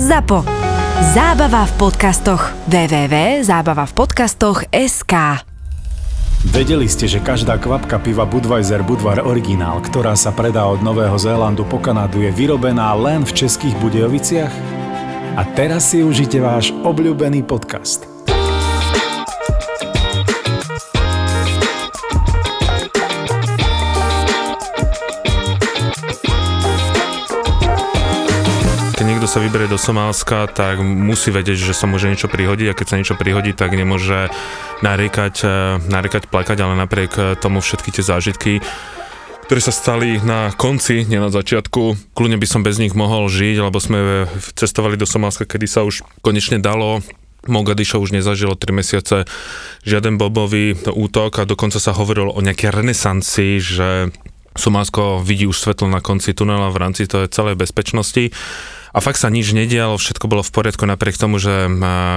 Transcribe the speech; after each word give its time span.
ZAPO. 0.00 0.48
Zábava 1.12 1.68
v 1.68 1.72
podcastoch. 1.76 2.56
www.zábavavpodcastoch.sk 2.72 5.14
Vedeli 6.48 6.88
ste, 6.88 7.04
že 7.04 7.20
každá 7.20 7.60
kvapka 7.60 8.00
piva 8.00 8.24
Budweiser 8.24 8.80
Budvar 8.80 9.20
Originál, 9.20 9.84
ktorá 9.84 10.16
sa 10.16 10.32
predá 10.32 10.64
od 10.72 10.80
Nového 10.80 11.20
Zélandu 11.20 11.68
po 11.68 11.84
Kanadu, 11.84 12.24
je 12.24 12.32
vyrobená 12.32 12.96
len 12.96 13.28
v 13.28 13.44
českých 13.44 13.76
Budejoviciach? 13.76 14.54
A 15.36 15.44
teraz 15.52 15.92
si 15.92 16.00
užite 16.00 16.40
váš 16.40 16.72
obľúbený 16.80 17.44
podcast. 17.44 18.09
Sa 29.30 29.38
vyberie 29.38 29.70
do 29.70 29.78
Somálska, 29.78 30.50
tak 30.50 30.82
musí 30.82 31.30
vedieť, 31.30 31.70
že 31.70 31.70
sa 31.70 31.86
môže 31.86 32.10
niečo 32.10 32.26
prihodiť 32.26 32.66
a 32.66 32.74
keď 32.74 32.86
sa 32.90 32.98
niečo 32.98 33.14
prihodí, 33.14 33.54
tak 33.54 33.70
nemôže 33.78 34.26
nariekať, 34.82 35.34
eh, 35.46 35.78
nariekať 35.86 36.26
plakať, 36.26 36.58
ale 36.58 36.74
napriek 36.74 37.12
eh, 37.14 37.24
tomu 37.38 37.62
všetky 37.62 37.94
tie 37.94 38.02
zážitky, 38.02 38.58
ktoré 39.46 39.62
sa 39.62 39.70
stali 39.70 40.18
na 40.18 40.50
konci, 40.50 41.06
nie 41.06 41.22
na 41.22 41.30
začiatku. 41.30 42.10
Kľudne 42.10 42.42
by 42.42 42.46
som 42.50 42.66
bez 42.66 42.82
nich 42.82 42.98
mohol 42.98 43.30
žiť, 43.30 43.62
lebo 43.62 43.78
sme 43.78 44.26
cestovali 44.58 44.98
do 44.98 45.06
Somálska, 45.06 45.46
kedy 45.46 45.66
sa 45.70 45.86
už 45.86 46.02
konečne 46.26 46.58
dalo. 46.58 46.98
Mogadišo 47.46 48.02
už 48.02 48.10
nezažilo 48.10 48.58
3 48.58 48.82
mesiace 48.82 49.30
žiaden 49.86 50.18
bobový 50.18 50.74
útok 50.90 51.38
a 51.38 51.46
dokonca 51.46 51.78
sa 51.78 51.94
hovorilo 51.94 52.34
o 52.34 52.42
nejakej 52.42 52.74
renesancii, 52.74 53.62
že 53.62 54.10
Somálsko 54.58 55.22
vidí 55.22 55.46
už 55.46 55.54
svetlo 55.54 55.86
na 55.86 56.02
konci 56.02 56.34
tunela 56.34 56.66
v 56.74 56.82
rámci 56.82 57.06
tej 57.06 57.30
celej 57.30 57.54
bezpečnosti. 57.54 58.34
A 58.90 58.98
fakt 58.98 59.22
sa 59.22 59.30
nič 59.30 59.54
nedialo, 59.54 59.94
všetko 59.94 60.26
bolo 60.26 60.42
v 60.42 60.50
poriadku 60.50 60.82
napriek 60.82 61.14
tomu, 61.14 61.38
že 61.38 61.70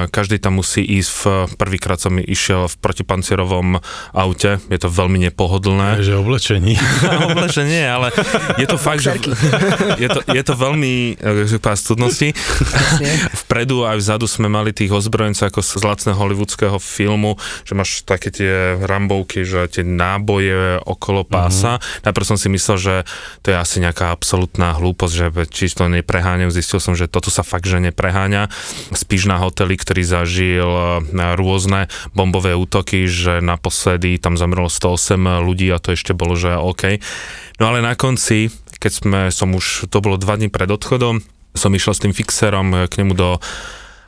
každý 0.09 0.41
tam 0.41 0.57
musí 0.57 0.81
ísť 0.81 1.11
v, 1.11 1.21
prvýkrát 1.53 2.01
som 2.01 2.17
išiel 2.17 2.65
v 2.65 2.75
protipancierovom 2.81 3.77
aute, 4.13 4.57
je 4.67 4.79
to 4.81 4.89
veľmi 4.89 5.21
nepohodlné. 5.29 6.01
Takže 6.01 6.17
oblečení. 6.17 6.73
oblečenie, 7.29 7.85
ale 7.85 8.09
je 8.57 8.65
to 8.65 8.77
fakt, 8.81 9.05
že 9.05 9.13
je 10.03 10.09
to, 10.09 10.19
je 10.25 10.43
to 10.43 10.53
veľmi 10.57 11.17
e, 11.17 11.59
pár 11.61 11.77
studnosti. 11.77 12.33
Vpredu 13.45 13.85
aj 13.85 14.01
vzadu 14.01 14.25
sme 14.25 14.49
mali 14.49 14.73
tých 14.73 14.89
ozbrojencov 14.89 15.53
ako 15.53 15.61
z 15.61 15.83
lacného 15.85 16.17
hollywoodského 16.17 16.77
filmu, 16.81 17.37
že 17.63 17.77
máš 17.77 18.01
také 18.01 18.33
tie 18.33 18.81
rambovky, 18.81 19.45
že 19.45 19.69
tie 19.69 19.85
náboje 19.85 20.81
okolo 20.81 21.21
pása. 21.23 21.77
Mm-hmm. 21.77 22.03
Najprv 22.09 22.25
som 22.25 22.37
si 22.39 22.47
myslel, 22.49 22.77
že 22.81 22.95
to 23.45 23.53
je 23.53 23.57
asi 23.57 23.77
nejaká 23.77 24.09
absolútna 24.09 24.73
hlúposť, 24.75 25.13
že 25.13 25.27
čisto 25.53 25.85
nepreháňam 25.85 26.49
zistil 26.63 26.79
som, 26.79 26.95
že 26.95 27.11
toto 27.11 27.27
sa 27.27 27.43
fakt 27.43 27.67
že 27.67 27.83
nepreháňa. 27.83 28.47
Spíš 28.95 29.27
na 29.27 29.35
hoteli, 29.43 29.75
ktorý 29.75 30.07
zažil 30.07 30.71
e, 30.71 31.11
rôzne 31.35 31.91
bombové 32.15 32.55
útoky, 32.55 33.03
že 33.03 33.43
naposledy 33.43 34.15
tam 34.23 34.39
zamrlo 34.39 34.71
108 34.71 35.43
ľudí 35.43 35.67
a 35.75 35.83
to 35.83 35.91
ešte 35.91 36.15
bolo, 36.15 36.39
že 36.39 36.55
OK. 36.55 37.03
No 37.59 37.75
ale 37.75 37.83
na 37.83 37.99
konci, 37.99 38.47
keď 38.79 38.91
sme, 38.95 39.21
som 39.35 39.51
už, 39.51 39.91
to 39.91 39.99
bolo 39.99 40.15
dva 40.15 40.39
dní 40.39 40.47
pred 40.47 40.71
odchodom, 40.71 41.19
som 41.51 41.75
išiel 41.75 41.93
s 41.93 42.01
tým 42.01 42.15
fixerom 42.15 42.87
k 42.87 42.93
nemu 43.03 43.13
do 43.13 43.37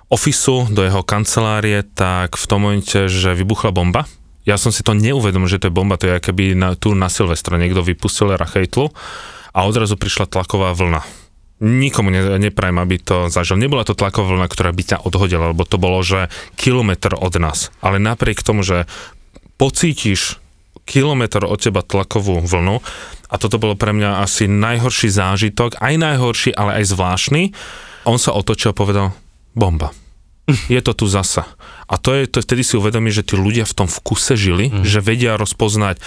ofisu, 0.10 0.72
do 0.72 0.82
jeho 0.82 1.04
kancelárie, 1.04 1.84
tak 1.84 2.40
v 2.40 2.46
tom 2.48 2.66
momente, 2.66 3.12
že 3.12 3.36
vybuchla 3.36 3.76
bomba, 3.76 4.08
ja 4.46 4.62
som 4.62 4.70
si 4.70 4.86
to 4.86 4.94
neuvedomil, 4.94 5.50
že 5.50 5.58
to 5.58 5.68
je 5.70 5.78
bomba, 5.78 5.98
to 5.98 6.06
je 6.06 6.22
keby 6.22 6.54
na, 6.54 6.78
tu 6.78 6.94
na 6.94 7.10
Silvestra 7.10 7.58
niekto 7.58 7.82
vypustil 7.82 8.38
rachejtlu 8.38 8.94
a 9.58 9.60
odrazu 9.66 9.98
prišla 9.98 10.30
tlaková 10.30 10.78
vlna 10.78 11.25
nikomu 11.64 12.12
ne, 12.12 12.36
neprajem, 12.40 12.78
aby 12.80 12.96
to 13.00 13.32
zažil. 13.32 13.56
Nebola 13.56 13.88
to 13.88 13.96
tlaková 13.96 14.36
vlna, 14.36 14.48
ktorá 14.52 14.76
by 14.76 14.84
ťa 14.84 14.98
odhodila, 15.08 15.52
lebo 15.56 15.64
to 15.64 15.80
bolo, 15.80 16.04
že 16.04 16.28
kilometr 16.60 17.16
od 17.16 17.36
nás. 17.40 17.72
Ale 17.80 18.02
napriek 18.02 18.44
tomu, 18.44 18.64
že 18.64 18.90
pocítiš 19.56 20.40
kilometr 20.86 21.48
od 21.48 21.58
teba 21.58 21.82
tlakovú 21.82 22.44
vlnu 22.46 22.84
a 23.32 23.36
toto 23.42 23.58
bolo 23.58 23.74
pre 23.74 23.96
mňa 23.96 24.22
asi 24.22 24.46
najhorší 24.46 25.10
zážitok, 25.10 25.82
aj 25.82 25.96
najhorší, 25.98 26.54
ale 26.54 26.84
aj 26.84 26.94
zvláštny. 26.94 27.44
On 28.06 28.22
sa 28.22 28.38
otočil 28.38 28.76
a 28.76 28.78
povedal, 28.78 29.08
bomba. 29.58 30.05
Je 30.70 30.78
to 30.82 30.94
tu 30.94 31.06
zasa. 31.10 31.50
A 31.90 31.98
to 31.98 32.14
je, 32.14 32.30
to 32.30 32.42
vtedy 32.42 32.62
si 32.62 32.78
uvedomí, 32.78 33.10
že 33.10 33.26
tí 33.26 33.34
ľudia 33.34 33.66
v 33.66 33.86
tom 33.86 33.88
vkuse 33.90 34.38
žili, 34.38 34.70
mm. 34.70 34.86
že 34.86 35.02
vedia 35.02 35.42
rozpoznať 35.42 35.98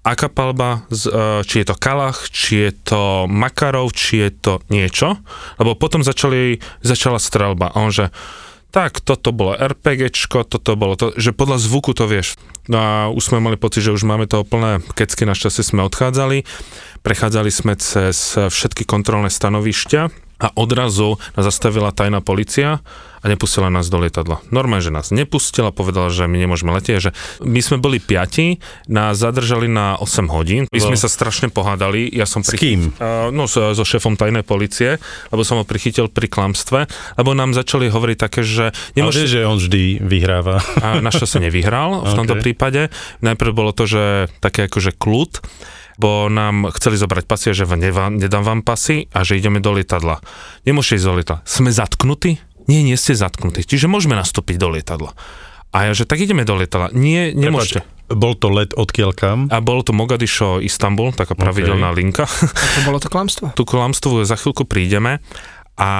aká 0.00 0.32
palba, 0.32 0.88
e, 0.88 1.44
či 1.44 1.60
je 1.60 1.66
to 1.68 1.76
Kalach, 1.76 2.32
či 2.32 2.68
je 2.68 2.70
to 2.72 3.02
Makarov, 3.28 3.92
či 3.92 4.24
je 4.24 4.30
to 4.32 4.52
niečo, 4.72 5.20
lebo 5.60 5.76
potom 5.76 6.00
začali, 6.00 6.62
začala 6.80 7.20
strelba 7.20 7.68
a 7.68 7.76
on 7.84 7.92
že 7.92 8.08
tak 8.70 9.02
toto 9.02 9.34
bolo 9.34 9.58
RPGčko, 9.58 10.46
toto 10.46 10.78
bolo 10.78 10.94
to, 10.94 11.10
že 11.18 11.34
podľa 11.34 11.58
zvuku 11.58 11.90
to 11.90 12.06
vieš. 12.06 12.38
No 12.70 12.78
a 12.78 12.92
už 13.10 13.34
sme 13.34 13.42
mali 13.42 13.58
pocit, 13.58 13.82
že 13.82 13.90
už 13.90 14.06
máme 14.06 14.30
toho 14.30 14.46
plné 14.46 14.78
kecky, 14.94 15.26
našťastie 15.26 15.66
sme 15.66 15.82
odchádzali, 15.90 16.46
prechádzali 17.02 17.50
sme 17.50 17.74
cez 17.74 18.38
všetky 18.38 18.86
kontrolné 18.86 19.26
stanovišťa 19.26 20.02
a 20.38 20.48
odrazu 20.54 21.18
nás 21.34 21.44
zastavila 21.50 21.90
tajná 21.90 22.22
policia 22.22 22.78
a 23.20 23.24
nepustila 23.28 23.68
nás 23.68 23.92
do 23.92 24.00
lietadla. 24.00 24.40
Normálne, 24.48 24.84
že 24.84 24.92
nás 24.92 25.12
nepustila, 25.12 25.70
povedala, 25.70 26.08
že 26.08 26.24
my 26.24 26.40
nemôžeme 26.40 26.72
letieť, 26.72 26.98
že 26.98 27.10
my 27.44 27.60
sme 27.60 27.76
boli 27.76 28.00
piati, 28.00 28.58
nás 28.88 29.20
zadržali 29.20 29.68
na 29.68 30.00
8 30.00 30.32
hodín, 30.32 30.64
my 30.72 30.80
sme 30.80 30.96
sa 30.96 31.06
strašne 31.06 31.52
pohádali, 31.52 32.08
ja 32.08 32.24
som... 32.24 32.40
S 32.40 32.56
kým? 32.56 32.96
Uh, 32.96 33.28
no, 33.28 33.44
so, 33.44 33.76
so 33.76 33.84
šéfom 33.84 34.16
tajnej 34.16 34.42
policie, 34.42 34.96
lebo 35.28 35.44
som 35.44 35.60
ho 35.60 35.64
prichytil 35.68 36.08
pri 36.08 36.32
klamstve, 36.32 36.88
lebo 37.20 37.36
nám 37.36 37.52
začali 37.52 37.92
hovoriť 37.92 38.16
také, 38.16 38.40
že... 38.40 38.72
Nemôžete... 38.96 39.28
Ale 39.28 39.34
že 39.36 39.48
on 39.48 39.58
vždy 39.60 39.82
vyhráva. 40.00 40.64
A 40.80 40.98
naša 41.04 41.28
sa 41.28 41.38
nevyhral 41.38 42.08
v 42.08 42.12
tomto 42.18 42.34
okay. 42.40 42.44
prípade. 42.50 42.82
Najprv 43.20 43.52
bolo 43.52 43.76
to, 43.76 43.84
že 43.84 44.32
také 44.40 44.66
akože 44.66 44.96
kľud, 44.96 45.44
bo 46.00 46.32
nám 46.32 46.72
chceli 46.80 46.96
zobrať 46.96 47.24
pasie, 47.28 47.52
že 47.52 47.68
nedám 47.68 48.40
vám 48.40 48.64
pasy 48.64 49.12
a 49.12 49.20
že 49.20 49.36
ideme 49.36 49.60
do 49.60 49.76
lietadla. 49.76 50.24
Nemôžete 50.64 50.96
ísť 50.96 51.06
do 51.06 51.14
lietadla. 51.20 51.44
Sme 51.44 51.68
zatknutí? 51.68 52.40
Nie, 52.70 52.86
nie 52.86 52.94
ste 52.94 53.18
zatknutí, 53.18 53.66
čiže 53.66 53.90
môžeme 53.90 54.14
nastúpiť 54.14 54.56
do 54.62 54.70
lietadla. 54.70 55.10
A 55.70 55.90
ja, 55.90 55.92
že 55.94 56.06
tak 56.06 56.22
ideme 56.22 56.46
do 56.46 56.54
lietadla. 56.54 56.94
Nie, 56.94 57.34
nemôžete. 57.34 57.82
Prepač, 57.82 57.98
bol 58.10 58.34
to 58.34 58.50
let 58.50 58.74
odkiaľ 58.74 59.10
kam? 59.14 59.38
A 59.54 59.62
bolo 59.62 59.86
to 59.86 59.94
Mogadišo, 59.94 60.58
Istanbul, 60.58 61.14
taká 61.14 61.38
pravidelná 61.38 61.94
okay. 61.94 61.98
linka. 62.02 62.24
A 62.26 62.66
to 62.74 62.80
bolo 62.82 62.98
to 62.98 63.06
klamstvo? 63.06 63.50
Tu 63.58 63.62
klamstvu 63.62 64.26
za 64.26 64.34
chvíľku 64.34 64.66
prídeme 64.66 65.22
a 65.78 65.90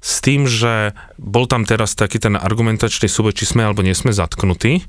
s 0.00 0.24
tým, 0.24 0.48
že 0.48 0.96
bol 1.20 1.44
tam 1.44 1.68
teraz 1.68 1.92
taký 1.92 2.16
ten 2.16 2.38
argumentačný 2.38 3.10
súboj, 3.10 3.36
či 3.36 3.44
sme 3.44 3.66
alebo 3.66 3.84
nie 3.84 3.92
sme 3.92 4.14
zatknutí, 4.14 4.88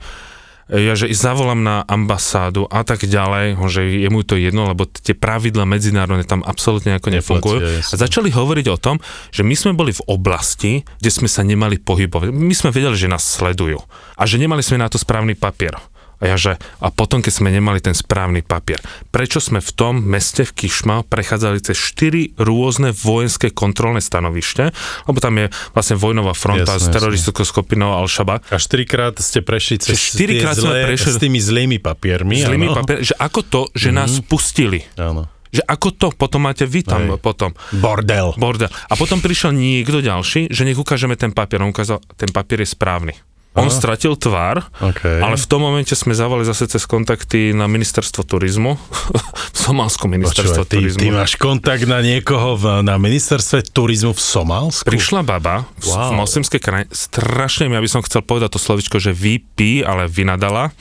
ja 0.70 0.94
že 0.94 1.10
zavolám 1.10 1.66
na 1.66 1.82
ambasádu 1.90 2.70
a 2.70 2.86
tak 2.86 3.10
ďalej, 3.10 3.58
že 3.74 3.82
je 4.06 4.10
mu 4.14 4.22
to 4.22 4.38
jedno, 4.38 4.70
lebo 4.70 4.86
tie 4.86 5.18
pravidla 5.18 5.66
medzinárodné 5.66 6.30
tam 6.30 6.46
absolútne 6.46 6.94
ako 6.94 7.10
nefungujú. 7.10 7.60
A 7.82 7.94
začali 7.98 8.30
hovoriť 8.30 8.66
o 8.70 8.78
tom, 8.78 9.02
že 9.34 9.42
my 9.42 9.58
sme 9.58 9.74
boli 9.74 9.90
v 9.90 10.06
oblasti, 10.06 10.86
kde 11.02 11.10
sme 11.10 11.26
sa 11.26 11.42
nemali 11.42 11.82
pohybovať. 11.82 12.30
My 12.30 12.54
sme 12.54 12.70
vedeli, 12.70 12.94
že 12.94 13.10
nás 13.10 13.26
sledujú 13.26 13.82
a 14.14 14.24
že 14.30 14.38
nemali 14.38 14.62
sme 14.62 14.78
na 14.78 14.88
to 14.88 15.02
správny 15.02 15.34
papier. 15.34 15.74
A 16.20 16.24
ja 16.28 16.36
že, 16.36 16.60
a 16.84 16.88
potom, 16.92 17.24
keď 17.24 17.34
sme 17.40 17.50
nemali 17.50 17.80
ten 17.80 17.96
správny 17.96 18.44
papier, 18.44 18.84
prečo 19.10 19.40
sme 19.40 19.64
v 19.64 19.72
tom 19.72 20.04
meste 20.04 20.44
v 20.44 20.52
Kišma 20.52 21.08
prechádzali 21.08 21.64
cez 21.64 21.80
4 21.80 22.36
rôzne 22.36 22.92
vojenské 22.92 23.56
kontrolné 23.56 24.04
stanovište, 24.04 24.76
lebo 25.08 25.18
tam 25.24 25.40
je 25.40 25.48
vlastne 25.72 25.96
vojnová 25.96 26.36
fronta 26.36 26.76
jasne, 26.76 26.92
s 26.92 26.94
teroristickou 26.94 27.48
skupinou 27.48 27.96
Al-Shabaab. 28.04 28.44
A 28.52 28.60
4 28.60 28.84
krát 28.84 29.16
ste 29.24 29.40
prešli 29.40 29.80
cez 29.80 29.96
4 29.96 30.44
krát 30.44 30.56
zlé, 30.60 30.92
prešli, 30.92 31.16
s 31.16 31.18
tými 31.24 31.40
zlými 31.40 31.78
papiermi. 31.80 32.44
Zlými 32.44 32.68
papier, 32.76 33.00
že 33.00 33.16
ako 33.16 33.40
to, 33.48 33.62
že 33.72 33.90
mm-hmm. 33.90 34.00
nás 34.00 34.12
pustili. 34.28 34.84
Áno. 35.00 35.32
Že 35.50 35.66
ako 35.66 35.88
to 35.98 36.08
potom 36.14 36.46
máte 36.46 36.70
vy 36.70 36.86
tam 36.86 37.10
Aj. 37.10 37.18
potom. 37.18 37.58
Bordel. 37.74 38.38
Bordel. 38.38 38.70
A 38.70 38.94
potom 38.94 39.18
prišiel 39.18 39.50
niekto 39.50 40.04
ďalší, 40.04 40.54
že 40.54 40.62
nech 40.62 40.78
ukážeme 40.78 41.18
ten 41.18 41.34
papier. 41.34 41.66
On 41.66 41.74
ukázal, 41.74 41.98
ten 42.14 42.30
papier 42.30 42.62
je 42.62 42.70
správny. 42.70 43.18
On 43.60 43.68
Aha. 43.68 43.76
stratil 43.76 44.16
tvár, 44.16 44.64
okay. 44.80 45.20
ale 45.20 45.36
v 45.36 45.46
tom 45.46 45.62
momente 45.68 45.92
sme 45.92 46.16
zavali 46.16 46.48
zase 46.48 46.72
cez 46.72 46.88
kontakty 46.88 47.52
na 47.52 47.68
ministerstvo 47.68 48.24
turizmu, 48.24 48.80
v 49.56 49.58
Somálsku 49.60 50.08
ministerstvo 50.08 50.64
Počúva, 50.64 50.72
ty, 50.72 50.80
turizmu. 50.80 51.00
Ty 51.04 51.08
máš 51.12 51.36
kontakt 51.36 51.84
na 51.84 52.00
niekoho 52.00 52.56
v, 52.56 52.80
na 52.82 52.96
ministerstve 52.96 53.76
turizmu 53.76 54.16
v 54.16 54.22
Somálsku? 54.22 54.88
Prišla 54.88 55.22
baba 55.28 55.68
v, 55.84 55.92
wow. 55.92 56.16
v 56.16 56.24
moslimskej 56.24 56.62
krajine, 56.64 56.88
strašne 56.90 57.68
mi, 57.68 57.76
aby 57.76 57.92
som 57.92 58.00
chcel 58.00 58.24
povedať 58.24 58.56
to 58.56 58.60
slovičko, 58.64 58.98
že 58.98 59.12
vypí, 59.12 59.84
ale 59.84 60.08
vynadala. 60.08 60.72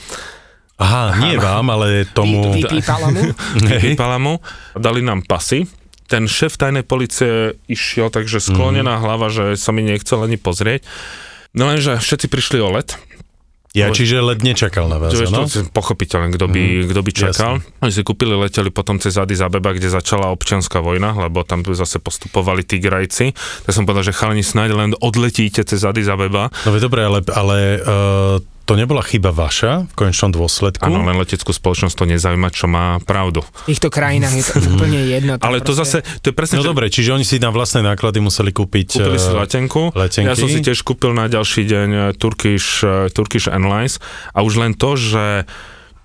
Aha, 0.79 1.19
nie 1.19 1.35
vám, 1.35 1.75
ale 1.75 2.07
tomu... 2.07 2.55
Vypípala 2.55 3.11
mu? 3.11 3.35
Vypípala 3.59 4.17
mu. 4.25 4.39
Dali 4.79 5.03
nám 5.03 5.27
pasy, 5.27 5.67
ten 6.09 6.25
šéf 6.25 6.57
tajnej 6.57 6.89
policie 6.89 7.61
išiel, 7.69 8.09
takže 8.09 8.41
sklonená 8.41 8.97
mm. 8.97 9.01
hlava, 9.05 9.29
že 9.29 9.61
sa 9.61 9.77
mi 9.77 9.85
nechcel 9.85 10.25
ani 10.25 10.41
pozrieť. 10.41 10.81
No 11.59 11.67
lenže 11.67 11.99
všetci 11.99 12.31
prišli 12.31 12.63
o 12.63 12.71
let. 12.71 12.95
Ja, 13.77 13.93
čiže 13.93 14.25
led 14.25 14.41
nečakal 14.41 14.89
na 14.89 14.97
vás, 14.97 15.13
vieš, 15.13 15.29
no? 15.29 15.45
pochopiteľné, 15.71 16.33
kto 16.35 16.47
by, 16.49 16.63
mm, 16.63 16.85
kto 16.89 17.01
by 17.05 17.11
čakal. 17.13 17.53
Oni 17.85 17.93
si 17.93 18.01
kúpili, 18.01 18.33
leteli 18.33 18.73
potom 18.73 18.97
cez 18.97 19.21
Addis 19.21 19.45
Abeba, 19.45 19.77
kde 19.77 19.93
začala 19.93 20.33
občianská 20.33 20.81
vojna, 20.81 21.13
lebo 21.13 21.45
tam 21.45 21.61
tu 21.61 21.77
zase 21.77 22.01
postupovali 22.01 22.65
Tigrajci. 22.65 23.37
Tak 23.69 23.73
som 23.77 23.85
povedal, 23.85 24.09
že 24.09 24.17
chalani 24.17 24.41
snáď 24.41 24.73
len 24.73 24.91
odletíte 24.99 25.63
cez 25.69 25.85
Addis 25.85 26.09
Abeba. 26.09 26.49
No 26.65 26.75
dobre, 26.81 27.05
ale, 27.05 27.21
ale 27.29 27.57
uh, 27.79 28.41
to 28.69 28.77
nebola 28.77 29.01
chyba 29.01 29.33
vaša 29.33 29.89
v 29.89 29.95
konečnom 29.97 30.29
dôsledku. 30.29 30.85
Áno, 30.85 31.01
len 31.01 31.17
leteckú 31.17 31.57
spoločnosť 31.57 31.97
to 31.97 32.05
nezaujíma, 32.05 32.53
čo 32.53 32.69
má 32.69 33.01
pravdu. 33.01 33.41
V 33.65 33.73
týchto 33.73 33.89
krajinách 33.89 34.35
je 34.37 34.45
to 34.45 34.55
úplne 34.77 35.01
jedno. 35.09 35.41
Ale 35.41 35.65
to 35.65 35.73
zase, 35.73 36.05
to 36.21 36.29
je 36.29 36.35
presne, 36.37 36.61
No 36.61 36.69
že 36.69 36.69
dobre, 36.69 36.93
čiže 36.93 37.17
oni 37.17 37.25
si 37.25 37.41
na 37.41 37.49
vlastné 37.49 37.81
náklady 37.81 38.21
museli 38.21 38.53
kúpiť... 38.53 39.01
kúpili 39.01 39.17
si 39.17 39.33
eh, 39.33 39.41
letenku. 39.41 39.97
letenky. 39.97 40.29
Ja 40.29 40.37
som 40.37 40.53
si 40.53 40.61
tiež 40.61 40.85
kúpil 40.85 41.17
na 41.17 41.33
ďalší 41.33 41.65
deň 41.65 41.89
eh, 41.89 42.03
Turkish, 42.21 42.85
eh, 42.85 43.09
Turkish 43.09 43.49
Airlines 43.49 44.05
a 44.37 44.45
už 44.45 44.61
len 44.61 44.77
to, 44.77 45.01
že 45.01 45.49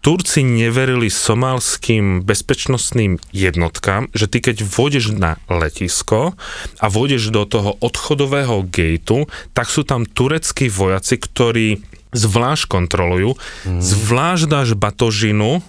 Turci 0.03 0.43
neverili 0.43 1.07
somálským 1.07 2.27
bezpečnostným 2.27 3.23
jednotkám, 3.31 4.11
že 4.11 4.27
ty 4.27 4.43
keď 4.43 4.67
vôjdeš 4.67 5.15
na 5.15 5.39
letisko 5.47 6.35
a 6.83 6.85
vôjdeš 6.91 7.31
do 7.31 7.47
toho 7.47 7.79
odchodového 7.79 8.67
gateu, 8.67 9.31
tak 9.55 9.71
sú 9.71 9.87
tam 9.87 10.03
tureckí 10.03 10.67
vojaci, 10.67 11.15
ktorí 11.23 11.67
zvlášť 12.13 12.63
kontrolujú, 12.69 13.35
mm. 13.67 13.81
zvlášť 13.81 14.45
dáš 14.47 14.69
batožinu 14.77 15.59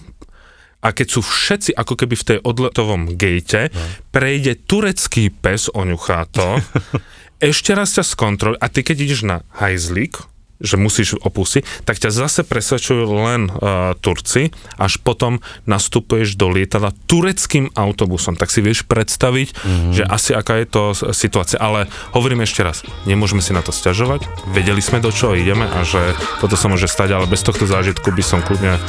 a 0.85 0.93
keď 0.93 1.07
sú 1.09 1.21
všetci 1.25 1.73
ako 1.73 1.93
keby 1.97 2.13
v 2.13 2.27
tej 2.29 2.37
odletovom 2.45 3.17
gate, 3.17 3.73
no. 3.73 3.81
prejde 4.13 4.53
turecký 4.69 5.33
pes, 5.33 5.73
oňuchá 5.73 6.29
to, 6.29 6.61
ešte 7.51 7.73
raz 7.73 7.97
ťa 7.97 8.05
skontroluje 8.05 8.61
a 8.61 8.67
ty 8.69 8.85
keď 8.85 8.97
ideš 9.01 9.21
na 9.25 9.37
hajzlík, 9.57 10.34
že 10.59 10.79
musíš 10.79 11.19
opustiť, 11.19 11.83
tak 11.83 11.99
ťa 11.99 12.11
zase 12.11 12.41
presvedčujú 12.47 13.03
len 13.11 13.51
uh, 13.51 13.93
Turci, 13.99 14.55
až 14.79 15.01
potom 15.03 15.43
nastupuješ 15.67 16.39
do 16.39 16.47
lietadla 16.51 16.95
tureckým 17.07 17.71
autobusom. 17.75 18.39
Tak 18.39 18.51
si 18.51 18.63
vieš 18.63 18.87
predstaviť, 18.87 19.47
mm-hmm. 19.51 19.93
že 19.93 20.03
asi 20.07 20.31
aká 20.31 20.63
je 20.63 20.67
to 20.67 20.83
situácia. 21.11 21.59
Ale 21.59 21.91
hovorím 22.15 22.47
ešte 22.47 22.63
raz, 22.63 22.87
nemôžeme 23.03 23.43
si 23.43 23.51
na 23.51 23.63
to 23.63 23.75
stiažovať, 23.75 24.27
vedeli 24.55 24.79
sme 24.79 25.03
do 25.03 25.11
čoho 25.11 25.35
ideme 25.35 25.67
a 25.67 25.83
že 25.83 26.15
toto 26.39 26.55
sa 26.55 26.71
môže 26.71 26.87
stať, 26.87 27.15
ale 27.19 27.25
bez 27.27 27.43
tohto 27.43 27.67
zážitku 27.67 28.11
by 28.11 28.23
som 28.23 28.39
kľudne 28.39 28.79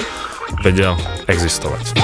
vedel 0.62 0.94
existovať. 1.26 1.96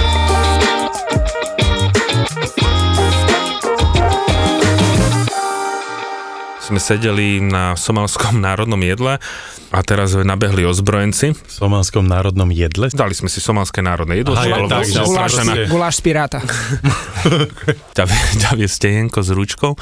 sme 6.73 6.81
sedeli 6.81 7.37
na 7.44 7.76
somalskom 7.76 8.41
národnom 8.47 8.81
jedle 8.81 9.20
a 9.72 9.80
teraz 9.80 10.12
nabehli 10.12 10.69
ozbrojenci. 10.69 11.32
V 11.32 11.52
somalskom 11.52 12.04
národnom 12.04 12.52
jedle? 12.52 12.92
Dali 12.92 13.16
sme 13.16 13.32
si 13.32 13.40
somalské 13.40 13.80
národné 13.80 14.20
jedlo. 14.20 14.36
Aha, 14.36 14.44
čo 14.44 14.48
ja, 14.52 14.56
bolo 14.60 14.69
tak, 14.69 14.84
Guláš, 14.84 15.32
guláš 15.72 15.94
z 15.98 16.02
piráta. 16.04 16.38
ďavie 18.44 18.69
stejenko 18.69 19.24
s 19.24 19.32
ručkou 19.32 19.72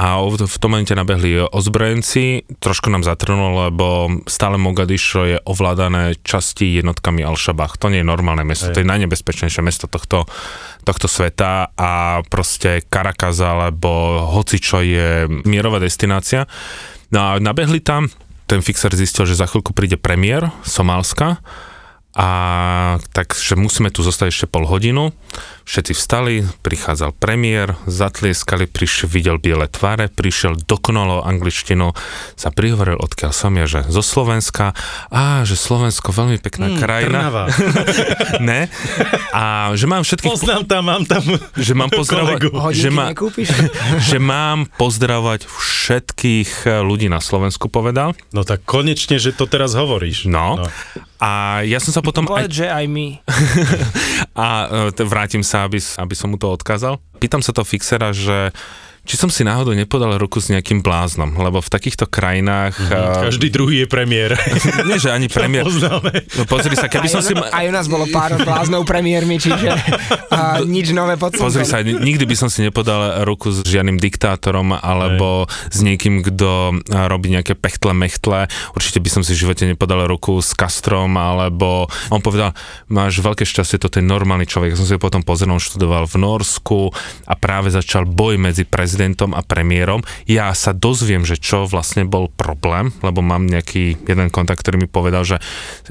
a 0.00 0.16
v 0.22 0.56
tom 0.56 0.72
momente 0.72 0.96
nabehli 0.96 1.44
ozbrojenci, 1.50 2.48
trošku 2.56 2.88
nám 2.88 3.04
zatrnulo, 3.04 3.68
lebo 3.68 4.08
stále 4.24 4.56
Mogadišo 4.56 5.20
je 5.28 5.36
ovládané 5.44 6.16
časti 6.22 6.78
jednotkami 6.80 7.20
Al-Shabaah. 7.20 7.76
To 7.76 7.92
nie 7.92 8.00
je 8.00 8.08
normálne 8.08 8.46
mesto, 8.46 8.72
to 8.72 8.80
je 8.80 8.88
najnebezpečnejšie 8.88 9.60
mesto 9.60 9.90
tohto, 9.90 10.24
tohto 10.88 11.04
sveta 11.04 11.74
a 11.74 12.22
proste 12.30 12.86
Caracas 12.86 13.42
alebo 13.44 14.24
hocičo 14.30 14.80
je 14.80 15.28
mierová 15.44 15.76
destinácia. 15.82 16.48
No 17.12 17.18
a 17.20 17.42
nabehli 17.42 17.84
tam, 17.84 18.08
ten 18.50 18.66
fixer 18.66 18.90
zistil, 18.90 19.30
že 19.30 19.38
za 19.38 19.46
chvíľku 19.46 19.70
príde 19.70 19.94
premiér 19.94 20.50
Somálska 20.66 21.38
a 22.10 22.28
takže 23.14 23.54
musíme 23.54 23.94
tu 23.94 24.02
zostať 24.02 24.34
ešte 24.34 24.46
pol 24.50 24.66
hodinu. 24.66 25.14
Všetci 25.68 25.92
vstali, 25.94 26.42
prichádzal 26.66 27.14
premiér, 27.14 27.78
zatlieskali, 27.86 28.66
prišiel, 28.66 29.06
videl 29.06 29.36
biele 29.38 29.70
tváre, 29.70 30.10
prišiel 30.10 30.58
dokonalo 30.58 31.22
angličtinu, 31.22 31.94
sa 32.34 32.50
prihovoril, 32.50 32.98
odkiaľ 32.98 33.30
som 33.30 33.54
ja, 33.54 33.70
že 33.70 33.86
zo 33.86 34.02
Slovenska, 34.02 34.74
a 35.14 35.46
že 35.46 35.54
Slovensko 35.54 36.10
veľmi 36.10 36.42
pekná 36.42 36.70
Mm, 36.70 36.78
krajina. 36.78 37.20
Ne? 38.40 38.70
A 39.34 39.74
že 39.74 39.86
mám 39.86 40.02
všetkých, 40.02 40.30
Poznám 40.32 40.64
tam, 40.66 40.86
mám 40.86 41.04
tam 41.04 41.22
že 41.56 41.72
mám 41.74 41.90
pozdravovať, 41.92 42.40
kolegu. 42.40 42.72
že, 42.82 42.90
nekúpiš? 42.90 43.48
že 44.10 44.18
mám 44.18 44.66
pozdravovať 44.78 45.46
všetkých 45.46 46.50
eh, 46.66 46.82
ľudí 46.82 47.06
na 47.10 47.22
Slovensku, 47.22 47.70
povedal. 47.70 48.14
No 48.34 48.42
tak 48.42 48.64
konečne, 48.66 49.18
že 49.18 49.34
to 49.34 49.46
teraz 49.46 49.74
hovoríš. 49.74 50.26
No. 50.26 50.58
A 51.20 51.60
ja 51.68 51.76
som 51.76 51.92
sa 51.92 52.00
potom 52.00 52.24
aj 52.24 52.48
Povedz, 52.48 52.64
že 52.64 52.66
aj 52.72 52.84
my. 52.88 53.20
a 54.40 54.46
e, 54.88 55.04
vrátim 55.04 55.44
sa, 55.44 55.68
aby, 55.68 55.76
aby 55.76 56.14
som 56.16 56.32
mu 56.32 56.40
to 56.40 56.48
odkázal. 56.48 56.96
Pýtam 57.20 57.44
sa 57.44 57.52
toho 57.52 57.68
fixera, 57.68 58.16
že 58.16 58.56
či 59.10 59.18
som 59.18 59.26
si 59.26 59.42
náhodou 59.42 59.74
nepodal 59.74 60.14
ruku 60.22 60.38
s 60.38 60.54
nejakým 60.54 60.86
bláznom, 60.86 61.34
lebo 61.34 61.58
v 61.58 61.66
takýchto 61.66 62.06
krajinách... 62.06 62.78
Mm, 62.78 63.26
Každý 63.26 63.50
druhý 63.50 63.82
je 63.82 63.86
premiér. 63.90 64.38
nie, 64.86 65.02
že 65.02 65.10
ani 65.10 65.26
premiér... 65.26 65.66
No 65.66 66.46
pozri 66.46 66.78
sa, 66.78 66.86
keby 66.86 67.10
Aj, 67.10 67.14
som 67.18 67.22
si... 67.26 67.34
aj 67.34 67.64
u 67.66 67.72
nás 67.74 67.90
bolo 67.90 68.06
pár 68.06 68.38
bláznov 68.46 68.86
premiérmi, 68.86 69.42
čiže 69.42 69.66
a, 70.30 70.62
nič 70.62 70.94
nové 70.94 71.18
pod 71.18 71.34
slnkom. 71.34 71.42
Pozri 71.42 71.66
sa, 71.66 71.82
ni- 71.82 71.98
nikdy 71.98 72.22
by 72.22 72.38
som 72.38 72.46
si 72.46 72.62
nepodal 72.62 73.26
ruku 73.26 73.50
s 73.50 73.66
žiadnym 73.66 73.98
diktátorom 73.98 74.78
alebo 74.78 75.50
s 75.74 75.82
niekým, 75.82 76.22
kto 76.22 76.78
robí 77.10 77.34
nejaké 77.34 77.58
pechtle 77.58 77.90
mechtle. 77.90 78.46
Určite 78.78 79.02
by 79.02 79.10
som 79.10 79.22
si 79.26 79.34
v 79.34 79.42
živote 79.42 79.66
nepodal 79.66 80.06
ruku 80.06 80.38
s 80.38 80.54
Castrom, 80.54 81.18
alebo 81.18 81.90
on 82.14 82.22
povedal, 82.22 82.54
máš 82.86 83.18
veľké 83.18 83.42
šťastie, 83.42 83.82
toto 83.82 83.98
je 83.98 84.06
normálny 84.06 84.46
človek. 84.46 84.70
Ja 84.70 84.78
som 84.78 84.86
si 84.86 84.94
ho 84.94 85.02
potom 85.02 85.26
pozrel, 85.26 85.50
študoval 85.58 86.06
v 86.06 86.14
Norsku 86.22 86.94
a 87.26 87.34
práve 87.34 87.74
začal 87.74 88.06
boj 88.06 88.38
medzi 88.38 88.62
prezidentom 88.62 88.99
a 89.08 89.40
premiérom. 89.40 90.04
Ja 90.28 90.52
sa 90.52 90.76
dozviem, 90.76 91.24
že 91.24 91.40
čo 91.40 91.64
vlastne 91.64 92.04
bol 92.04 92.28
problém, 92.28 92.92
lebo 93.00 93.24
mám 93.24 93.48
nejaký 93.48 93.96
jeden 94.04 94.28
kontakt, 94.28 94.60
ktorý 94.60 94.84
mi 94.84 94.88
povedal, 94.90 95.24
že 95.24 95.40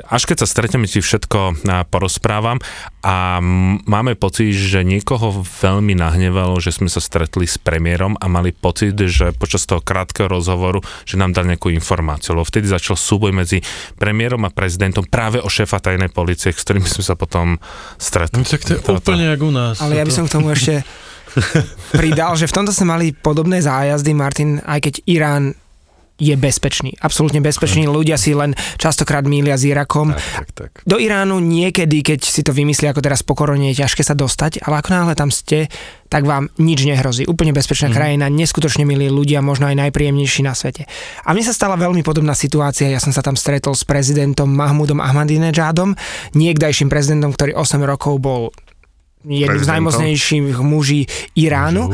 až 0.05 0.29
keď 0.29 0.45
sa 0.45 0.47
stretneme, 0.47 0.85
ti 0.85 1.01
všetko 1.01 1.65
porozprávam 1.89 2.61
a 3.01 3.41
máme 3.89 4.13
pocit, 4.13 4.53
že 4.53 4.85
niekoho 4.85 5.41
veľmi 5.41 5.97
nahnevalo, 5.97 6.61
že 6.61 6.75
sme 6.75 6.91
sa 6.91 7.01
stretli 7.01 7.49
s 7.49 7.57
premiérom 7.57 8.13
a 8.19 8.25
mali 8.29 8.53
pocit, 8.53 8.93
že 8.93 9.33
počas 9.33 9.65
toho 9.65 9.81
krátkeho 9.81 10.29
rozhovoru, 10.29 10.85
že 11.07 11.17
nám 11.17 11.33
dal 11.33 11.49
nejakú 11.49 11.73
informáciu, 11.73 12.37
lebo 12.37 12.45
vtedy 12.45 12.69
začal 12.69 12.93
súboj 12.93 13.33
medzi 13.33 13.65
premiérom 13.97 14.45
a 14.45 14.53
prezidentom 14.53 15.07
práve 15.07 15.41
o 15.41 15.49
šéfa 15.49 15.81
tajnej 15.81 16.13
policie, 16.13 16.53
s 16.53 16.61
ktorými 16.61 16.85
sme 16.85 17.01
sa 17.01 17.17
potom 17.17 17.57
stretli. 17.97 18.43
No, 18.43 18.45
tak 18.45 18.61
to 18.67 18.77
je 18.77 18.79
úplne 18.85 19.31
jak 19.33 19.41
u 19.41 19.51
nás. 19.51 19.81
Ale 19.81 19.97
ja 19.97 20.03
by 20.05 20.13
som 20.13 20.27
k 20.27 20.33
tomu 20.35 20.53
ešte 20.53 20.83
pridal, 21.99 22.35
že 22.35 22.49
v 22.49 22.55
tomto 22.55 22.71
sme 22.75 22.93
mali 22.95 23.05
podobné 23.11 23.61
zájazdy, 23.63 24.11
Martin, 24.13 24.61
aj 24.65 24.79
keď 24.83 24.93
Irán 25.05 25.45
je 26.19 26.35
bezpečný, 26.35 26.99
absolútne 26.99 27.39
bezpečný, 27.39 27.87
ľudia 27.87 28.19
si 28.19 28.35
len 28.35 28.51
častokrát 28.75 29.23
mília 29.23 29.55
s 29.55 29.63
Irakom. 29.63 30.11
Tak, 30.11 30.19
tak, 30.19 30.47
tak. 30.51 30.71
Do 30.83 30.99
Iránu 30.99 31.39
niekedy, 31.39 32.03
keď 32.03 32.19
si 32.27 32.43
to 32.43 32.51
vymyslí 32.51 32.91
ako 32.91 32.99
teraz 32.99 33.23
po 33.23 33.39
korone, 33.39 33.71
je 33.71 33.79
ťažké 33.79 34.03
sa 34.03 34.19
dostať, 34.19 34.67
ale 34.67 34.83
ako 34.83 34.89
náhle 34.91 35.15
tam 35.15 35.31
ste, 35.31 35.71
tak 36.11 36.27
vám 36.27 36.51
nič 36.59 36.83
nehrozí. 36.83 37.23
Úplne 37.23 37.55
bezpečná 37.55 37.87
mm. 37.87 37.95
krajina, 37.95 38.25
neskutočne 38.27 38.83
milí 38.83 39.07
ľudia, 39.07 39.39
možno 39.39 39.71
aj 39.71 39.79
najpríjemnejší 39.79 40.43
na 40.43 40.51
svete. 40.51 40.91
A 41.23 41.31
mne 41.31 41.47
sa 41.47 41.55
stala 41.55 41.79
veľmi 41.79 42.03
podobná 42.03 42.35
situácia, 42.35 42.91
ja 42.91 42.99
som 42.99 43.15
sa 43.15 43.23
tam 43.23 43.39
stretol 43.39 43.71
s 43.71 43.87
prezidentom 43.87 44.51
Mahmudom 44.51 44.99
Ahmadinejadom, 44.99 45.95
niekdajším 46.35 46.91
prezidentom, 46.91 47.31
ktorý 47.31 47.55
8 47.55 47.79
rokov 47.87 48.19
bol 48.19 48.51
jedným 49.25 49.63
z 49.63 49.71
najmocnejších 49.71 50.57
muží 50.63 51.05
Iránu. 51.35 51.91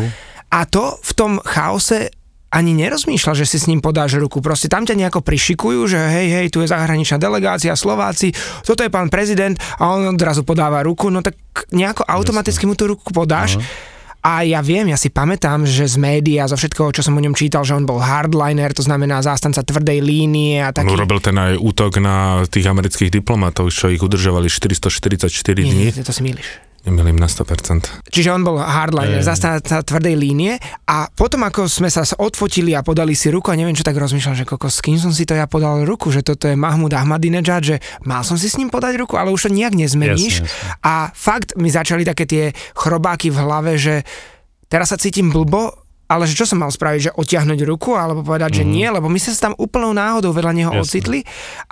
A 0.51 0.59
to 0.69 0.95
v 1.01 1.11
tom 1.17 1.31
chaose 1.43 2.13
ani 2.55 2.71
nerozmýšľa, 2.71 3.35
že 3.35 3.45
si 3.45 3.57
s 3.59 3.67
ním 3.67 3.83
podáš 3.83 4.15
ruku. 4.15 4.39
Proste 4.39 4.71
tam 4.71 4.87
ťa 4.87 4.95
nejako 4.95 5.19
prišikujú, 5.19 5.91
že 5.91 5.99
hej, 5.99 6.27
hej, 6.31 6.47
tu 6.47 6.63
je 6.63 6.71
zahraničná 6.71 7.19
delegácia, 7.19 7.75
Slováci, 7.75 8.31
toto 8.63 8.79
je 8.79 8.87
pán 8.87 9.11
prezident 9.11 9.59
a 9.75 9.91
on 9.91 10.15
odrazu 10.15 10.47
podáva 10.47 10.79
ruku, 10.79 11.11
no 11.11 11.19
tak 11.19 11.35
nejako 11.75 12.07
automaticky 12.07 12.63
mu 12.63 12.79
tú 12.79 12.87
ruku 12.95 13.11
podáš. 13.11 13.59
A 14.25 14.41
ja 14.41 14.57
viem, 14.65 14.89
ja 14.89 14.97
si 14.97 15.13
pamätám, 15.13 15.69
že 15.69 15.85
z 15.85 16.01
médií 16.01 16.41
a 16.41 16.49
zo 16.49 16.57
všetkého, 16.57 16.89
čo 16.89 17.05
som 17.05 17.13
o 17.13 17.21
ňom 17.21 17.37
čítal, 17.37 17.61
že 17.61 17.77
on 17.77 17.85
bol 17.85 18.01
hardliner, 18.01 18.73
to 18.73 18.81
znamená 18.81 19.21
zástanca 19.21 19.61
tvrdej 19.61 20.01
línie 20.01 20.65
a 20.65 20.73
On 20.73 20.81
taký... 20.81 20.97
urobil 20.97 21.21
ten 21.21 21.37
aj 21.37 21.61
útok 21.61 22.01
na 22.01 22.41
tých 22.49 22.65
amerických 22.65 23.13
diplomatov, 23.13 23.69
čo 23.69 23.93
ich 23.93 24.01
udržovali 24.01 24.49
444 24.49 25.29
Nie, 25.29 25.69
dní. 25.69 25.93
nie, 25.93 26.01
to 26.01 26.09
si 26.09 26.25
milíš. 26.25 26.64
Nemýlim 26.85 27.17
na 27.17 27.25
100%. 27.25 28.05
Čiže 28.13 28.29
on 28.29 28.45
bol 28.45 28.61
hardliner, 28.61 29.21
Ej. 29.21 29.25
zastanca 29.25 29.81
tvrdej 29.81 30.13
línie 30.13 30.61
a 30.85 31.09
potom 31.09 31.41
ako 31.41 31.65
sme 31.65 31.89
sa 31.89 32.05
odfotili 32.21 32.77
a 32.77 32.85
podali 32.85 33.17
si 33.17 33.33
ruku 33.33 33.49
a 33.49 33.57
neviem 33.57 33.73
čo 33.73 33.81
tak 33.81 33.97
rozmýšľam, 33.97 34.37
že 34.37 34.45
koko, 34.45 34.69
s 34.69 34.85
kým 34.85 35.01
som 35.01 35.09
si 35.09 35.25
to 35.25 35.33
ja 35.33 35.49
podal 35.49 35.81
ruku, 35.81 36.13
že 36.13 36.21
toto 36.21 36.45
je 36.45 36.53
Mahmud 36.53 36.93
Ahmadinejad, 36.93 37.63
že 37.65 37.75
mal 38.05 38.21
som 38.21 38.37
si 38.37 38.45
s 38.45 38.61
ním 38.61 38.69
podať 38.69 39.01
ruku, 39.01 39.17
ale 39.17 39.33
už 39.33 39.49
to 39.49 39.53
nejak 39.53 39.73
nezmeníš. 39.73 40.45
Jasne, 40.45 40.49
jasne. 40.49 40.81
A 40.85 40.93
fakt 41.09 41.57
mi 41.57 41.73
začali 41.73 42.05
také 42.05 42.29
tie 42.29 42.43
chrobáky 42.77 43.33
v 43.33 43.41
hlave, 43.41 43.81
že 43.81 44.05
teraz 44.69 44.93
sa 44.93 45.01
cítim 45.01 45.33
blbo, 45.33 45.84
ale 46.05 46.29
že 46.29 46.37
čo 46.37 46.45
som 46.45 46.61
mal 46.61 46.69
spraviť, 46.69 47.01
že 47.09 47.11
otiahnuť 47.17 47.59
ruku 47.65 47.97
alebo 47.97 48.21
povedať, 48.21 48.61
mm-hmm. 48.61 48.69
že 48.69 48.75
nie, 48.77 48.85
lebo 48.85 49.09
my 49.09 49.17
sme 49.17 49.31
sa 49.33 49.49
tam 49.49 49.55
úplnou 49.57 49.89
náhodou 49.89 50.29
vedľa 50.31 50.53
neho 50.53 50.71
Jasne. 50.71 50.83
ocitli 50.85 51.19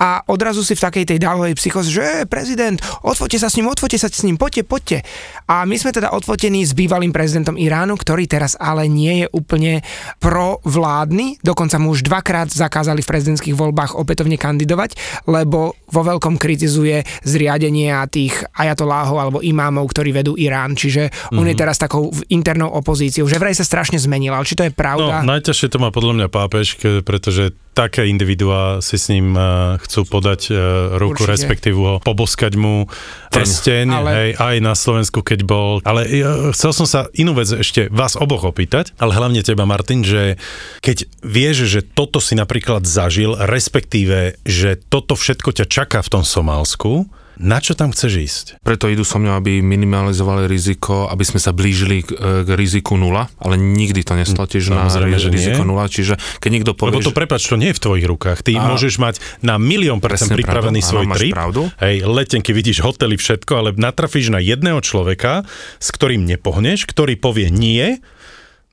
a 0.01 0.25
odrazu 0.25 0.65
si 0.65 0.73
v 0.73 0.81
takej 0.81 1.05
tej 1.13 1.17
dávovej 1.21 1.53
psychoze, 1.53 1.93
že 1.93 2.01
e, 2.01 2.13
prezident, 2.25 2.81
odfote 3.05 3.37
sa 3.37 3.53
s 3.53 3.55
ním, 3.61 3.69
odfote 3.69 3.93
sa 4.01 4.09
s 4.09 4.25
ním, 4.25 4.41
poďte, 4.41 4.65
poďte. 4.65 4.97
A 5.45 5.69
my 5.69 5.77
sme 5.77 5.93
teda 5.93 6.09
odfotení 6.17 6.65
s 6.65 6.73
bývalým 6.73 7.13
prezidentom 7.13 7.61
Iránu, 7.61 7.93
ktorý 7.93 8.25
teraz 8.25 8.57
ale 8.57 8.89
nie 8.89 9.25
je 9.25 9.27
úplne 9.29 9.85
provládny, 10.17 11.45
dokonca 11.45 11.77
mu 11.77 11.93
už 11.93 12.01
dvakrát 12.01 12.49
zakázali 12.49 13.05
v 13.05 13.11
prezidentských 13.13 13.53
voľbách 13.53 13.93
opätovne 13.93 14.41
kandidovať, 14.41 14.97
lebo 15.29 15.77
vo 15.93 16.01
veľkom 16.01 16.41
kritizuje 16.41 17.05
zriadenie 17.21 17.93
tých 18.09 18.33
ajatoláhov 18.57 19.17
alebo 19.21 19.39
imámov, 19.45 19.85
ktorí 19.93 20.09
vedú 20.09 20.33
Irán, 20.33 20.73
čiže 20.73 21.13
mm-hmm. 21.13 21.37
on 21.37 21.45
je 21.45 21.55
mhm. 21.55 21.61
teraz 21.61 21.77
takou 21.77 22.09
internou 22.33 22.73
opozíciou, 22.73 23.29
že 23.29 23.37
vraj 23.37 23.53
sa 23.53 23.65
strašne 23.65 24.01
zmenil 24.01 24.22
zmenil, 24.23 24.39
ale 24.39 24.47
či 24.47 24.55
to 24.55 24.63
je 24.63 24.71
pravda? 24.71 25.19
No, 25.21 25.35
najťažšie 25.35 25.67
to 25.67 25.77
má 25.83 25.91
podľa 25.91 26.13
mňa 26.23 26.27
pápež, 26.31 26.79
pretože 27.03 27.51
také 27.75 28.07
individuá 28.07 28.79
si 28.79 29.01
s 29.01 29.09
ním 29.09 29.33
uh, 29.33 29.75
chcú 29.81 30.05
podať 30.05 30.41
uh, 30.53 30.57
ruku, 31.01 31.25
Určite. 31.25 31.33
respektívu 31.33 31.81
ho 31.81 31.95
poboskať 31.99 32.53
mu 32.53 32.85
prsteň, 33.33 33.87
ale... 33.89 34.09
hej, 34.13 34.29
aj 34.37 34.55
na 34.61 34.73
Slovensku, 34.77 35.25
keď 35.25 35.39
bol. 35.43 35.81
Ale 35.83 36.05
uh, 36.05 36.53
chcel 36.53 36.71
som 36.71 36.85
sa 36.87 37.09
inú 37.17 37.33
vec 37.33 37.49
ešte 37.49 37.89
vás 37.89 38.13
oboch 38.15 38.45
opýtať, 38.45 38.93
ale 39.01 39.17
hlavne 39.17 39.41
teba, 39.41 39.65
Martin, 39.65 40.05
že 40.05 40.37
keď 40.85 41.09
vieš, 41.25 41.65
že 41.67 41.81
toto 41.81 42.21
si 42.21 42.37
napríklad 42.37 42.85
zažil, 42.85 43.35
respektíve, 43.35 44.37
že 44.45 44.77
toto 44.77 45.17
všetko 45.17 45.49
ťa 45.51 45.65
čaká 45.65 45.99
v 46.05 46.11
tom 46.13 46.23
Somálsku, 46.23 47.09
na 47.41 47.57
čo 47.57 47.73
tam 47.73 47.89
chceš 47.89 48.13
ísť? 48.13 48.45
Preto 48.61 48.85
idú 48.89 49.01
so 49.01 49.17
mňou, 49.17 49.39
aby 49.39 49.63
minimalizovali 49.63 50.45
riziko, 50.45 51.09
aby 51.09 51.25
sme 51.25 51.39
sa 51.41 51.49
blížili 51.49 52.05
k, 52.05 52.09
e, 52.13 52.45
k 52.45 52.49
riziku 52.53 52.93
nula, 52.99 53.29
ale 53.41 53.57
nikdy 53.57 54.05
to 54.05 54.13
nestalo 54.13 54.45
tiež 54.45 54.69
na 54.69 54.85
že 54.89 55.29
riziko 55.33 55.65
nie. 55.65 55.69
nula, 55.73 55.89
čiže 55.89 56.19
keď 56.41 56.49
niekto 56.49 56.71
povie... 56.77 56.99
Lebo 56.99 57.05
to 57.05 57.15
prepač, 57.15 57.45
to 57.49 57.57
nie 57.57 57.73
je 57.73 57.77
v 57.77 57.83
tvojich 57.83 58.05
rukách. 58.05 58.45
Ty 58.45 58.51
a... 58.57 58.69
môžeš 58.69 59.01
mať 59.01 59.15
na 59.41 59.57
milión 59.57 59.97
percent 59.97 60.33
pripravený 60.33 60.81
pravdu. 60.83 60.89
svoj 60.93 61.05
Áno, 61.05 61.15
trip. 61.17 61.33
Pravdu. 61.33 61.61
Hej, 61.81 61.95
letenky 62.05 62.51
vidíš 62.53 62.85
hotely, 62.85 63.15
všetko, 63.17 63.51
ale 63.57 63.69
natrafíš 63.73 64.29
na 64.29 64.37
jedného 64.41 64.79
človeka, 64.83 65.45
s 65.81 65.89
ktorým 65.89 66.25
nepohneš, 66.27 66.85
ktorý 66.85 67.17
povie 67.17 67.49
nie, 67.49 67.97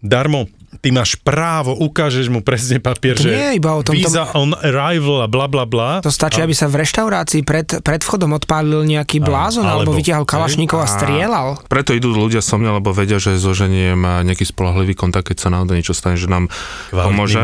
darmo 0.01 0.49
ty 0.79 0.95
máš 0.95 1.19
právo, 1.19 1.75
ukážeš 1.75 2.31
mu 2.31 2.47
presne 2.47 2.79
papier, 2.79 3.19
to 3.19 3.27
že 3.27 3.35
nie 3.35 3.47
je 3.51 3.55
iba 3.59 3.75
o 3.75 3.83
tom, 3.83 3.99
visa 3.99 4.31
on 4.39 4.55
arrival 4.55 5.27
a 5.27 5.29
bla 5.29 5.51
bla 5.51 5.67
bla. 5.67 5.99
To 5.99 6.15
stačí, 6.15 6.39
a... 6.39 6.47
aby 6.47 6.55
sa 6.55 6.71
v 6.71 6.87
reštaurácii 6.87 7.43
pred, 7.43 7.83
pred 7.83 8.01
vchodom 8.07 8.39
odpálil 8.39 8.87
nejaký 8.87 9.19
blázon 9.19 9.67
a, 9.67 9.75
alebo, 9.75 9.91
alebo 9.91 9.99
vytiahol 9.99 10.23
kalašníkov 10.23 10.79
a 10.79 10.87
strieľal. 10.87 11.49
Preto 11.67 11.91
idú 11.91 12.15
ľudia 12.15 12.39
so 12.39 12.55
mňa, 12.55 12.79
lebo 12.79 12.95
vedia, 12.95 13.19
že 13.19 13.35
zoženiem 13.35 13.99
nejaký 14.23 14.47
spolahlivý 14.47 14.95
kontakt, 14.95 15.35
keď 15.35 15.39
sa 15.43 15.49
náhodou 15.51 15.75
niečo 15.75 15.93
stane, 15.93 16.15
že 16.15 16.31
nám 16.31 16.47
Kvalitný 16.95 17.07
pomôže. 17.11 17.39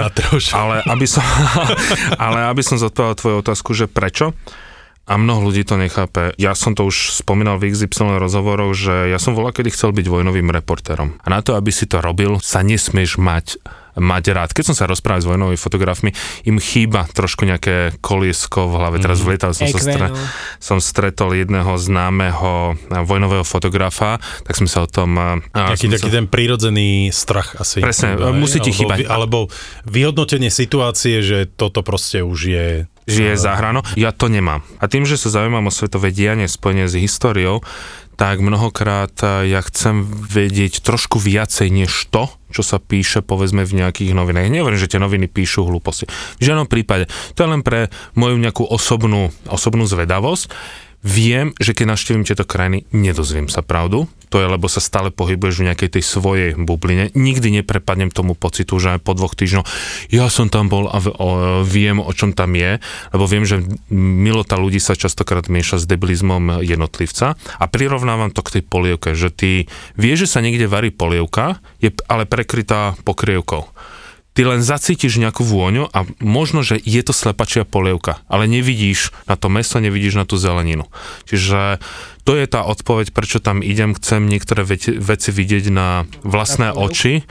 Ale 0.55 0.87
aby 0.87 1.07
som, 1.11 1.27
ale 2.31 2.47
aby 2.47 2.63
som 2.63 2.79
zodpovedal 2.79 3.19
tvoju 3.19 3.37
otázku, 3.43 3.71
že 3.75 3.91
prečo? 3.91 4.31
A 5.07 5.15
mnoho 5.15 5.51
ľudí 5.51 5.63
to 5.63 5.79
nechápe. 5.79 6.35
Ja 6.35 6.59
som 6.59 6.75
to 6.75 6.83
už 6.83 7.15
spomínal 7.15 7.63
v 7.63 7.71
XY 7.71 8.19
rozhovoroch, 8.19 8.75
že 8.75 9.15
ja 9.15 9.23
som 9.23 9.39
volal, 9.39 9.55
kedy 9.55 9.71
chcel 9.71 9.95
byť 9.95 10.07
vojnovým 10.11 10.51
reportérom. 10.51 11.15
A 11.23 11.31
na 11.31 11.41
to, 11.47 11.55
aby 11.55 11.71
si 11.71 11.87
to 11.87 12.03
robil, 12.03 12.43
sa 12.43 12.67
nesmieš 12.67 13.17
mať 13.23 13.63
mať 13.97 14.25
rád. 14.37 14.51
Keď 14.53 14.65
som 14.73 14.77
sa 14.77 14.85
rozprával 14.85 15.25
s 15.25 15.29
vojnovými 15.29 15.57
fotografmi, 15.57 16.13
im 16.45 16.61
chýba 16.61 17.09
trošku 17.09 17.49
nejaké 17.49 17.97
koliesko 18.05 18.69
v 18.69 18.73
hlave. 18.77 18.97
Teraz 19.01 19.25
v 19.25 19.41
som, 19.41 19.65
sa 19.65 19.81
stre, 19.81 20.13
som 20.61 20.79
stretol 20.85 21.33
jedného 21.33 21.81
známeho 21.81 22.77
vojnového 22.93 23.41
fotografa, 23.41 24.21
tak 24.45 24.53
sme 24.61 24.69
sa 24.69 24.85
o 24.85 24.89
tom... 24.89 25.17
Taký, 25.49 25.89
taký 25.89 26.13
sa... 26.13 26.17
ten 26.21 26.29
prírodzený 26.29 27.09
strach 27.09 27.57
asi. 27.57 27.81
Presne, 27.81 28.21
musí 28.37 28.61
ti 28.61 28.69
chýbať. 28.69 29.09
Alebo 29.09 29.49
vyhodnotenie 29.89 30.53
situácie, 30.53 31.25
že 31.25 31.49
toto 31.49 31.81
proste 31.81 32.21
už 32.21 32.41
je 32.53 32.69
žije 33.07 33.39
za 33.39 33.55
hrano. 33.55 33.87
Ja 33.95 34.11
to 34.11 34.27
nemám. 34.27 34.67
A 34.83 34.91
tým, 34.91 35.07
že 35.07 35.17
sa 35.17 35.31
zaujímam 35.31 35.71
o 35.71 35.73
svetové 35.75 36.11
dianie 36.11 36.51
spojené 36.51 36.91
s 36.91 36.99
históriou, 36.99 37.63
tak 38.17 38.41
mnohokrát 38.41 39.13
eh, 39.23 39.53
ja 39.57 39.61
chcem 39.63 40.03
vedieť 40.09 40.81
trošku 40.83 41.21
viacej 41.21 41.69
než 41.69 41.93
to, 42.09 42.33
čo 42.51 42.65
sa 42.65 42.81
píše 42.81 43.21
povedzme 43.21 43.63
v 43.63 43.85
nejakých 43.85 44.17
novinách. 44.17 44.49
Nehovorím, 44.49 44.81
že 44.81 44.91
tie 44.91 45.01
noviny 45.01 45.29
píšu 45.29 45.69
hlúposti. 45.69 46.09
V 46.41 46.43
žiadnom 46.43 46.67
prípade. 46.67 47.07
To 47.37 47.45
je 47.45 47.53
len 47.53 47.61
pre 47.61 47.93
moju 48.17 48.41
nejakú 48.41 48.65
osobnú, 48.65 49.29
osobnú 49.47 49.85
zvedavosť. 49.85 50.49
Viem, 51.05 51.53
že 51.61 51.77
keď 51.77 51.95
navštívim 51.95 52.25
tieto 52.27 52.43
krajiny, 52.49 52.89
nedozviem 52.91 53.47
sa 53.47 53.61
pravdu. 53.63 54.09
To 54.35 54.43
je, 54.43 54.47
lebo 54.51 54.67
sa 54.67 54.83
stále 54.83 55.15
pohybuješ 55.15 55.63
v 55.63 55.67
nejakej 55.71 55.91
tej 55.99 56.03
svojej 56.03 56.51
bubline. 56.59 57.15
Nikdy 57.15 57.63
neprepadnem 57.63 58.11
tomu 58.11 58.35
pocitu, 58.35 58.75
že 58.83 58.99
aj 58.99 59.07
po 59.07 59.15
dvoch 59.15 59.39
týždňoch 59.39 59.67
ja 60.11 60.27
som 60.27 60.51
tam 60.51 60.67
bol 60.67 60.91
a 60.91 60.99
viem, 61.63 62.03
o 62.03 62.11
čom 62.11 62.35
tam 62.35 62.59
je, 62.59 62.83
lebo 63.15 63.25
viem, 63.31 63.47
že 63.47 63.63
milota 63.95 64.59
ľudí 64.59 64.83
sa 64.83 64.99
častokrát 64.99 65.47
mieša 65.47 65.79
s 65.79 65.87
debilizmom 65.87 66.59
jednotlivca 66.67 67.39
a 67.39 67.65
prirovnávam 67.71 68.35
to 68.35 68.43
k 68.43 68.59
tej 68.59 68.63
polievke, 68.67 69.15
že 69.15 69.31
ty 69.31 69.71
vieš, 69.95 70.27
že 70.27 70.33
sa 70.37 70.41
niekde 70.43 70.67
varí 70.67 70.91
polievka, 70.91 71.63
je 71.79 71.95
ale 72.11 72.27
prekrytá 72.27 72.99
pokrievkou 73.07 73.71
ty 74.37 74.45
len 74.45 74.61
zacítiš 74.61 75.17
nejakú 75.17 75.41
vôňu 75.41 75.89
a 75.89 76.05
možno, 76.21 76.61
že 76.61 76.77
je 76.77 77.01
to 77.01 77.17
slepačia 77.17 77.65
polievka, 77.65 78.21
ale 78.29 78.45
nevidíš 78.45 79.17
na 79.25 79.41
to 79.41 79.49
meso, 79.49 79.81
nevidíš 79.81 80.21
na 80.21 80.29
tú 80.29 80.37
zeleninu. 80.37 80.85
Čiže 81.25 81.81
to 82.29 82.37
je 82.37 82.45
tá 82.45 82.61
odpoveď, 82.69 83.17
prečo 83.17 83.41
tam 83.41 83.65
idem, 83.65 83.97
chcem 83.97 84.29
niektoré 84.29 84.69
veci, 84.69 84.93
veci 84.93 85.33
vidieť 85.33 85.65
na 85.73 86.05
vlastné 86.21 86.77
oči 86.77 87.25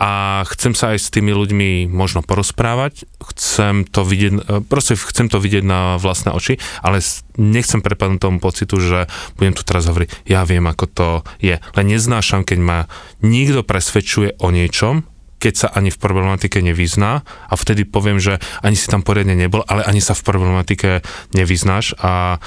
a 0.00 0.40
chcem 0.48 0.72
sa 0.72 0.96
aj 0.96 0.98
s 1.04 1.12
tými 1.12 1.36
ľuďmi 1.36 1.92
možno 1.92 2.24
porozprávať, 2.24 3.04
chcem 3.20 3.84
to 3.84 4.00
vidieť, 4.00 4.32
e, 4.32 4.40
proste 4.64 4.96
chcem 4.96 5.28
to 5.28 5.36
vidieť 5.36 5.60
na 5.60 6.00
vlastné 6.00 6.32
oči, 6.32 6.56
ale 6.80 7.04
nechcem 7.36 7.84
prepadnúť 7.84 8.24
tomu 8.24 8.40
pocitu, 8.40 8.80
že 8.80 9.12
budem 9.36 9.52
tu 9.52 9.60
teraz 9.60 9.84
hovoriť, 9.84 10.24
ja 10.24 10.48
viem, 10.48 10.64
ako 10.64 10.84
to 10.88 11.08
je. 11.44 11.60
Len 11.60 11.86
neznášam, 11.92 12.48
keď 12.48 12.58
ma 12.64 12.78
niekto 13.20 13.60
presvedčuje 13.60 14.40
o 14.40 14.48
niečom, 14.48 15.04
keď 15.40 15.54
sa 15.56 15.68
ani 15.72 15.88
v 15.88 15.96
problematike 15.96 16.60
nevyzná 16.60 17.24
a 17.24 17.54
vtedy 17.56 17.88
poviem, 17.88 18.20
že 18.20 18.36
ani 18.60 18.76
si 18.76 18.86
tam 18.92 19.00
poriadne 19.00 19.32
nebol, 19.32 19.64
ale 19.64 19.82
ani 19.88 20.04
sa 20.04 20.12
v 20.12 20.22
problematike 20.22 21.00
nevyznáš 21.32 21.96
a 21.98 22.38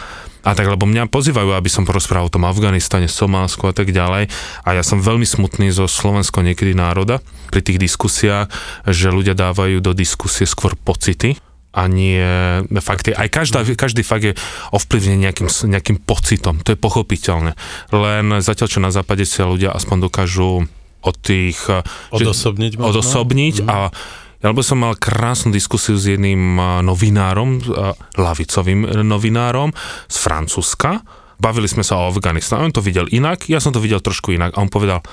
a 0.44 0.60
tak, 0.60 0.68
lebo 0.68 0.84
mňa 0.84 1.08
pozývajú, 1.08 1.56
aby 1.56 1.72
som 1.72 1.88
porozprával 1.88 2.28
o 2.28 2.34
tom 2.36 2.44
Afganistane, 2.44 3.08
Somálsku 3.08 3.64
a 3.64 3.72
tak 3.72 3.96
ďalej. 3.96 4.28
A 4.68 4.70
ja 4.76 4.84
som 4.84 5.00
veľmi 5.00 5.24
smutný 5.24 5.72
zo 5.72 5.88
Slovensko 5.88 6.44
niekedy 6.44 6.76
národa 6.76 7.24
pri 7.48 7.64
tých 7.64 7.80
diskusiách, 7.80 8.52
že 8.84 9.08
ľudia 9.08 9.40
dávajú 9.40 9.80
do 9.80 9.96
diskusie 9.96 10.44
skôr 10.44 10.76
pocity, 10.76 11.40
a 11.74 11.90
nie 11.90 12.22
fakty. 12.70 13.18
Aj 13.18 13.26
každá, 13.26 13.66
každý 13.74 14.06
fakt 14.06 14.30
je 14.30 14.38
ovplyvnený 14.78 15.26
nejakým, 15.26 15.50
nejakým 15.50 15.98
pocitom, 16.06 16.62
to 16.62 16.78
je 16.78 16.78
pochopiteľné. 16.78 17.58
Len 17.90 18.26
zatiaľ, 18.46 18.68
čo 18.70 18.78
na 18.78 18.94
západe 18.94 19.26
sa 19.26 19.50
ľudia 19.50 19.74
aspoň 19.74 20.06
dokážu 20.06 20.70
od 21.04 21.16
tých... 21.20 21.60
Eh, 21.68 21.84
odosobniť 22.16 22.80
možno? 22.80 23.00
Odosobniť 23.00 23.56
mm. 23.64 23.68
a 23.70 23.78
ja 24.44 24.52
lebo 24.52 24.60
som 24.60 24.84
mal 24.84 25.00
krásnu 25.00 25.56
diskusiu 25.56 25.96
s 25.96 26.08
jedným 26.08 26.60
eh, 26.60 26.64
novinárom, 26.84 27.60
eh, 27.60 27.96
lavicovým 28.20 29.04
novinárom 29.04 29.72
z 30.08 30.18
Francúzska. 30.20 31.04
Bavili 31.40 31.68
sme 31.68 31.84
sa 31.84 32.00
o 32.00 32.08
Afganistane. 32.08 32.72
On 32.72 32.76
to 32.76 32.84
videl 32.84 33.08
inak, 33.12 33.52
ja 33.52 33.60
som 33.60 33.76
to 33.76 33.84
videl 33.84 34.00
trošku 34.00 34.32
inak. 34.32 34.56
A 34.56 34.64
on 34.64 34.72
povedal, 34.72 35.04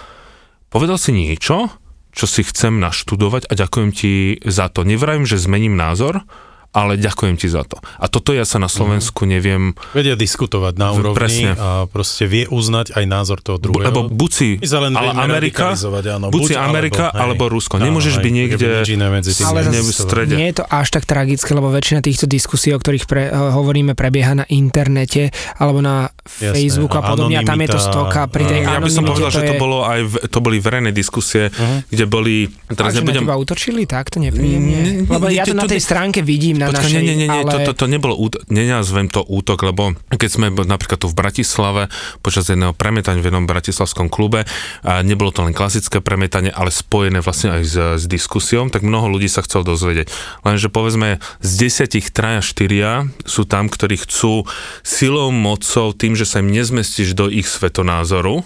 povedal 0.70 0.98
si 0.98 1.10
niečo, 1.10 1.70
čo 2.10 2.26
si 2.26 2.42
chcem 2.42 2.82
naštudovať 2.82 3.50
a 3.50 3.52
ďakujem 3.54 3.90
ti 3.94 4.38
za 4.42 4.70
to. 4.70 4.82
Nevrajím, 4.82 5.26
že 5.26 5.38
zmením 5.38 5.78
názor, 5.78 6.26
ale 6.70 6.94
ďakujem 6.94 7.34
ti 7.34 7.50
za 7.50 7.66
to. 7.66 7.82
A 7.98 8.06
toto 8.06 8.30
ja 8.30 8.46
sa 8.46 8.62
na 8.62 8.70
Slovensku 8.70 9.26
mm. 9.26 9.28
neviem... 9.28 9.62
Vedia 9.90 10.14
diskutovať 10.14 10.74
na 10.78 10.94
úrovni 10.94 11.18
presne. 11.18 11.50
a 11.58 11.90
proste 11.90 12.30
vie 12.30 12.46
uznať 12.46 12.94
aj 12.94 13.04
názor 13.10 13.42
toho 13.42 13.58
druhého. 13.58 13.90
Lebo 13.90 14.06
buď 14.06 14.30
si, 14.30 14.48
ale 14.62 14.94
Amerika, 15.18 15.74
áno, 15.74 16.30
buď, 16.30 16.38
buď 16.38 16.42
si 16.46 16.54
Amerika, 16.54 17.10
alebo, 17.10 17.50
alebo 17.50 17.58
Rusko. 17.58 17.82
Áno, 17.82 17.90
Nemôžeš 17.90 18.22
byť 18.22 18.32
niekde 18.32 18.66
medzi 19.10 19.32
tým 19.34 19.50
ale 19.50 19.66
v 19.66 19.90
strede. 19.90 20.34
Nie 20.38 20.54
je 20.54 20.62
to 20.62 20.64
až 20.70 20.88
tak 20.94 21.10
tragické, 21.10 21.50
lebo 21.50 21.74
väčšina 21.74 22.06
týchto 22.06 22.30
diskusí, 22.30 22.70
o 22.70 22.78
ktorých 22.78 23.04
pre, 23.10 23.34
hovoríme, 23.34 23.98
prebieha 23.98 24.38
na 24.38 24.46
internete 24.46 25.34
alebo 25.58 25.82
na 25.82 26.06
Jasné, 26.38 26.54
Facebook 26.54 26.94
a 26.94 27.02
podobne. 27.02 27.42
A 27.42 27.42
tam 27.42 27.58
je 27.58 27.68
to 27.74 27.80
stoka. 27.82 28.30
Pri 28.30 28.46
tej 28.46 28.62
ja 28.62 28.78
by 28.78 28.92
som 28.94 29.02
povedal, 29.02 29.34
že 29.34 29.42
to, 29.42 29.54
bolo 29.58 29.82
aj, 29.82 30.30
to 30.30 30.38
boli 30.38 30.62
verejné 30.62 30.94
diskusie, 30.94 31.50
uh-huh. 31.50 31.82
kde 31.90 32.04
boli... 32.06 32.46
Teraz 32.70 32.94
a 32.94 33.02
nebudem... 33.02 33.26
na 33.26 33.34
teba 33.34 33.36
utočili 33.42 33.82
takto 33.90 34.22
nepríjemne? 34.22 35.10
Lebo 35.10 35.26
ja 35.26 35.42
to 35.42 35.58
na 35.58 35.66
tej 35.66 35.82
stránke 35.82 36.22
vidím 36.22 36.59
na 36.60 36.68
Počka, 36.68 36.84
našej, 36.84 37.00
nie, 37.00 37.16
nie, 37.16 37.28
nie, 37.32 37.40
ale... 37.40 37.64
to, 37.64 37.72
to, 37.72 37.72
to 37.72 37.86
nebolo 37.88 38.12
útok, 38.12 38.44
nenazvem 38.52 39.08
to 39.08 39.24
útok, 39.24 39.64
lebo 39.64 39.96
keď 40.12 40.28
sme 40.28 40.46
napríklad 40.52 41.00
tu 41.00 41.08
v 41.08 41.16
Bratislave 41.16 41.88
počas 42.20 42.52
jedného 42.52 42.76
premietania 42.76 43.24
v 43.24 43.32
jednom 43.32 43.48
bratislavskom 43.48 44.12
klube, 44.12 44.44
a 44.84 45.00
nebolo 45.00 45.32
to 45.32 45.40
len 45.40 45.56
klasické 45.56 46.04
premietanie, 46.04 46.52
ale 46.52 46.68
spojené 46.68 47.24
vlastne 47.24 47.56
aj 47.56 47.62
s, 47.64 47.76
s 48.00 48.04
diskusiou, 48.04 48.68
tak 48.68 48.84
mnoho 48.84 49.08
ľudí 49.08 49.32
sa 49.32 49.40
chcel 49.40 49.64
dozvedieť. 49.64 50.12
Lenže 50.44 50.68
povedzme, 50.68 51.24
z 51.40 51.52
desiatich 51.56 52.12
traja 52.12 52.44
štyria 52.44 53.08
sú 53.24 53.48
tam, 53.48 53.72
ktorí 53.72 53.96
chcú 54.04 54.44
silou, 54.84 55.32
mocou, 55.32 55.96
tým, 55.96 56.12
že 56.12 56.28
sa 56.28 56.44
im 56.44 56.52
nezmestíš 56.52 57.16
do 57.16 57.32
ich 57.32 57.48
svetonázoru, 57.48 58.44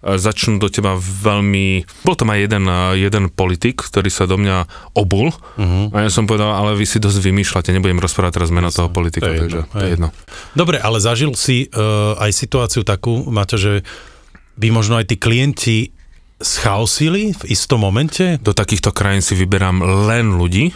začnú 0.00 0.56
do 0.56 0.72
teba 0.72 0.96
veľmi... 0.96 1.84
Bol 2.08 2.16
tam 2.16 2.32
aj 2.32 2.38
jeden, 2.48 2.64
jeden 2.96 3.24
politik, 3.28 3.84
ktorý 3.84 4.08
sa 4.08 4.24
do 4.24 4.40
mňa 4.40 4.64
obul 4.96 5.28
uh-huh. 5.28 5.92
a 5.92 6.08
ja 6.08 6.10
som 6.10 6.24
povedal, 6.24 6.56
ale 6.56 6.72
vy 6.72 6.88
si 6.88 6.96
dosť 6.96 7.20
vymýšľate, 7.20 7.76
nebudem 7.76 8.00
rozprávať 8.00 8.40
teraz 8.40 8.48
meno 8.48 8.72
toho 8.72 8.88
politika, 8.88 9.28
to 9.28 9.36
je 9.36 9.40
takže 9.44 9.60
jedno, 9.60 9.68
to 9.68 9.84
je 9.84 9.90
jedno. 9.92 10.08
Dobre, 10.56 10.76
ale 10.80 11.04
zažil 11.04 11.36
si 11.36 11.68
uh, 11.68 12.16
aj 12.16 12.32
situáciu 12.32 12.80
takú, 12.80 13.28
Maťo, 13.28 13.60
že 13.60 13.74
by 14.56 14.72
možno 14.72 14.96
aj 14.96 15.12
tí 15.12 15.16
klienti 15.20 15.78
schaosili 16.40 17.36
v 17.36 17.42
istom 17.52 17.84
momente? 17.84 18.40
Do 18.40 18.56
takýchto 18.56 18.96
krajín 18.96 19.20
si 19.20 19.36
vyberám 19.36 19.84
len 20.08 20.32
ľudí, 20.40 20.72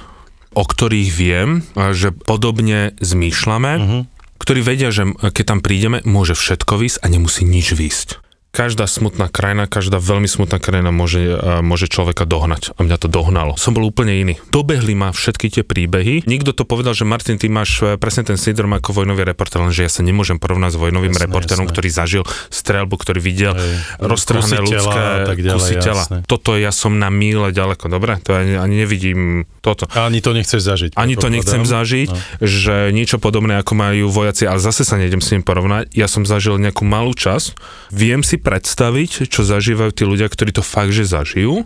o 0.53 0.65
ktorých 0.69 1.09
viem, 1.09 1.65
že 1.97 2.13
podobne 2.13 2.93
zmýšľame, 3.01 3.73
uh-huh. 3.81 4.03
ktorí 4.37 4.61
vedia, 4.61 4.93
že 4.93 5.09
keď 5.17 5.45
tam 5.49 5.61
prídeme, 5.65 6.05
môže 6.05 6.37
všetko 6.37 6.77
výsť 6.77 7.01
a 7.01 7.07
nemusí 7.09 7.49
nič 7.49 7.73
výsť 7.73 8.24
každá 8.55 8.87
smutná 8.87 9.27
krajina, 9.27 9.67
každá 9.67 9.99
veľmi 9.99 10.31
smutná 10.31 10.63
krajina 10.63 10.95
môže, 10.95 11.35
môže 11.67 11.91
človeka 11.91 12.23
dohnať. 12.23 12.71
A 12.79 12.87
mňa 12.87 12.97
to 13.03 13.11
dohnalo. 13.11 13.59
Som 13.59 13.75
bol 13.75 13.83
úplne 13.83 14.15
iný. 14.15 14.35
Dobehli 14.55 14.95
ma 14.95 15.11
všetky 15.11 15.51
tie 15.51 15.67
príbehy. 15.67 16.23
Nikto 16.31 16.55
to 16.55 16.63
povedal, 16.63 16.95
že 16.95 17.03
Martin, 17.03 17.35
ty 17.35 17.51
máš 17.51 17.83
e, 17.83 17.99
presne 17.99 18.23
ten 18.23 18.39
syndrom 18.39 18.71
ako 18.79 19.03
vojnový 19.03 19.27
reporter, 19.27 19.59
lenže 19.59 19.83
ja 19.83 19.91
sa 19.91 20.07
nemôžem 20.07 20.39
porovnať 20.39 20.71
s 20.71 20.79
vojnovým 20.79 21.11
jasne, 21.11 21.25
reportérom, 21.27 21.67
jasne. 21.67 21.75
ktorý 21.75 21.89
zažil 21.91 22.23
strelbu, 22.55 22.95
ktorý 22.95 23.19
videl 23.19 23.59
roztrhané 23.99 24.63
ľudské 24.63 25.01
tak 25.27 25.39
ďalej, 25.43 25.59
kusy 25.59 25.75
tela. 25.83 26.03
Toto 26.31 26.55
ja 26.55 26.71
som 26.71 26.95
na 26.95 27.11
míle 27.11 27.51
ďaleko, 27.51 27.91
dobre? 27.91 28.23
To 28.23 28.39
ani, 28.39 28.55
ani 28.55 28.87
nevidím 28.87 29.51
toto. 29.59 29.91
A 29.91 30.07
ani 30.07 30.23
to 30.23 30.31
nechceš 30.31 30.63
zažiť. 30.63 30.91
Ani 30.95 31.19
to 31.19 31.27
nechcem 31.27 31.67
zažiť, 31.67 32.09
no. 32.13 32.19
že 32.39 32.95
niečo 32.95 33.19
podobné 33.19 33.59
ako 33.59 33.73
majú 33.75 34.07
vojaci, 34.13 34.47
ale 34.47 34.63
zase 34.63 34.87
sa 34.87 34.95
nejdem 34.95 35.19
s 35.19 35.35
ním 35.35 35.43
porovnať. 35.43 35.91
Ja 35.97 36.07
som 36.07 36.23
zažil 36.23 36.61
nejakú 36.63 36.87
malú 36.87 37.17
časť. 37.17 37.57
Viem 37.91 38.21
si 38.21 38.37
predstaviť, 38.45 39.27
čo 39.27 39.41
zažívajú 39.41 39.91
tí 39.97 40.05
ľudia, 40.05 40.29
ktorí 40.29 40.53
to 40.53 40.61
fakt, 40.61 40.93
že 40.93 41.09
zažijú 41.09 41.65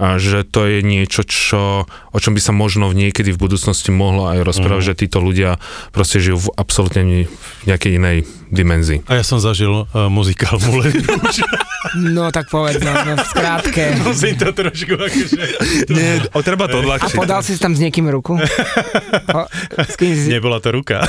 a 0.00 0.16
že 0.16 0.48
to 0.48 0.64
je 0.64 0.80
niečo, 0.80 1.22
čo, 1.28 1.84
o 1.86 2.18
čom 2.18 2.32
by 2.32 2.40
sa 2.40 2.56
možno 2.56 2.88
v 2.88 3.06
niekedy 3.06 3.36
v 3.36 3.42
budúcnosti 3.46 3.92
mohlo 3.92 4.32
aj 4.32 4.48
rozprávať, 4.48 4.82
mm. 4.82 4.88
že 4.88 5.00
títo 5.06 5.20
ľudia 5.20 5.60
proste 5.92 6.18
žijú 6.24 6.48
v 6.48 6.52
absolútne 6.56 7.28
nejakej 7.68 8.00
inej 8.00 8.18
dimenzii. 8.50 9.06
A 9.06 9.22
ja 9.22 9.24
som 9.24 9.38
zažil 9.38 9.86
uh, 9.86 10.10
muzikál 10.10 10.58
Mulen 10.68 10.92
No 12.14 12.28
tak 12.28 12.52
povedz, 12.52 12.82
no, 12.84 12.92
no 12.92 13.14
v 13.16 13.24
skrátke. 13.24 13.96
Musím 14.04 14.36
to 14.42 14.52
trošku 14.52 14.94
akože... 14.94 15.42
Nie, 15.96 16.22
o, 16.30 16.38
treba 16.44 16.68
to 16.68 16.84
odľahčiť. 16.84 17.14
A 17.14 17.18
podal 17.18 17.40
si 17.40 17.56
tam 17.56 17.72
s 17.72 17.80
niekým 17.80 18.04
ruku? 18.10 18.36
O, 18.36 19.40
s 19.80 19.94
kým 19.96 20.12
si... 20.12 20.28
Nebola 20.28 20.60
to 20.60 20.76
ruka. 20.76 21.02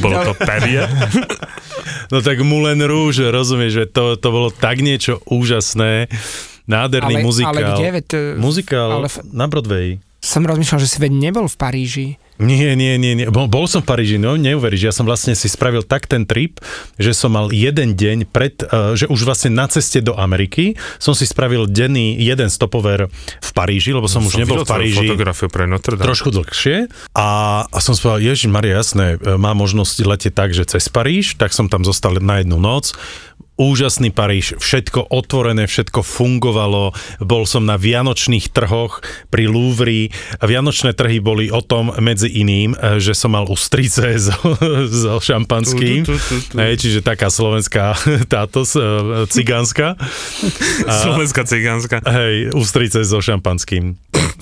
Bolo 0.00 0.32
to 0.32 0.32
perie? 0.32 0.88
No 2.08 2.24
tak 2.24 2.40
Moulin 2.40 2.80
Rouge, 2.80 3.28
rozumieš, 3.28 3.72
že 3.72 3.84
to, 3.92 4.16
to 4.16 4.28
bolo 4.32 4.48
tak 4.48 4.80
niečo 4.80 5.20
úžasné, 5.28 6.08
nádherný 6.64 7.20
ale, 7.20 7.24
muzikál. 7.26 7.52
Ale 7.52 7.60
kde? 7.76 7.86
Veď, 8.00 8.06
muzikál 8.40 8.90
ale 8.96 9.12
f- 9.12 9.22
na 9.28 9.44
Broadway. 9.46 10.00
Som 10.24 10.48
rozmýšľal, 10.48 10.80
že 10.80 10.88
si 10.88 10.98
veď 10.98 11.12
nebol 11.12 11.46
v 11.46 11.56
Paríži. 11.56 12.08
Nie, 12.40 12.72
nie, 12.72 12.96
nie, 12.96 13.12
nie. 13.12 13.26
Bol, 13.28 13.64
som 13.68 13.84
v 13.84 13.92
Paríži, 13.92 14.16
no 14.16 14.34
neuveríš, 14.40 14.88
ja 14.88 14.94
som 14.96 15.04
vlastne 15.04 15.36
si 15.36 15.44
spravil 15.44 15.84
tak 15.84 16.08
ten 16.08 16.24
trip, 16.24 16.56
že 16.96 17.12
som 17.12 17.36
mal 17.36 17.52
jeden 17.52 17.92
deň 17.92 18.24
pred, 18.24 18.64
uh, 18.64 18.96
že 18.96 19.04
už 19.12 19.28
vlastne 19.28 19.52
na 19.52 19.68
ceste 19.68 20.00
do 20.00 20.16
Ameriky 20.16 20.80
som 20.96 21.12
si 21.12 21.28
spravil 21.28 21.68
denný 21.68 22.16
jeden 22.16 22.48
stopover 22.48 23.12
v 23.44 23.50
Paríži, 23.52 23.92
lebo 23.92 24.08
som 24.08 24.24
no, 24.24 24.32
už 24.32 24.40
som 24.40 24.40
nebol 24.40 24.64
v 24.64 24.72
Paríži. 24.72 25.04
fotografiu 25.04 25.52
pre 25.52 25.68
Notre 25.68 26.00
Dame. 26.00 26.08
Trošku 26.08 26.32
dlhšie. 26.32 26.88
A, 27.12 27.28
a 27.68 27.78
som 27.84 27.92
si 27.92 28.00
povedal, 28.00 28.24
Ježiš 28.24 28.48
Maria, 28.48 28.80
jasné, 28.80 29.20
e, 29.20 29.36
má 29.36 29.52
možnosť 29.52 29.96
letieť 30.08 30.32
tak, 30.32 30.56
že 30.56 30.64
cez 30.64 30.88
Paríž, 30.88 31.36
tak 31.36 31.52
som 31.52 31.68
tam 31.68 31.84
zostal 31.84 32.16
na 32.24 32.40
jednu 32.40 32.56
noc 32.56 32.96
úžasný 33.60 34.08
Paríž, 34.08 34.56
všetko 34.56 35.12
otvorené, 35.12 35.68
všetko 35.68 36.00
fungovalo, 36.00 36.96
bol 37.20 37.44
som 37.44 37.68
na 37.68 37.76
vianočných 37.76 38.48
trhoch 38.48 39.04
pri 39.28 39.44
Louvre. 39.52 40.08
Vianočné 40.40 40.96
trhy 40.96 41.20
boli 41.20 41.52
o 41.52 41.60
tom 41.60 41.92
medzi 42.00 42.32
iným, 42.32 42.72
e, 42.72 42.96
že 42.96 43.12
som 43.12 43.36
mal 43.36 43.44
ústrice 43.44 44.16
so, 44.26 44.56
so 44.88 45.20
šampanským, 45.20 46.08
tu, 46.08 46.16
tu, 46.16 46.24
tu, 46.24 46.36
tu. 46.48 46.54
Hej, 46.56 46.80
čiže 46.80 46.98
taká 47.04 47.28
slovenská 47.28 47.92
táto 48.32 48.64
e, 48.64 49.28
cigánska. 49.28 50.00
Slovenská 51.04 51.44
cigánska. 51.44 52.00
Hej, 52.08 52.56
ústrice 52.56 53.04
so 53.04 53.20
šampanským. 53.20 54.00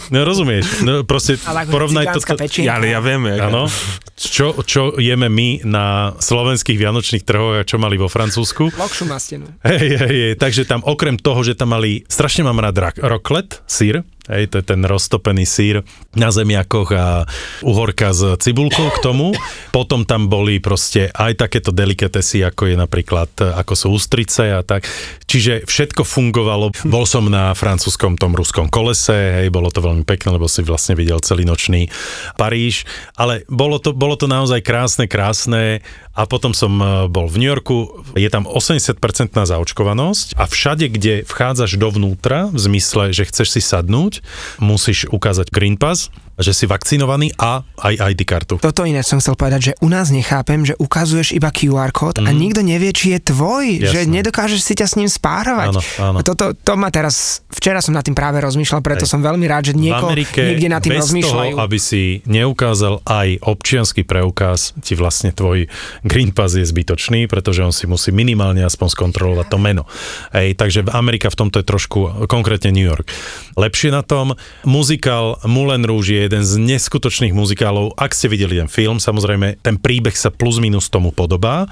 No 0.09 0.25
rozumieš, 0.25 0.83
no, 0.83 1.05
proste 1.05 1.37
porovnaj 1.69 2.17
to. 2.17 2.21
Ja, 2.65 2.81
ale 2.81 2.93
ja 2.97 3.01
viem. 3.05 3.29
Áno, 3.39 3.69
čo, 4.17 4.57
čo 4.65 4.97
jeme 4.97 5.29
my 5.29 5.63
na 5.69 6.17
slovenských 6.17 6.81
vianočných 6.81 7.25
trhoch 7.25 7.61
a 7.61 7.67
čo 7.67 7.77
mali 7.77 8.01
vo 8.01 8.09
Francúzsku. 8.09 8.73
Lokšu 8.75 9.05
mastenu. 9.05 9.47
Hej, 9.63 10.01
hej, 10.01 10.09
hej, 10.09 10.35
takže 10.41 10.65
tam 10.65 10.81
okrem 10.83 11.21
toho, 11.21 11.45
že 11.45 11.55
tam 11.55 11.77
mali, 11.77 12.09
strašne 12.09 12.47
mám 12.47 12.59
rád 12.59 12.99
roklet, 12.99 13.61
sír, 13.69 14.03
Hej, 14.29 14.53
to 14.53 14.61
je 14.61 14.65
ten 14.69 14.81
roztopený 14.85 15.49
sír 15.49 15.81
na 16.13 16.29
zemiakoch 16.29 16.89
a 16.93 17.25
uhorka 17.65 18.13
s 18.13 18.37
cibulkou 18.45 18.93
k 18.93 18.99
tomu. 19.01 19.33
Potom 19.77 20.05
tam 20.05 20.29
boli 20.29 20.61
proste 20.61 21.09
aj 21.17 21.41
takéto 21.41 21.73
delikatesy, 21.73 22.45
ako 22.45 22.69
je 22.69 22.77
napríklad, 22.77 23.33
ako 23.37 23.73
sú 23.73 23.87
ústrice 23.97 24.53
a 24.53 24.61
tak. 24.61 24.85
Čiže 25.25 25.65
všetko 25.65 26.05
fungovalo. 26.05 26.77
Bol 26.85 27.05
som 27.09 27.29
na 27.33 27.57
francúzskom 27.57 28.21
tom 28.21 28.37
ruskom 28.37 28.69
kolese, 28.69 29.45
hej, 29.45 29.49
bolo 29.49 29.73
to 29.73 29.81
veľmi 29.81 30.05
pekné, 30.05 30.37
lebo 30.37 30.45
si 30.45 30.61
vlastne 30.61 30.93
videl 30.93 31.21
celý 31.25 31.49
nočný 31.49 31.89
Paríž, 32.37 32.85
ale 33.17 33.49
bolo 33.49 33.81
to, 33.81 33.97
bolo 33.97 34.15
to 34.15 34.29
naozaj 34.29 34.61
krásne, 34.61 35.09
krásne 35.09 35.81
a 36.19 36.27
potom 36.27 36.51
som 36.51 36.73
e, 36.83 36.87
bol 37.07 37.31
v 37.31 37.39
New 37.39 37.51
Yorku, 37.51 38.03
je 38.19 38.27
tam 38.27 38.43
80% 38.43 38.99
zaočkovanosť 39.39 40.35
a 40.35 40.51
všade, 40.51 40.91
kde 40.91 41.15
vchádzaš 41.23 41.79
dovnútra, 41.79 42.51
v 42.51 42.59
zmysle, 42.59 43.15
že 43.15 43.31
chceš 43.31 43.55
si 43.55 43.63
sadnúť, 43.63 44.18
musíš 44.59 45.07
ukázať 45.11 45.51
Green 45.51 45.77
Pass, 45.77 46.11
že 46.39 46.55
si 46.55 46.65
vakcinovaný 46.71 47.35
a 47.35 47.67
aj 47.83 47.95
ID 48.15 48.23
kartu. 48.23 48.55
Toto 48.63 48.87
iné 48.87 49.03
som 49.03 49.19
chcel 49.19 49.35
povedať, 49.35 49.61
že 49.61 49.73
u 49.83 49.91
nás 49.91 50.15
nechápem, 50.15 50.63
že 50.63 50.79
ukazuješ 50.79 51.35
iba 51.35 51.51
QR 51.51 51.91
kód 51.91 52.23
mm. 52.23 52.27
a 52.27 52.31
mhm. 52.31 52.39
nikto 52.39 52.61
nevie, 52.63 52.91
či 52.95 53.19
je 53.19 53.35
tvoj, 53.35 53.67
Jasne. 53.83 53.91
že 53.91 54.01
nedokážeš 54.07 54.61
si 54.63 54.75
ťa 54.79 54.87
s 54.87 54.95
ním 54.95 55.11
spárovať. 55.11 55.75
Áno, 55.75 55.83
áno. 55.99 56.19
Toto 56.23 56.55
to 56.55 56.73
ma 56.79 56.95
teraz, 56.95 57.43
včera 57.51 57.83
som 57.83 57.91
nad 57.91 58.07
tým 58.07 58.15
práve 58.15 58.39
rozmýšľal, 58.39 58.81
preto 58.81 59.05
Hej. 59.05 59.11
som 59.11 59.21
veľmi 59.21 59.47
rád, 59.51 59.73
že 59.73 59.75
nieko, 59.75 60.15
niekde 60.15 60.69
nad 60.71 60.79
tým 60.79 60.95
bez 60.95 61.11
rozmýšľajú. 61.11 61.55
Toho, 61.59 61.65
aby 61.67 61.79
si 61.83 62.23
neukázal 62.31 63.03
aj 63.03 63.29
občiansky 63.43 64.07
preukaz, 64.07 64.79
ti 64.79 64.95
vlastne 64.95 65.35
tvoj 65.35 65.67
Green 66.07 66.31
Pass 66.31 66.55
je 66.55 66.63
zbytočný, 66.63 67.27
pretože 67.27 67.67
on 67.67 67.75
si 67.75 67.91
musí 67.91 68.15
minimálne 68.15 68.63
aspoň 68.63 68.95
skontrolovať 68.95 69.47
to 69.51 69.59
meno. 69.59 69.85
Hej, 70.31 70.55
takže 70.55 70.87
Amerika 70.95 71.27
v 71.29 71.39
tomto 71.39 71.59
je 71.59 71.67
trošku, 71.67 72.31
konkrétne 72.31 72.71
New 72.71 72.87
York. 72.87 73.11
Lepšie 73.59 73.91
na 73.91 74.07
tom, 74.07 74.39
muzikál 74.63 75.41
Moulin 75.43 75.83
Rouge 75.83 76.15
je 76.15 76.28
jeden 76.29 76.45
z 76.45 76.61
neskutočných 76.61 77.33
muzikálov. 77.33 77.97
Ak 77.97 78.13
ste 78.13 78.29
videli 78.29 78.61
ten 78.61 78.69
film, 78.69 79.01
samozrejme, 79.01 79.65
ten 79.65 79.81
príbeh 79.81 80.13
sa 80.13 80.29
plus 80.29 80.61
minus 80.61 80.93
tomu 80.93 81.11
podobá, 81.11 81.67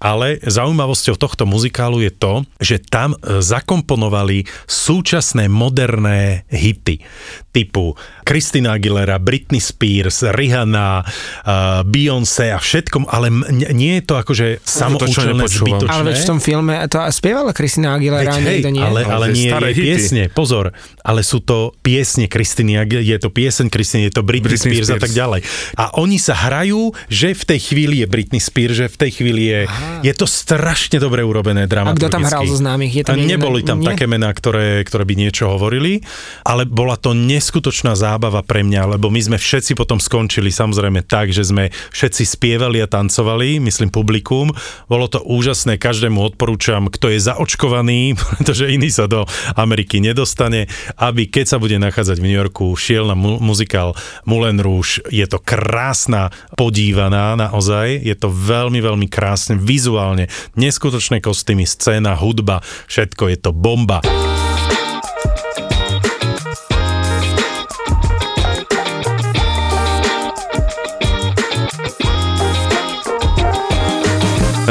ale 0.00 0.40
zaujímavosťou 0.40 1.20
tohto 1.20 1.44
muzikálu 1.44 2.00
je 2.00 2.12
to, 2.12 2.34
že 2.58 2.80
tam 2.80 3.12
e, 3.14 3.44
zakomponovali 3.44 4.48
súčasné 4.64 5.52
moderné 5.52 6.48
hity 6.48 7.04
typu 7.52 7.92
Christina 8.24 8.76
Aguilera, 8.76 9.16
Britney 9.18 9.58
Spears, 9.58 10.20
Rihanna, 10.20 11.00
uh, 11.00 11.80
Beyoncé 11.80 12.52
a 12.52 12.60
všetkom, 12.60 13.08
ale 13.08 13.32
nie 13.72 13.98
je 13.98 14.04
to 14.04 14.14
akože 14.20 14.60
samoučelné, 14.62 15.48
zbytočné. 15.48 15.88
Ale 15.88 16.12
veď 16.12 16.16
v 16.22 16.28
tom 16.28 16.38
filme 16.38 16.74
to 16.92 17.00
spievala 17.08 17.56
Christina 17.56 17.96
Aguilera, 17.96 18.36
veď, 18.36 18.44
hej, 18.44 18.58
nie. 18.68 18.84
Ale, 18.84 19.00
ale, 19.00 19.32
ale 19.32 19.34
nie 19.34 19.48
je 19.48 19.72
piesne, 19.74 20.22
pozor, 20.28 20.76
ale 21.00 21.24
sú 21.24 21.40
to 21.40 21.72
piesne 21.80 22.28
Christiny 22.28 22.78
je 22.86 23.16
to 23.18 23.32
pieseň 23.32 23.66
Christiny, 23.72 23.97
je 24.06 24.12
to 24.14 24.22
Britney, 24.22 24.54
Britney 24.54 24.78
Spears, 24.78 24.86
Spears 24.86 24.94
a 24.94 25.02
tak 25.02 25.12
ďalej. 25.12 25.40
A 25.74 25.84
oni 25.98 26.22
sa 26.22 26.38
hrajú, 26.38 26.94
že 27.10 27.34
v 27.34 27.42
tej 27.42 27.60
chvíli 27.74 27.94
je 28.00 28.06
Britney 28.06 28.38
Spears, 28.38 28.78
že 28.78 28.86
v 28.86 28.96
tej 29.02 29.10
chvíli 29.18 29.42
je, 29.50 29.60
je 30.06 30.12
to 30.14 30.30
strašne 30.30 31.02
dobre 31.02 31.26
urobené 31.26 31.66
dramaturgicky. 31.66 32.06
A 32.06 32.08
kto 32.08 32.14
tam 32.14 32.24
hral 32.30 32.42
zo 32.46 32.56
známych? 32.62 32.92
Je 32.94 33.02
tam 33.02 33.18
Neboli 33.18 33.66
tam 33.66 33.82
nie? 33.82 33.90
také 33.90 34.06
mená, 34.06 34.30
ktoré, 34.30 34.86
ktoré 34.86 35.02
by 35.02 35.14
niečo 35.18 35.50
hovorili, 35.50 36.06
ale 36.46 36.62
bola 36.62 36.94
to 36.94 37.16
nes 37.18 37.48
neskutočná 37.48 37.96
zábava 37.96 38.44
pre 38.44 38.60
mňa, 38.60 39.00
lebo 39.00 39.08
my 39.08 39.24
sme 39.24 39.38
všetci 39.40 39.72
potom 39.72 39.96
skončili 39.96 40.52
samozrejme 40.52 41.00
tak, 41.08 41.32
že 41.32 41.48
sme 41.48 41.72
všetci 41.96 42.28
spievali 42.28 42.84
a 42.84 42.90
tancovali, 42.90 43.56
myslím 43.56 43.88
publikum. 43.88 44.52
Bolo 44.84 45.08
to 45.08 45.24
úžasné, 45.24 45.80
každému 45.80 46.20
odporúčam, 46.20 46.92
kto 46.92 47.08
je 47.08 47.24
zaočkovaný, 47.24 48.20
pretože 48.36 48.68
iný 48.68 48.92
sa 48.92 49.08
do 49.08 49.24
Ameriky 49.56 49.96
nedostane, 50.04 50.68
aby 51.00 51.24
keď 51.24 51.56
sa 51.56 51.62
bude 51.62 51.80
nachádzať 51.80 52.20
v 52.20 52.24
New 52.28 52.36
Yorku, 52.36 52.76
šiel 52.76 53.08
na 53.08 53.16
mu- 53.16 53.40
muzikál 53.40 53.87
Moulin 54.24 54.58
Rouge. 54.58 55.04
Je 55.12 55.24
to 55.28 55.38
krásna 55.42 56.32
podívaná 56.56 57.36
naozaj, 57.38 58.00
je 58.00 58.16
to 58.16 58.32
veľmi, 58.32 58.80
veľmi 58.80 59.06
krásne, 59.10 59.58
vizuálne, 59.58 60.30
neskutočné 60.56 61.20
kostýmy, 61.20 61.68
scéna, 61.68 62.16
hudba, 62.16 62.64
všetko 62.88 63.28
je 63.28 63.38
to 63.38 63.50
bomba. 63.52 64.00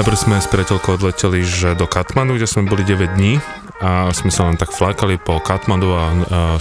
Najprv 0.08 0.24
sme 0.24 0.40
s 0.40 0.48
priateľkou 0.48 1.04
odleteli 1.04 1.44
že 1.44 1.76
do 1.76 1.84
Katmandu, 1.84 2.40
kde 2.40 2.48
sme 2.48 2.64
boli 2.64 2.88
9 2.88 3.20
dní 3.20 3.44
a 3.84 4.08
sme 4.16 4.32
sa 4.32 4.48
len 4.48 4.56
tak 4.56 4.72
flákali 4.72 5.20
po 5.20 5.36
Katmandu 5.44 5.92
a, 5.92 6.00
a 6.00 6.04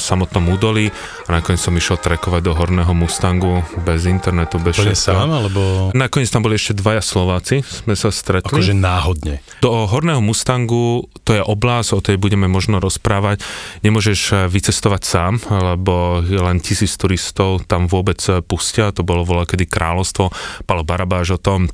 samotnom 0.03 0.51
údolí 0.51 0.91
a 1.31 1.39
nakoniec 1.39 1.63
som 1.63 1.71
išiel 1.79 1.95
trekovať 1.95 2.43
do 2.43 2.59
Horného 2.59 2.91
Mustangu 2.91 3.63
bez 3.87 4.11
internetu, 4.11 4.59
bez 4.59 4.83
všetko. 4.83 4.99
sám, 4.99 5.31
alebo... 5.31 5.95
Nakoniec 5.95 6.27
tam 6.27 6.43
boli 6.43 6.59
ešte 6.59 6.75
dvaja 6.75 6.99
Slováci, 6.99 7.63
sme 7.63 7.95
sa 7.95 8.11
stretli. 8.11 8.51
Akože 8.51 8.75
náhodne. 8.75 9.39
Do 9.63 9.87
Horného 9.87 10.19
Mustangu, 10.19 11.07
to 11.23 11.31
je 11.31 11.43
oblasť, 11.47 11.95
o 11.95 12.03
tej 12.03 12.19
budeme 12.19 12.51
možno 12.51 12.83
rozprávať, 12.83 13.47
nemôžeš 13.87 14.21
eh, 14.35 14.51
vycestovať 14.51 15.03
sám, 15.07 15.39
lebo 15.47 16.19
len 16.19 16.59
tisíc 16.59 16.99
turistov 16.99 17.63
tam 17.71 17.87
vôbec 17.87 18.19
eh, 18.27 18.43
pustia, 18.43 18.91
to 18.91 19.07
bolo 19.07 19.23
voľa 19.23 19.47
kedy 19.47 19.71
kráľovstvo, 19.71 20.35
Palo 20.67 20.83
Barabáš 20.83 21.39
o 21.39 21.41
tom 21.41 21.71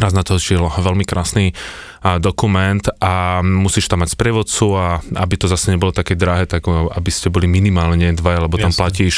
raz 0.00 0.16
natočil 0.16 0.64
veľmi 0.64 1.04
krásny 1.04 1.52
dokument 2.00 2.80
a 2.96 3.44
musíš 3.44 3.92
tam 3.92 4.00
mať 4.00 4.16
sprievodcu 4.16 4.66
a 4.72 5.04
aby 5.20 5.36
to 5.36 5.52
zase 5.52 5.68
nebolo 5.68 5.92
také 5.92 6.16
drahé, 6.16 6.48
tak 6.48 6.64
aby 6.72 7.10
ste 7.12 7.28
boli 7.28 7.44
minimálne 7.44 8.16
dvaja, 8.16 8.48
lebo 8.48 8.56
tam 8.56 8.72
Jasne. 8.72 8.80
platíš 8.80 9.14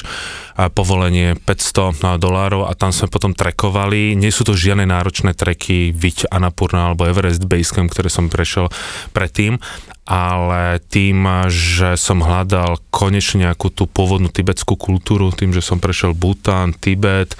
povolenie 0.74 1.38
500 1.38 2.18
dolárov 2.18 2.66
a 2.66 2.74
tam 2.74 2.90
sme 2.90 3.06
potom 3.06 3.38
trekovali. 3.38 4.18
Nie 4.18 4.34
sú 4.34 4.42
to 4.42 4.58
žiadne 4.58 4.82
náročné 4.82 5.30
treky, 5.38 5.94
Viť 5.94 6.26
Annapurna 6.34 6.90
alebo 6.90 7.06
Everest 7.06 7.46
Basecamp, 7.46 7.86
ktoré 7.86 8.10
som 8.10 8.26
prešiel 8.26 8.66
predtým, 9.14 9.62
ale 10.02 10.82
tým, 10.90 11.46
že 11.46 11.94
som 11.94 12.26
hľadal 12.26 12.82
konečne 12.90 13.46
nejakú 13.46 13.70
tú 13.70 13.86
pôvodnú 13.86 14.34
tibetskú 14.34 14.74
kultúru, 14.74 15.30
tým, 15.30 15.54
že 15.54 15.62
som 15.62 15.78
prešiel 15.78 16.10
Bhutan, 16.10 16.74
Tibet, 16.74 17.38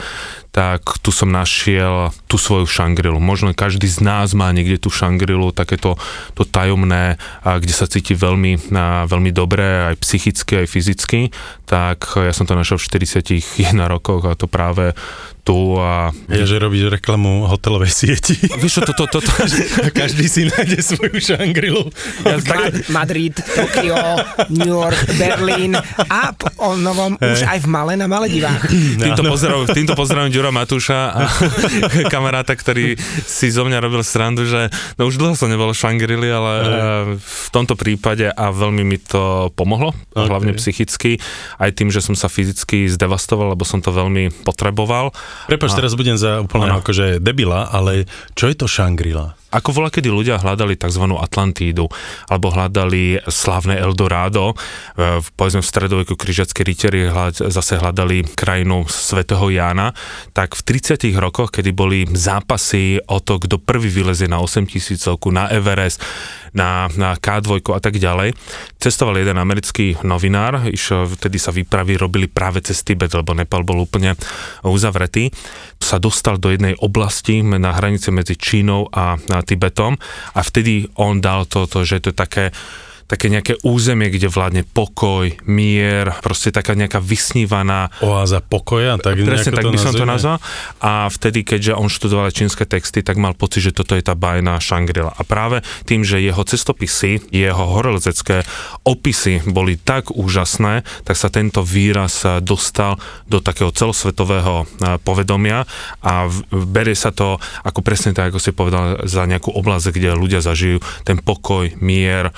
tak 0.53 1.01
tu 1.01 1.09
som 1.11 1.33
našiel 1.33 2.12
tú 2.29 2.37
svoju 2.37 2.68
šangrilu. 2.68 3.16
Možno 3.18 3.57
každý 3.57 3.88
z 3.88 4.05
nás 4.05 4.37
má 4.37 4.53
niekde 4.53 4.77
tú 4.77 4.92
šangrilu, 4.92 5.51
takéto 5.51 5.96
to 6.37 6.44
tajomné, 6.44 7.16
kde 7.40 7.72
sa 7.72 7.88
cíti 7.88 8.12
veľmi, 8.12 8.70
veľmi 9.09 9.31
dobre, 9.33 9.90
aj 9.90 9.96
psychicky, 10.05 10.62
aj 10.62 10.68
fyzicky, 10.68 11.20
tak 11.64 12.05
ja 12.20 12.37
som 12.37 12.44
to 12.44 12.53
našiel 12.53 12.77
v 12.77 12.85
41 12.85 13.75
rokoch 13.88 14.29
a 14.29 14.37
to 14.37 14.44
práve 14.44 14.92
tu 15.43 15.75
a... 15.75 16.15
Ja, 16.31 16.47
že 16.47 16.63
robíš 16.63 16.87
reklamu 16.87 17.51
hotelovej 17.51 17.91
sieti. 17.91 18.39
Víš 18.63 18.87
to, 18.87 18.95
to, 18.95 19.11
to, 19.11 19.19
to... 19.19 19.31
A 19.83 19.91
každý 19.91 20.31
si 20.31 20.47
nájde 20.47 20.79
svoju 20.79 21.19
šangrilu. 21.19 21.91
Ja, 22.23 22.39
tak... 22.39 22.87
Madrid, 22.97 23.35
Tokio, 23.35 23.99
New 24.55 24.71
York, 24.71 25.19
Berlín 25.19 25.75
a 26.07 26.21
o 26.63 26.79
novom 26.79 27.19
hey. 27.19 27.35
už 27.35 27.41
aj 27.43 27.59
v 27.59 27.67
Male 27.67 27.95
na 27.99 28.07
Maledivách. 28.07 28.71
Týmto, 29.03 29.23
pozdravujem, 29.27 29.69
týmto 29.83 29.95
pozdravujem 29.99 30.31
Ďura 30.31 30.55
Matúša 30.55 31.01
a 31.11 31.21
kamaráta, 32.07 32.55
ktorý 32.55 32.95
si 33.27 33.51
zo 33.51 33.67
mňa 33.67 33.83
robil 33.83 34.07
srandu, 34.07 34.47
že 34.47 34.71
no 34.95 35.11
už 35.11 35.19
dlho 35.19 35.35
som 35.35 35.51
nebol 35.51 35.75
v 35.75 35.79
Šangri-Li, 35.79 36.31
ale 36.31 36.53
hey. 36.55 36.71
v 37.19 37.49
tomto 37.51 37.75
prípade 37.75 38.31
a 38.31 38.47
veľmi 38.55 38.87
mi 38.87 39.03
to 39.03 39.51
pomohlo, 39.59 39.91
okay. 40.15 40.31
hlavne 40.31 40.55
psychicky, 40.55 41.19
aj 41.59 41.75
tým, 41.75 41.91
že 41.91 41.99
som 41.99 42.15
sa 42.15 42.31
fyzicky 42.31 42.87
zdevastoval, 42.87 43.59
lebo 43.59 43.67
som 43.67 43.83
to 43.83 43.91
veľmi 43.91 44.31
potreboval. 44.47 45.11
Prepač, 45.51 45.71
teraz 45.75 45.92
budem 45.99 46.16
za 46.16 46.40
úplne 46.40 46.71
akože 46.81 47.18
debila, 47.21 47.68
ale 47.68 48.07
čo 48.33 48.49
je 48.49 48.55
to 48.57 48.66
Shangri-La? 48.71 49.42
Ako 49.53 49.77
voľa, 49.77 49.93
kedy 49.93 50.09
ľudia 50.09 50.41
hľadali 50.41 50.81
tzv. 50.81 51.05
Atlantídu, 51.12 51.93
alebo 52.33 52.49
hľadali 52.49 53.21
slávne 53.29 53.77
Eldorado, 53.77 54.53
e, 54.53 55.21
v, 55.21 55.27
povedzme 55.37 55.61
v 55.61 55.69
stredoveku 55.69 56.17
križiacké 56.17 56.65
rytieri 56.65 57.12
hľad, 57.12 57.53
zase 57.53 57.77
hľadali 57.77 58.25
krajinu 58.33 58.88
svätého 58.88 59.45
Jána, 59.53 59.93
tak 60.33 60.57
v 60.57 60.81
30 60.81 61.12
rokoch, 61.21 61.53
kedy 61.53 61.71
boli 61.77 62.09
zápasy 62.09 62.97
o 63.05 63.21
to, 63.21 63.37
kto 63.37 63.61
prvý 63.61 63.93
vylezie 63.93 64.25
na 64.25 64.41
8000 64.41 65.21
na 65.29 65.53
Everest, 65.53 66.01
na, 66.53 66.88
na 66.97 67.17
K2 67.17 67.65
a 67.73 67.81
tak 67.81 67.97
ďalej, 67.97 68.37
cestoval 68.77 69.21
jeden 69.21 69.41
americký 69.41 69.97
novinár, 70.05 70.69
išiel, 70.69 71.09
vtedy 71.09 71.41
sa 71.41 71.53
výpravy 71.53 71.97
robili 71.97 72.29
práve 72.29 72.61
cez 72.61 72.85
Tibet, 72.85 73.12
lebo 73.12 73.33
Nepal 73.33 73.65
bol 73.65 73.85
úplne 73.85 74.17
uzavretý, 74.65 75.33
sa 75.81 75.97
dostal 75.97 76.37
do 76.37 76.53
jednej 76.53 76.77
oblasti 76.79 77.41
na 77.43 77.75
hranice 77.75 78.12
medzi 78.15 78.37
Čínou 78.37 78.87
a 78.93 79.19
Tibetom 79.43 79.99
a 80.35 80.41
vtedy 80.41 80.87
on 80.97 81.21
dal 81.21 81.45
toto, 81.45 81.85
že 81.85 82.01
to 82.01 82.11
je 82.11 82.17
také 82.17 82.45
také 83.12 83.29
nejaké 83.29 83.61
územie, 83.61 84.09
kde 84.09 84.33
vládne 84.33 84.64
pokoj, 84.64 85.29
mier, 85.44 86.16
proste 86.25 86.48
taká 86.48 86.72
nejaká 86.72 86.96
vysnívaná... 86.96 87.92
Oáza 88.01 88.40
pokoja, 88.40 88.96
tak 88.96 89.20
Presne, 89.20 89.53
tak 89.53 89.68
by 89.68 89.77
som 89.77 89.92
to 89.92 90.09
nazval. 90.09 90.40
A 90.81 91.12
vtedy, 91.12 91.44
keďže 91.44 91.77
on 91.77 91.92
študoval 91.92 92.33
čínske 92.33 92.64
texty, 92.64 93.05
tak 93.05 93.20
mal 93.20 93.37
pocit, 93.37 93.68
že 93.68 93.77
toto 93.77 93.92
je 93.92 94.01
tá 94.01 94.16
bajná 94.16 94.57
Šangrila. 94.57 95.12
A 95.12 95.29
práve 95.29 95.61
tým, 95.85 96.09
že 96.09 96.25
jeho 96.25 96.40
cestopisy, 96.40 97.29
jeho 97.29 97.64
horolezecké 97.77 98.48
opisy 98.88 99.44
boli 99.44 99.77
tak 99.77 100.09
úžasné, 100.09 100.81
tak 101.05 101.20
sa 101.20 101.29
tento 101.29 101.61
výraz 101.61 102.25
dostal 102.40 102.96
do 103.29 103.44
takého 103.44 103.77
celosvetového 103.77 104.64
povedomia 105.05 105.68
a 106.01 106.33
berie 106.48 106.96
sa 106.96 107.12
to 107.12 107.37
ako 107.61 107.85
presne 107.85 108.16
tak, 108.16 108.33
ako 108.33 108.40
si 108.40 108.57
povedal, 108.57 109.05
za 109.05 109.29
nejakú 109.29 109.53
oblasť, 109.53 109.92
kde 109.92 110.16
ľudia 110.16 110.40
zažijú 110.40 110.81
ten 111.05 111.20
pokoj, 111.20 111.68
mier, 111.85 112.33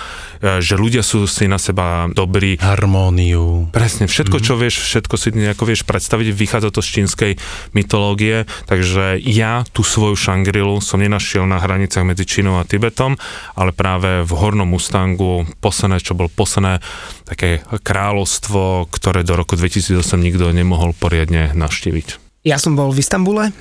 že 0.65 0.81
ľudia 0.81 1.05
sú 1.05 1.29
si 1.29 1.45
na 1.45 1.61
seba 1.61 2.09
dobrí. 2.09 2.57
Harmóniu. 2.57 3.69
Presne, 3.71 4.09
všetko, 4.09 4.41
mm-hmm. 4.41 4.49
čo 4.49 4.55
vieš, 4.57 4.75
všetko 4.81 5.15
si 5.21 5.29
nejako 5.37 5.65
vieš 5.69 5.85
predstaviť, 5.85 6.33
vychádza 6.33 6.73
to 6.73 6.81
z 6.81 6.89
čínskej 7.01 7.33
mytológie, 7.77 8.49
takže 8.65 9.21
ja 9.21 9.63
tú 9.71 9.85
svoju 9.85 10.17
šangrilu 10.17 10.81
som 10.81 11.05
nenašiel 11.05 11.45
na 11.45 11.61
hraniciach 11.61 12.09
medzi 12.09 12.25
Čínou 12.25 12.57
a 12.57 12.65
Tibetom, 12.65 13.21
ale 13.55 13.77
práve 13.77 14.25
v 14.25 14.33
Hornom 14.33 14.67
Mustangu, 14.67 15.45
posledné, 15.61 16.01
čo 16.01 16.17
bol 16.17 16.33
posledné 16.33 16.81
také 17.29 17.61
kráľovstvo, 17.85 18.89
ktoré 18.89 19.23
do 19.23 19.37
roku 19.37 19.55
2008 19.55 20.01
nikto 20.17 20.49
nemohol 20.51 20.97
poriadne 20.97 21.53
navštíviť. 21.53 22.41
Ja 22.45 22.61
som 22.61 22.77
bol 22.77 22.93
v 22.93 23.01
Istambule 23.01 23.53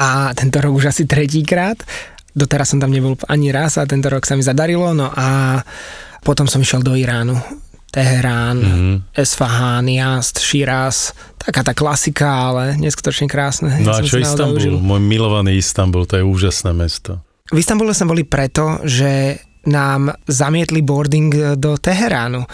a 0.00 0.32
tento 0.32 0.60
rok 0.64 0.80
už 0.80 0.92
asi 0.92 1.04
tretíkrát. 1.04 1.76
Doteraz 2.32 2.72
som 2.72 2.80
tam 2.80 2.94
nebol 2.94 3.18
ani 3.28 3.52
raz 3.52 3.76
a 3.76 3.84
tento 3.84 4.08
rok 4.08 4.24
sa 4.24 4.38
mi 4.38 4.44
zadarilo. 4.44 4.96
No 4.96 5.12
a 5.12 5.60
potom 6.24 6.46
som 6.48 6.60
išiel 6.60 6.84
do 6.84 6.96
Iránu. 6.96 7.36
Teherán, 7.90 8.58
mm-hmm. 8.62 8.96
Esfahán, 9.18 9.90
Jast, 9.90 10.38
Shiraz, 10.38 11.10
taká 11.42 11.66
tá 11.66 11.74
klasika, 11.74 12.30
ale 12.30 12.78
neskutočne 12.78 13.26
krásne. 13.26 13.82
No 13.82 13.98
a 13.98 13.98
čo 13.98 14.22
Istanbul? 14.22 14.78
Môj 14.78 15.02
milovaný 15.02 15.58
Istanbul, 15.58 16.06
to 16.06 16.14
je 16.14 16.22
úžasné 16.22 16.70
mesto. 16.70 17.18
V 17.50 17.58
Istanbule 17.58 17.90
sme 17.90 18.14
boli 18.14 18.22
preto, 18.22 18.78
že 18.86 19.42
nám 19.66 20.14
zamietli 20.24 20.86
boarding 20.86 21.58
do 21.58 21.74
Teheránu. 21.76 22.46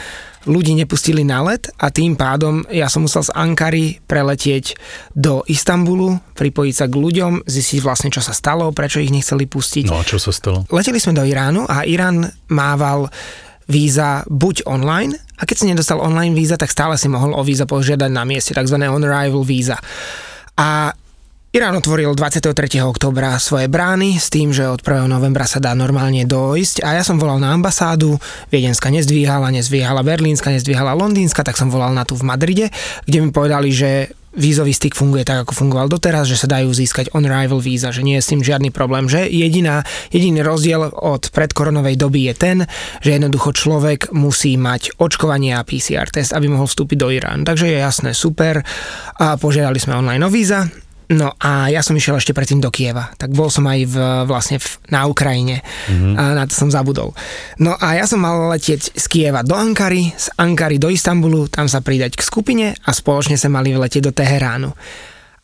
Ľudí 0.47 0.79
nepustili 0.79 1.27
na 1.27 1.43
let 1.43 1.69
a 1.75 1.91
tým 1.91 2.15
pádom 2.15 2.63
ja 2.71 2.87
som 2.87 3.03
musel 3.03 3.27
z 3.27 3.35
Ankary 3.35 3.99
preletieť 4.07 4.79
do 5.11 5.43
Istanbulu, 5.51 6.23
pripojiť 6.39 6.75
sa 6.75 6.87
k 6.87 6.95
ľuďom, 6.95 7.33
zistiť 7.45 7.79
vlastne, 7.83 8.15
čo 8.15 8.23
sa 8.23 8.31
stalo, 8.31 8.71
prečo 8.71 9.03
ich 9.03 9.11
nechceli 9.11 9.51
pustiť. 9.51 9.91
No 9.91 10.01
a 10.01 10.07
čo 10.07 10.23
sa 10.23 10.31
stalo? 10.31 10.63
Leteli 10.71 11.03
sme 11.03 11.19
do 11.19 11.27
Iránu 11.27 11.67
a 11.67 11.83
Irán 11.83 12.31
mával 12.47 13.11
víza 13.67 14.23
buď 14.31 14.67
online, 14.67 15.19
a 15.37 15.43
keď 15.45 15.57
si 15.59 15.69
nedostal 15.69 16.01
online 16.01 16.33
víza, 16.33 16.57
tak 16.57 16.73
stále 16.73 16.97
si 16.97 17.11
mohol 17.13 17.37
o 17.37 17.43
víza 17.45 17.69
požiadať 17.69 18.11
na 18.11 18.25
mieste, 18.25 18.57
tzv. 18.57 18.77
on-arrival 18.81 19.45
víza. 19.45 19.77
A 20.57 20.91
Irán 21.57 21.73
otvoril 21.73 22.13
23. 22.13 22.53
oktobra 22.85 23.33
svoje 23.41 23.65
brány 23.65 24.21
s 24.21 24.29
tým, 24.29 24.53
že 24.53 24.69
od 24.69 24.85
1. 24.85 25.09
novembra 25.09 25.49
sa 25.49 25.57
dá 25.57 25.73
normálne 25.73 26.29
dojsť 26.29 26.85
a 26.85 27.01
ja 27.01 27.03
som 27.07 27.17
volal 27.17 27.41
na 27.41 27.57
ambasádu, 27.57 28.21
Viedenska 28.53 28.93
nezdvíhala, 28.93 29.49
nezdvíhala 29.49 30.05
Berlínska, 30.05 30.53
nezdvíhala 30.53 30.93
Londýnska, 30.93 31.41
tak 31.41 31.57
som 31.57 31.73
volal 31.73 31.97
na 31.97 32.05
tu 32.05 32.13
v 32.13 32.29
Madride, 32.29 32.69
kde 33.09 33.19
mi 33.25 33.33
povedali, 33.33 33.73
že 33.73 34.13
vízový 34.37 34.77
styk 34.77 34.95
funguje 34.95 35.25
tak, 35.25 35.49
ako 35.49 35.57
fungoval 35.57 35.89
doteraz, 35.89 36.29
že 36.29 36.39
sa 36.39 36.47
dajú 36.47 36.71
získať 36.71 37.11
on-arrival 37.17 37.59
víza, 37.59 37.91
že 37.91 38.05
nie 38.05 38.21
je 38.21 38.25
s 38.25 38.31
tým 38.31 38.45
žiadny 38.45 38.71
problém, 38.71 39.09
že 39.09 39.27
jediná, 39.27 39.83
jediný 40.13 40.45
rozdiel 40.45 40.93
od 40.93 41.33
predkoronovej 41.33 41.97
doby 41.97 42.31
je 42.31 42.35
ten, 42.37 42.59
že 43.01 43.17
jednoducho 43.17 43.57
človek 43.57 44.13
musí 44.13 44.55
mať 44.61 45.01
očkovanie 45.01 45.57
a 45.57 45.65
PCR 45.65 46.07
test, 46.13 46.37
aby 46.37 46.47
mohol 46.47 46.69
vstúpiť 46.69 46.97
do 47.01 47.09
Iránu. 47.11 47.43
Takže 47.49 47.67
je 47.73 47.79
jasné, 47.81 48.11
super. 48.13 48.61
A 49.17 49.41
požiadali 49.41 49.81
sme 49.81 49.99
online 49.99 50.23
o 50.23 50.31
víza, 50.31 50.69
No 51.07 51.31
a 51.39 51.71
ja 51.71 51.87
som 51.87 51.95
išiel 51.95 52.19
ešte 52.19 52.35
predtým 52.35 52.59
do 52.59 52.67
Kieva, 52.67 53.15
tak 53.15 53.31
bol 53.31 53.47
som 53.47 53.63
aj 53.71 53.81
v, 53.87 53.97
vlastne 54.27 54.59
v, 54.59 54.67
na 54.91 55.07
Ukrajine 55.07 55.63
mm-hmm. 55.63 56.15
a 56.19 56.23
na 56.35 56.45
to 56.51 56.55
som 56.59 56.67
zabudol. 56.67 57.15
No 57.63 57.79
a 57.79 57.95
ja 57.95 58.11
som 58.11 58.19
mal 58.19 58.51
letieť 58.51 58.91
z 58.99 59.05
Kieva 59.07 59.47
do 59.47 59.55
Ankary, 59.55 60.11
z 60.11 60.35
Ankary 60.35 60.83
do 60.83 60.91
Istanbulu, 60.91 61.47
tam 61.47 61.71
sa 61.71 61.79
pridať 61.79 62.19
k 62.19 62.27
skupine 62.27 62.67
a 62.75 62.91
spoločne 62.91 63.39
sa 63.39 63.47
mali 63.47 63.71
letieť 63.71 64.03
do 64.03 64.11
Teheránu. 64.11 64.75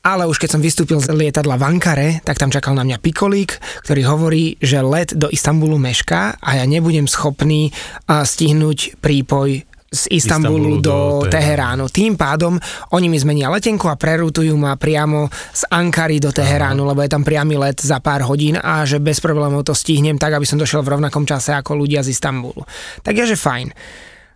Ale 0.02 0.26
už 0.26 0.42
keď 0.42 0.58
som 0.58 0.64
vystúpil 0.64 0.98
z 0.98 1.14
lietadla 1.14 1.54
v 1.54 1.62
Ankare, 1.62 2.08
tak 2.26 2.34
tam 2.34 2.50
čakal 2.50 2.74
na 2.74 2.82
mňa 2.82 2.98
pikolík, 2.98 3.62
ktorý 3.86 4.02
hovorí, 4.02 4.44
že 4.58 4.82
let 4.82 5.14
do 5.14 5.30
Istanbulu 5.30 5.78
mešká 5.78 6.42
a 6.42 6.58
ja 6.58 6.66
nebudem 6.66 7.06
schopný 7.06 7.70
stihnúť 8.10 8.98
prípoj 8.98 9.62
z 9.92 10.08
Istanbulu, 10.08 10.80
do, 10.80 11.22
do 11.22 11.28
Teheránu. 11.28 11.92
Tým 11.92 12.16
pádom 12.16 12.56
oni 12.96 13.12
mi 13.12 13.20
zmenia 13.20 13.52
letenku 13.52 13.92
a 13.92 14.00
prerútujú 14.00 14.56
ma 14.56 14.80
priamo 14.80 15.28
z 15.52 15.68
Ankary 15.68 16.16
do 16.16 16.32
Teheránu, 16.32 16.88
Aha. 16.88 16.90
lebo 16.96 17.00
je 17.04 17.12
tam 17.12 17.22
priamy 17.22 17.60
let 17.60 17.76
za 17.76 18.00
pár 18.00 18.24
hodín 18.24 18.56
a 18.56 18.88
že 18.88 18.96
bez 18.96 19.20
problémov 19.20 19.68
to 19.68 19.76
stihnem 19.76 20.16
tak, 20.16 20.32
aby 20.32 20.48
som 20.48 20.56
došiel 20.56 20.80
v 20.80 20.96
rovnakom 20.96 21.28
čase 21.28 21.52
ako 21.52 21.76
ľudia 21.76 22.00
z 22.00 22.16
Istanbulu. 22.16 22.64
Tak 23.04 23.12
je, 23.12 23.36
že 23.36 23.36
fajn. 23.36 23.68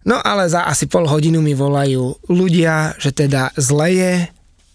No 0.06 0.20
ale 0.20 0.46
za 0.46 0.68
asi 0.68 0.86
pol 0.86 1.08
hodinu 1.08 1.42
mi 1.42 1.56
volajú 1.56 2.20
ľudia, 2.30 2.94
že 3.00 3.10
teda 3.10 3.50
zle 3.58 3.88
je, 3.90 4.12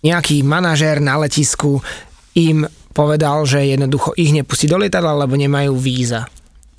nejaký 0.02 0.42
manažér 0.42 0.98
na 0.98 1.22
letisku 1.22 1.80
im 2.34 2.66
povedal, 2.92 3.46
že 3.48 3.64
jednoducho 3.64 4.18
ich 4.18 4.34
nepustí 4.36 4.68
do 4.68 4.76
lietadla, 4.82 5.24
lebo 5.24 5.38
nemajú 5.38 5.78
víza. 5.78 6.28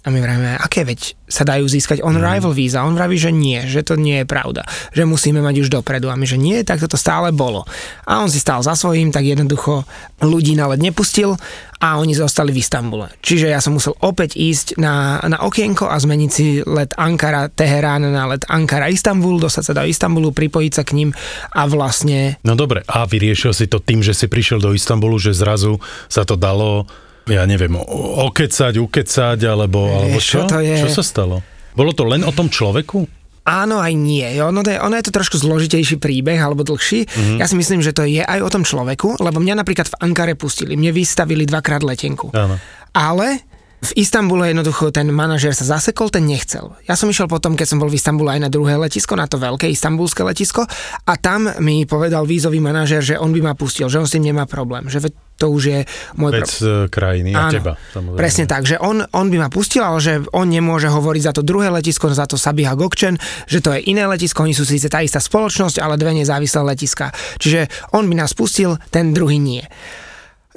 A 0.03 0.11
my 0.11 0.19
vravíme, 0.19 0.59
aké 0.59 0.83
veď 0.83 1.15
sa 1.31 1.47
dajú 1.47 1.71
získať 1.71 2.03
on-arrival 2.03 2.51
mm. 2.51 2.59
víza. 2.59 2.83
On 2.83 2.99
vraví, 2.99 3.15
že 3.15 3.31
nie, 3.31 3.63
že 3.71 3.87
to 3.87 3.95
nie 3.95 4.23
je 4.23 4.27
pravda, 4.27 4.67
že 4.91 5.07
musíme 5.07 5.39
mať 5.39 5.63
už 5.63 5.69
dopredu. 5.71 6.11
A 6.11 6.19
my, 6.19 6.27
že 6.27 6.43
nie, 6.43 6.67
tak 6.67 6.83
toto 6.83 6.99
stále 6.99 7.31
bolo. 7.31 7.63
A 8.03 8.19
on 8.19 8.27
si 8.27 8.43
stál 8.43 8.67
za 8.67 8.75
svojím, 8.75 9.15
tak 9.15 9.23
jednoducho 9.23 9.87
ľudí 10.19 10.59
na 10.59 10.67
led 10.75 10.83
nepustil 10.83 11.39
a 11.79 12.03
oni 12.03 12.19
zostali 12.19 12.51
v 12.51 12.63
Istambule. 12.63 13.15
Čiže 13.23 13.51
ja 13.51 13.63
som 13.63 13.79
musel 13.79 13.95
opäť 14.03 14.35
ísť 14.39 14.79
na, 14.79 15.23
na 15.27 15.39
okienko 15.43 15.87
a 15.87 15.99
zmeniť 15.99 16.31
si 16.31 16.63
let 16.67 16.95
Ankara 16.99 17.47
Teherán 17.51 18.03
na 18.03 18.27
let 18.27 18.43
Ankara 18.51 18.91
Istanbul, 18.91 19.39
dostať 19.39 19.65
sa 19.71 19.77
do 19.79 19.87
Istanbulu, 19.87 20.35
pripojiť 20.35 20.73
sa 20.75 20.83
k 20.83 20.99
ním 20.99 21.11
a 21.55 21.63
vlastne... 21.71 22.43
No 22.43 22.59
dobre, 22.59 22.83
a 22.87 23.07
vyriešil 23.07 23.55
si 23.55 23.67
to 23.71 23.79
tým, 23.79 24.03
že 24.03 24.19
si 24.19 24.27
prišiel 24.27 24.59
do 24.59 24.75
Istanbulu, 24.75 25.19
že 25.19 25.35
zrazu 25.35 25.79
sa 26.11 26.27
to 26.27 26.35
dalo 26.35 26.87
ja 27.29 27.43
neviem, 27.47 27.75
okecať, 27.77 28.79
ukecať, 28.79 29.39
alebo, 29.47 29.81
alebo 30.03 30.19
čo? 30.19 30.47
To 30.47 30.59
je... 30.59 30.87
Čo 30.87 31.03
sa 31.03 31.05
stalo? 31.05 31.43
Bolo 31.73 31.95
to 31.95 32.05
len 32.05 32.27
o 32.27 32.33
tom 32.35 32.51
človeku? 32.53 33.07
Áno, 33.43 33.83
aj 33.83 33.91
nie. 33.99 34.23
Ono, 34.39 34.63
je, 34.63 34.79
ono 34.79 34.95
je 34.95 35.05
to 35.11 35.13
trošku 35.15 35.35
zložitejší 35.35 35.99
príbeh, 35.99 36.39
alebo 36.39 36.63
dlhší. 36.63 37.11
Mm-hmm. 37.11 37.39
Ja 37.43 37.51
si 37.51 37.59
myslím, 37.59 37.83
že 37.83 37.91
to 37.91 38.07
je 38.07 38.23
aj 38.23 38.39
o 38.39 38.51
tom 38.51 38.63
človeku, 38.63 39.19
lebo 39.19 39.43
mňa 39.43 39.59
napríklad 39.59 39.91
v 39.91 39.99
Ankare 39.99 40.39
pustili. 40.39 40.79
Mne 40.79 40.95
vystavili 40.95 41.43
dvakrát 41.43 41.83
letenku. 41.83 42.31
Áno. 42.31 42.55
Ale 42.95 43.43
v 43.83 43.91
Istambule 43.99 44.55
jednoducho 44.55 44.95
ten 44.95 45.11
manažer 45.11 45.51
sa 45.59 45.67
zasekol, 45.67 46.07
ten 46.07 46.23
nechcel. 46.23 46.79
Ja 46.87 46.95
som 46.95 47.11
išiel 47.11 47.27
potom, 47.27 47.59
keď 47.59 47.75
som 47.75 47.79
bol 47.83 47.91
v 47.91 47.99
Istambule 47.99 48.31
aj 48.31 48.41
na 48.47 48.51
druhé 48.51 48.79
letisko, 48.79 49.19
na 49.19 49.27
to 49.27 49.43
veľké 49.43 49.67
istambulské 49.67 50.23
letisko 50.23 50.63
a 51.03 51.13
tam 51.19 51.51
mi 51.59 51.83
povedal 51.83 52.23
vízový 52.23 52.63
manažer, 52.63 53.03
že 53.03 53.19
on 53.19 53.35
by 53.35 53.43
ma 53.43 53.55
pustil, 53.59 53.91
že 53.91 53.99
on 53.99 54.07
s 54.07 54.15
tým 54.15 54.31
nemá 54.31 54.47
problém, 54.47 54.87
že 54.87 55.03
to 55.35 55.51
už 55.51 55.63
je 55.67 55.81
môj 56.15 56.31
Vec 56.39 56.47
pro... 56.47 56.87
E, 56.87 56.95
krajiny 56.95 57.35
a 57.35 57.51
teba. 57.51 57.75
Samozrejme. 57.91 58.19
Presne 58.23 58.45
tak, 58.47 58.63
že 58.63 58.79
on, 58.79 59.03
on 59.03 59.27
by 59.27 59.37
ma 59.43 59.51
pustil, 59.51 59.83
ale 59.83 59.99
že 59.99 60.23
on 60.31 60.47
nemôže 60.47 60.87
hovoriť 60.87 61.23
za 61.27 61.33
to 61.35 61.43
druhé 61.43 61.67
letisko, 61.75 62.15
za 62.15 62.31
to 62.31 62.39
Sabiha 62.39 62.79
Gokčen, 62.79 63.19
že 63.51 63.59
to 63.59 63.75
je 63.75 63.83
iné 63.91 64.07
letisko, 64.07 64.47
oni 64.47 64.55
sú 64.55 64.63
síce 64.63 64.87
tá 64.87 65.03
istá 65.03 65.19
spoločnosť, 65.19 65.83
ale 65.83 65.99
dve 65.99 66.15
nezávislé 66.15 66.63
letiska. 66.63 67.11
Čiže 67.43 67.91
on 67.99 68.07
by 68.07 68.15
nás 68.15 68.31
pustil, 68.39 68.79
ten 68.95 69.11
druhý 69.11 69.43
nie. 69.43 69.67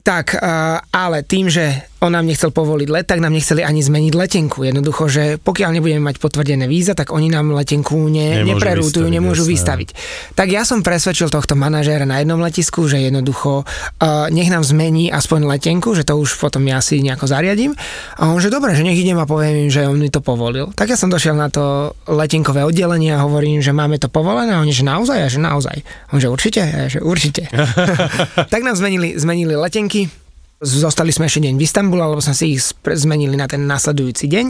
Tak, 0.05 0.37
uh, 0.37 0.85
ale 0.93 1.25
tým, 1.25 1.49
že 1.49 1.94
on 2.03 2.11
nám 2.11 2.27
nechcel 2.27 2.51
povoliť 2.51 2.87
let, 2.91 3.05
tak 3.07 3.23
nám 3.23 3.31
nechceli 3.31 3.63
ani 3.63 3.79
zmeniť 3.79 4.13
letenku. 4.13 4.67
Jednoducho, 4.67 5.07
že 5.07 5.23
pokiaľ 5.39 5.79
nebudeme 5.79 6.03
mať 6.03 6.19
potvrdené 6.19 6.67
víza, 6.67 6.91
tak 6.91 7.15
oni 7.15 7.31
nám 7.31 7.55
letenku 7.55 7.95
ne, 8.11 8.43
neprerútujú, 8.43 9.07
nemôžu 9.07 9.47
jasné. 9.47 9.53
vystaviť. 9.55 9.89
Tak 10.35 10.47
ja 10.51 10.67
som 10.67 10.83
presvedčil 10.83 11.31
tohto 11.31 11.55
manažéra 11.55 12.03
na 12.03 12.19
jednom 12.19 12.37
letisku, 12.43 12.91
že 12.91 12.99
jednoducho 12.99 13.63
uh, 13.63 14.27
nech 14.27 14.51
nám 14.51 14.67
zmení 14.67 15.07
aspoň 15.07 15.47
letenku, 15.47 15.95
že 15.95 16.03
to 16.03 16.19
už 16.19 16.35
potom 16.35 16.67
ja 16.67 16.83
si 16.83 16.99
nejako 16.99 17.31
zariadím. 17.31 17.71
A 18.19 18.27
on, 18.27 18.43
že 18.43 18.51
dobre, 18.51 18.75
že 18.75 18.83
nech 18.83 18.99
idem 18.99 19.15
a 19.15 19.23
poviem 19.23 19.67
im, 19.67 19.71
že 19.71 19.87
on 19.87 19.95
mi 19.95 20.11
to 20.11 20.19
povolil. 20.19 20.75
Tak 20.75 20.91
ja 20.91 20.97
som 20.99 21.07
došiel 21.07 21.33
na 21.33 21.47
to 21.47 21.95
letenkové 22.11 22.67
oddelenie 22.67 23.15
a 23.15 23.23
hovorím, 23.23 23.63
že 23.63 23.71
máme 23.71 23.95
to 24.03 24.11
povolené. 24.11 24.51
A 24.51 24.59
oni, 24.59 24.75
že 24.75 24.83
naozaj, 24.83 25.19
a 25.23 25.27
že 25.31 25.39
naozaj. 25.39 25.77
On, 26.11 26.19
že 26.19 26.27
určite, 26.27 26.59
a 26.59 26.91
že 26.91 26.99
určite. 26.99 27.47
tak 28.53 28.61
nám 28.61 28.75
zmenili, 28.75 29.15
zmenili 29.15 29.55
letenky 29.55 30.24
Zostali 30.65 31.13
sme 31.13 31.29
ešte 31.29 31.45
deň 31.45 31.53
v 31.55 31.63
Istambule, 31.63 32.01
lebo 32.01 32.17
sme 32.25 32.33
si 32.33 32.57
ich 32.57 32.73
zmenili 32.81 33.37
na 33.37 33.45
ten 33.45 33.69
nasledujúci 33.69 34.25
deň. 34.25 34.45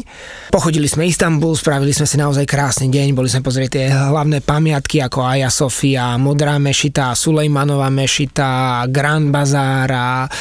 Pochodili 0.48 0.88
sme 0.88 1.04
Istanbul, 1.12 1.52
spravili 1.60 1.92
sme 1.92 2.08
si 2.08 2.16
naozaj 2.16 2.48
krásny 2.48 2.88
deň, 2.88 3.12
boli 3.12 3.28
sme 3.28 3.44
pozrieť 3.44 3.70
tie 3.76 3.86
hlavné 3.92 4.40
pamiatky 4.40 5.04
ako 5.04 5.28
Aja 5.28 5.52
Sofia, 5.52 6.16
Modrá 6.16 6.56
mešita, 6.56 7.12
Sulejmanová 7.12 7.92
mešita, 7.92 8.88
Grand 8.88 9.28
Bazár 9.28 9.92
a 9.92 10.32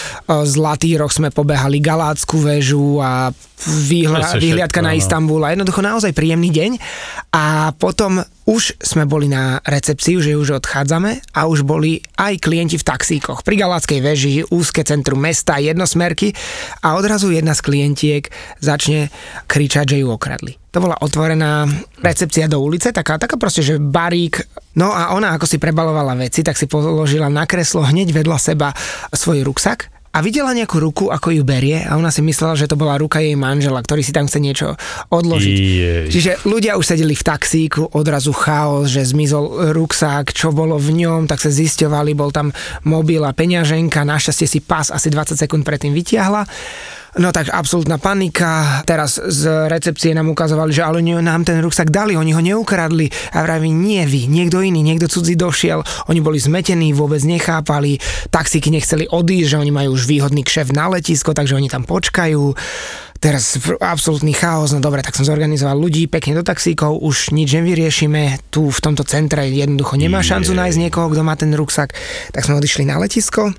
Zlatý 0.47 0.95
rok 0.95 1.11
sme 1.11 1.35
pobehali 1.35 1.83
Galácku 1.83 2.39
väžu 2.39 3.03
a 3.03 3.35
výhľa, 3.67 4.39
výhľadka 4.39 4.79
na 4.79 4.95
Istanbul 4.95 5.43
a 5.43 5.53
jednoducho 5.59 5.83
naozaj 5.83 6.15
príjemný 6.15 6.55
deň. 6.55 6.71
A 7.35 7.75
potom 7.75 8.23
už 8.45 8.77
sme 8.81 9.09
boli 9.09 9.29
na 9.29 9.61
recepcii, 9.65 10.21
že 10.21 10.37
už 10.37 10.61
odchádzame 10.61 11.33
a 11.33 11.49
už 11.49 11.65
boli 11.65 12.05
aj 12.21 12.45
klienti 12.45 12.77
v 12.77 12.85
taxíkoch. 12.85 13.41
Pri 13.41 13.57
Galáckej 13.57 14.01
veži, 14.05 14.45
úzke 14.53 14.85
centrum 14.85 15.21
mesta, 15.21 15.57
jednosmerky 15.57 16.37
a 16.85 17.01
odrazu 17.01 17.33
jedna 17.33 17.57
z 17.57 17.65
klientiek 17.65 18.29
začne 18.61 19.09
kričať, 19.49 19.97
že 19.97 20.01
ju 20.05 20.13
okradli. 20.13 20.61
To 20.77 20.83
bola 20.83 20.99
otvorená 20.99 21.71
recepcia 22.03 22.51
do 22.51 22.59
ulice, 22.59 22.91
taká, 22.91 23.15
taká 23.15 23.39
proste, 23.39 23.63
že 23.63 23.79
barík. 23.79 24.43
No 24.75 24.91
a 24.91 25.15
ona, 25.15 25.31
ako 25.39 25.47
si 25.47 25.63
prebalovala 25.63 26.19
veci, 26.19 26.43
tak 26.43 26.59
si 26.59 26.67
položila 26.67 27.31
na 27.31 27.47
kreslo 27.47 27.87
hneď 27.87 28.11
vedľa 28.11 28.39
seba 28.43 28.75
svoj 29.15 29.47
ruksak 29.47 29.94
a 30.15 30.23
videla 30.23 30.55
nejakú 30.55 30.79
ruku, 30.79 31.05
ako 31.11 31.35
ju 31.35 31.43
berie 31.43 31.83
a 31.83 31.99
ona 31.99 32.15
si 32.15 32.23
myslela, 32.23 32.55
že 32.55 32.71
to 32.71 32.79
bola 32.79 32.95
ruka 32.95 33.19
jej 33.19 33.35
manžela, 33.35 33.83
ktorý 33.83 34.07
si 34.07 34.15
tam 34.15 34.31
chce 34.31 34.39
niečo 34.39 34.69
odložiť. 35.11 35.57
Jej. 35.59 36.07
Čiže 36.15 36.31
ľudia 36.47 36.79
už 36.79 36.95
sedeli 36.95 37.19
v 37.19 37.27
taxíku, 37.27 37.91
odrazu 37.91 38.31
chaos, 38.31 38.95
že 38.95 39.03
zmizol 39.03 39.75
ruksák, 39.75 40.31
čo 40.31 40.55
bolo 40.55 40.79
v 40.79 41.03
ňom, 41.03 41.27
tak 41.27 41.43
sa 41.43 41.51
zisťovali, 41.51 42.15
bol 42.15 42.31
tam 42.31 42.55
mobil 42.87 43.27
a 43.27 43.35
peňaženka, 43.35 44.07
našťastie 44.07 44.47
si 44.47 44.61
pás 44.63 44.95
asi 44.95 45.11
20 45.11 45.35
sekúnd 45.35 45.67
predtým 45.67 45.91
vytiahla. 45.91 46.47
No 47.15 47.31
tak 47.31 47.47
absolútna 47.55 48.03
panika. 48.03 48.83
Teraz 48.83 49.23
z 49.23 49.71
recepcie 49.71 50.11
nám 50.11 50.35
ukazovali, 50.35 50.75
že 50.75 50.83
ale 50.83 50.99
oni 50.99 51.23
nám 51.23 51.47
ten 51.47 51.63
ruksak 51.63 51.95
dali, 51.95 52.19
oni 52.19 52.35
ho 52.35 52.43
neukradli. 52.43 53.07
A 53.31 53.47
vraví, 53.47 53.71
nie 53.71 54.03
vy, 54.03 54.27
niekto 54.27 54.59
iný, 54.59 54.83
niekto 54.83 55.07
cudzí 55.07 55.39
došiel. 55.39 55.87
Oni 56.11 56.19
boli 56.19 56.43
zmetení, 56.43 56.91
vôbec 56.91 57.23
nechápali. 57.23 58.03
Taxíky 58.35 58.75
nechceli 58.75 59.07
odísť, 59.07 59.55
že 59.55 59.61
oni 59.63 59.71
majú 59.71 59.95
už 59.95 60.11
výhodný 60.11 60.43
kšef 60.43 60.75
na 60.75 60.91
letisko, 60.91 61.31
takže 61.31 61.55
oni 61.55 61.71
tam 61.71 61.87
počkajú 61.87 62.59
teraz 63.23 63.57
absolútny 63.81 64.37
chaos, 64.37 64.77
no 64.77 64.85
dobre, 64.85 65.01
tak 65.01 65.17
som 65.17 65.25
zorganizoval 65.25 65.81
ľudí 65.81 66.13
pekne 66.13 66.37
do 66.37 66.45
taxíkov, 66.45 67.01
už 67.01 67.33
nič 67.33 67.57
nevyriešime, 67.57 68.53
tu 68.53 68.69
v 68.69 68.83
tomto 68.85 69.01
centre 69.09 69.49
jednoducho 69.49 69.97
nemá 69.97 70.21
šancu 70.21 70.53
nájsť 70.53 70.77
niekoho, 70.77 71.09
kto 71.09 71.25
má 71.25 71.33
ten 71.33 71.49
ruksak, 71.57 71.97
tak 72.37 72.45
sme 72.45 72.61
odišli 72.61 72.85
na 72.85 73.01
letisko, 73.01 73.57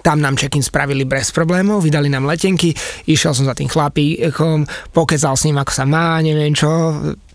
tam 0.00 0.24
nám 0.24 0.40
check-in 0.40 0.64
spravili 0.64 1.04
bez 1.04 1.28
problémov, 1.36 1.84
vydali 1.84 2.08
nám 2.08 2.24
letenky, 2.24 2.72
išiel 3.04 3.36
som 3.36 3.44
za 3.44 3.52
tým 3.52 3.68
chlapíkom, 3.68 4.64
pokecal 4.96 5.36
s 5.36 5.44
ním, 5.44 5.60
ako 5.60 5.72
sa 5.76 5.84
má, 5.84 6.16
neviem 6.24 6.56
čo, 6.56 6.68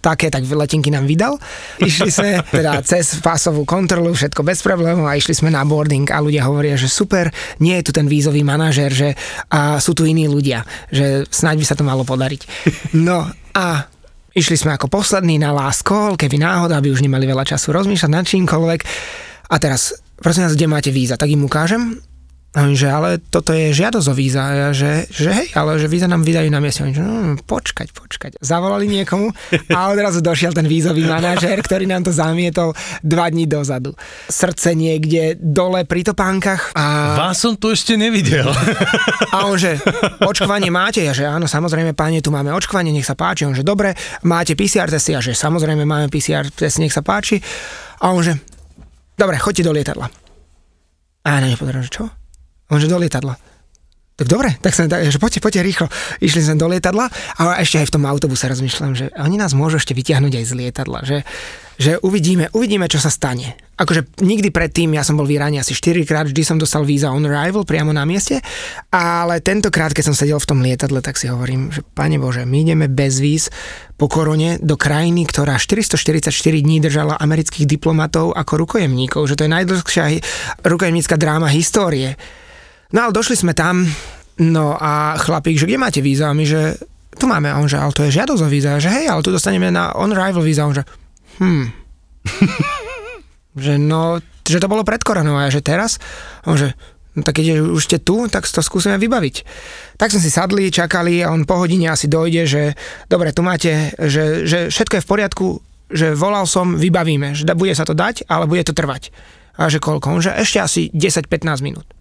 také, 0.01 0.33
tak 0.33 0.47
letenky 0.47 0.89
nám 0.89 1.05
vydal. 1.05 1.37
Išli 1.77 2.09
sme 2.09 2.29
teda 2.57 2.81
cez 2.81 3.21
pásovú 3.21 3.67
kontrolu, 3.67 4.15
všetko 4.15 4.41
bez 4.41 4.65
problémov 4.65 5.05
a 5.05 5.19
išli 5.19 5.37
sme 5.37 5.53
na 5.53 5.61
boarding 5.67 6.09
a 6.09 6.23
ľudia 6.23 6.47
hovoria, 6.47 6.79
že 6.79 6.89
super, 6.89 7.29
nie 7.61 7.77
je 7.77 7.85
tu 7.85 7.91
ten 7.93 8.09
vízový 8.09 8.41
manažer, 8.41 8.89
že 8.89 9.13
a 9.51 9.77
sú 9.77 9.93
tu 9.93 10.07
iní 10.07 10.25
ľudia, 10.25 10.63
že 10.89 11.27
snáď 11.29 11.55
by 11.61 11.65
sa 11.67 11.75
to 11.77 11.83
malo 11.83 12.07
podariť. 12.07 12.41
No 12.97 13.27
a 13.53 13.65
išli 14.31 14.55
sme 14.55 14.77
ako 14.77 14.87
poslední 14.87 15.41
na 15.41 15.51
last 15.51 15.83
call, 15.83 16.15
keby 16.15 16.39
náhoda, 16.39 16.79
aby 16.79 16.93
už 16.93 17.03
nemali 17.03 17.27
veľa 17.27 17.43
času 17.43 17.73
rozmýšľať 17.75 18.11
nad 18.11 18.25
čímkoľvek. 18.25 18.81
A 19.47 19.55
teraz, 19.57 19.97
prosím 20.19 20.47
vás, 20.47 20.55
kde 20.55 20.67
máte 20.69 20.91
víza? 20.93 21.19
Tak 21.19 21.31
im 21.31 21.43
ukážem 21.47 22.06
a 22.57 22.65
on, 22.65 22.73
že 22.73 22.89
ale 22.89 23.21
toto 23.21 23.53
je 23.53 23.69
žiadosť 23.69 24.07
o 24.09 24.15
víza. 24.17 24.41
A 24.41 24.51
ja, 24.57 24.69
že, 24.73 25.05
že 25.13 25.29
hej, 25.29 25.53
ale 25.53 25.77
že 25.77 25.85
víza 25.85 26.09
nám 26.09 26.25
vydajú 26.25 26.49
na 26.49 26.57
mieste. 26.57 26.81
On, 26.81 26.89
že 26.89 27.05
no, 27.05 27.37
počkať, 27.37 27.93
počkať. 27.93 28.41
Zavolali 28.41 28.89
niekomu 28.89 29.29
a 29.69 29.93
odrazu 29.93 30.25
došiel 30.25 30.57
ten 30.57 30.65
vízový 30.65 31.05
manažér, 31.05 31.61
ktorý 31.61 31.85
nám 31.85 32.09
to 32.09 32.11
zamietol 32.11 32.73
dva 33.05 33.29
dní 33.29 33.45
dozadu. 33.45 33.93
Srdce 34.25 34.73
niekde 34.73 35.37
dole 35.37 35.85
pri 35.85 36.01
topánkach. 36.09 36.73
A... 36.73 37.13
Vás 37.29 37.37
som 37.37 37.53
tu 37.53 37.69
ešte 37.69 37.93
nevidel. 37.93 38.49
A 39.37 39.45
on, 39.45 39.61
že 39.61 39.77
očkovanie 40.25 40.73
máte? 40.73 41.05
Ja, 41.05 41.13
že 41.13 41.29
áno, 41.29 41.45
samozrejme, 41.45 41.93
páne, 41.93 42.25
tu 42.25 42.33
máme 42.33 42.49
očkovanie, 42.57 42.89
nech 42.89 43.05
sa 43.05 43.13
páči. 43.13 43.45
On, 43.45 43.53
že 43.53 43.61
dobre, 43.61 43.93
máte 44.25 44.57
PCR 44.57 44.89
testy? 44.89 45.13
Ja, 45.13 45.21
že 45.21 45.37
samozrejme, 45.37 45.85
máme 45.85 46.09
PCR 46.09 46.49
testy, 46.49 46.81
nech 46.81 46.95
sa 46.95 47.05
páči. 47.05 47.37
A 48.01 48.09
on, 48.09 48.25
že 48.25 48.33
dobre, 49.13 49.37
choďte 49.37 49.61
do 49.61 49.77
lietadla. 49.77 50.09
A 51.21 51.27
ja 51.37 51.37
na 51.43 51.53
ne 51.53 51.83
že 51.85 51.93
čo? 51.93 52.16
On 52.67 52.79
že 52.79 52.91
do 52.91 52.99
lietadla. 52.99 53.35
tak 54.17 54.33
dobre, 54.33 54.49
tak 54.57 54.73
tak, 54.73 55.13
že 55.13 55.21
poďte, 55.21 55.39
poďte 55.45 55.61
rýchlo. 55.61 55.87
Išli 56.25 56.41
sme 56.41 56.57
do 56.57 56.65
lietadla 56.65 57.05
a 57.37 57.61
ešte 57.61 57.77
aj 57.77 57.87
v 57.87 57.93
tom 57.93 58.03
autobuse 58.09 58.49
rozmýšľam, 58.49 58.97
že 58.97 59.13
oni 59.13 59.37
nás 59.37 59.53
môžu 59.53 59.77
ešte 59.77 59.93
vyťahnuť 59.93 60.33
aj 60.41 60.45
z 60.49 60.53
lietadla, 60.57 60.99
že, 61.05 61.21
že 61.77 62.01
uvidíme, 62.01 62.49
uvidíme, 62.49 62.89
čo 62.89 62.97
sa 62.97 63.13
stane. 63.13 63.53
Akože 63.77 64.17
nikdy 64.25 64.49
predtým, 64.49 64.97
ja 64.97 65.05
som 65.05 65.21
bol 65.21 65.29
v 65.29 65.37
Iráne 65.37 65.61
asi 65.61 65.77
4 65.77 66.01
krát, 66.09 66.25
vždy 66.25 66.41
som 66.41 66.57
dostal 66.57 66.81
víza 66.81 67.13
on 67.13 67.29
arrival 67.29 67.61
priamo 67.61 67.93
na 67.93 68.09
mieste, 68.09 68.41
ale 68.89 69.37
tentokrát, 69.37 69.93
keď 69.93 70.09
som 70.09 70.17
sedel 70.17 70.41
v 70.41 70.49
tom 70.49 70.65
lietadle, 70.65 70.97
tak 71.05 71.13
si 71.13 71.29
hovorím, 71.29 71.69
že 71.69 71.85
pane 71.85 72.17
Bože, 72.17 72.41
my 72.41 72.57
ideme 72.65 72.89
bez 72.89 73.21
víz 73.21 73.53
po 74.01 74.09
korone 74.09 74.57
do 74.57 74.81
krajiny, 74.81 75.29
ktorá 75.29 75.61
444 75.61 76.33
dní 76.41 76.81
držala 76.81 77.21
amerických 77.21 77.69
diplomatov 77.69 78.33
ako 78.33 78.65
rukojemníkov, 78.65 79.29
že 79.29 79.37
to 79.37 79.45
je 79.45 79.53
najdlhšia 79.53 80.05
rukojemnícka 80.65 81.21
dráma 81.21 81.53
histórie 81.53 82.17
No 82.95 83.07
ale 83.07 83.11
došli 83.11 83.35
sme 83.35 83.51
tam, 83.51 83.83
no 84.39 84.77
a 84.79 85.19
chlapík, 85.19 85.59
že 85.59 85.67
kde 85.67 85.81
máte 85.81 85.99
víza? 85.99 86.31
A 86.31 86.37
my, 86.37 86.45
že 86.47 86.79
tu 87.17 87.25
máme. 87.27 87.51
A 87.51 87.59
on, 87.59 87.67
že 87.67 87.81
ale 87.81 87.91
to 87.91 88.05
je 88.07 88.15
žiadosť 88.15 88.41
o 88.45 88.49
víza. 88.49 88.79
Že 88.79 88.89
hej, 88.93 89.05
ale 89.09 89.25
tu 89.25 89.33
dostaneme 89.33 89.67
na 89.73 89.91
on-arrival 89.97 90.45
víza. 90.45 90.63
A 90.63 90.69
on, 90.69 90.77
že 90.77 90.85
hm. 91.41 91.65
že 93.65 93.73
no, 93.81 94.21
že 94.45 94.61
to 94.61 94.71
bolo 94.71 94.85
pred 94.87 95.01
koronou 95.01 95.35
a 95.35 95.51
že 95.51 95.65
teraz? 95.65 95.99
A 96.45 96.53
on, 96.53 96.57
že 96.61 96.71
no 97.17 97.25
tak 97.25 97.41
keď 97.41 97.65
už 97.65 97.83
ste 97.83 97.97
tu, 97.99 98.29
tak 98.29 98.45
to 98.45 98.61
skúsime 98.61 98.95
vybaviť. 99.01 99.35
Tak 99.97 100.13
sme 100.13 100.21
si 100.21 100.29
sadli, 100.29 100.69
čakali 100.69 101.25
a 101.25 101.33
on 101.33 101.49
po 101.49 101.57
hodine 101.57 101.89
asi 101.89 102.05
dojde, 102.05 102.43
že 102.45 102.63
dobre, 103.09 103.33
tu 103.33 103.41
máte, 103.41 103.91
že, 103.97 104.45
že 104.45 104.69
všetko 104.69 105.01
je 105.01 105.03
v 105.03 105.09
poriadku, 105.09 105.47
že 105.89 106.13
volal 106.13 106.45
som, 106.45 106.77
vybavíme, 106.77 107.33
že 107.33 107.49
bude 107.57 107.73
sa 107.73 107.83
to 107.83 107.97
dať, 107.97 108.29
ale 108.29 108.45
bude 108.45 108.61
to 108.61 108.77
trvať. 108.77 109.09
A 109.57 109.73
že 109.73 109.81
koľko? 109.81 110.05
On, 110.13 110.21
že 110.21 110.37
ešte 110.37 110.61
asi 110.61 110.81
10-15 110.93 111.65
minút 111.65 111.96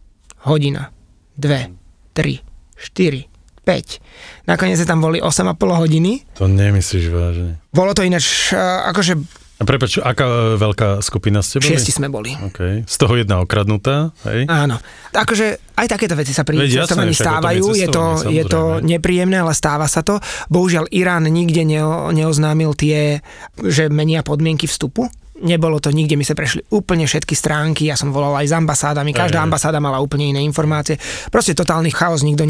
hodina, 0.46 0.94
dve, 1.34 1.74
tri, 2.14 2.40
štyri, 2.78 3.26
5. 3.66 4.46
Nakoniec 4.46 4.78
tam 4.86 5.02
boli 5.02 5.18
8,5 5.18 5.58
hodiny. 5.58 6.22
To 6.38 6.46
nemyslíš 6.46 7.10
vážne. 7.10 7.58
Bolo 7.74 7.98
to 7.98 8.06
ináč, 8.06 8.54
akože 8.54 9.42
a 9.56 9.64
prepač, 9.64 9.96
aká 9.96 10.52
e, 10.52 10.60
veľká 10.60 11.00
skupina 11.00 11.40
ste 11.40 11.64
boli? 11.64 11.72
Šiesti 11.72 11.88
sme 11.88 12.12
boli. 12.12 12.36
Okay. 12.52 12.84
Z 12.84 13.00
toho 13.00 13.16
jedna 13.16 13.40
okradnutá, 13.40 14.12
hej? 14.28 14.44
Áno. 14.52 14.76
Akože 15.16 15.72
aj 15.80 15.86
takéto 15.88 16.12
veci 16.12 16.36
sa 16.36 16.44
pri 16.44 16.60
Veď, 16.60 16.84
cestovaní 16.84 17.16
stávajú, 17.16 17.72
je 17.72 17.88
to, 17.88 18.04
je 18.28 18.44
to 18.44 18.84
nepríjemné, 18.84 19.40
ale 19.40 19.56
stáva 19.56 19.88
sa 19.88 20.04
to. 20.04 20.20
Bohužiaľ 20.52 20.92
Irán 20.92 21.24
nikde 21.32 21.64
neoznámil 22.12 22.76
tie, 22.76 23.24
že 23.56 23.88
menia 23.88 24.20
podmienky 24.20 24.68
vstupu 24.68 25.08
nebolo 25.42 25.80
to 25.82 25.92
nikde, 25.92 26.16
my 26.16 26.24
sme 26.24 26.36
prešli 26.36 26.62
úplne 26.72 27.04
všetky 27.04 27.34
stránky, 27.36 27.88
ja 27.88 27.96
som 27.98 28.12
volal 28.12 28.36
aj 28.40 28.46
s 28.48 28.54
ambasádami, 28.56 29.12
každá 29.12 29.44
ambasáda 29.44 29.82
mala 29.82 30.00
úplne 30.00 30.32
iné 30.32 30.40
informácie. 30.40 30.96
Proste 31.28 31.52
totálny 31.52 31.92
chaos, 31.92 32.24
nikto 32.24 32.48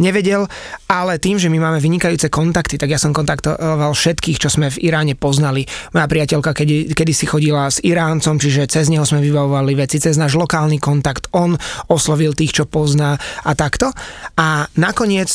nevedel, 0.00 0.48
ale 0.88 1.20
tým, 1.20 1.36
že 1.36 1.52
my 1.52 1.58
máme 1.60 1.78
vynikajúce 1.78 2.32
kontakty, 2.32 2.80
tak 2.80 2.88
ja 2.88 3.00
som 3.00 3.12
kontaktoval 3.12 3.92
všetkých, 3.92 4.40
čo 4.40 4.48
sme 4.48 4.72
v 4.72 4.80
Iráne 4.88 5.14
poznali. 5.16 5.68
Moja 5.92 6.06
priateľka 6.08 6.56
kedy, 6.56 6.96
kedy 6.96 7.12
si 7.12 7.24
chodila 7.28 7.68
s 7.68 7.84
Iráncom, 7.84 8.40
čiže 8.40 8.68
cez 8.68 8.88
neho 8.88 9.04
sme 9.04 9.20
vybavovali 9.20 9.76
veci, 9.76 10.00
cez 10.00 10.16
náš 10.16 10.36
lokálny 10.36 10.80
kontakt, 10.80 11.28
on 11.36 11.56
oslovil 11.92 12.32
tých, 12.32 12.62
čo 12.62 12.64
pozná 12.64 13.16
a 13.44 13.52
takto. 13.52 13.92
A 14.40 14.66
nakoniec 14.80 15.28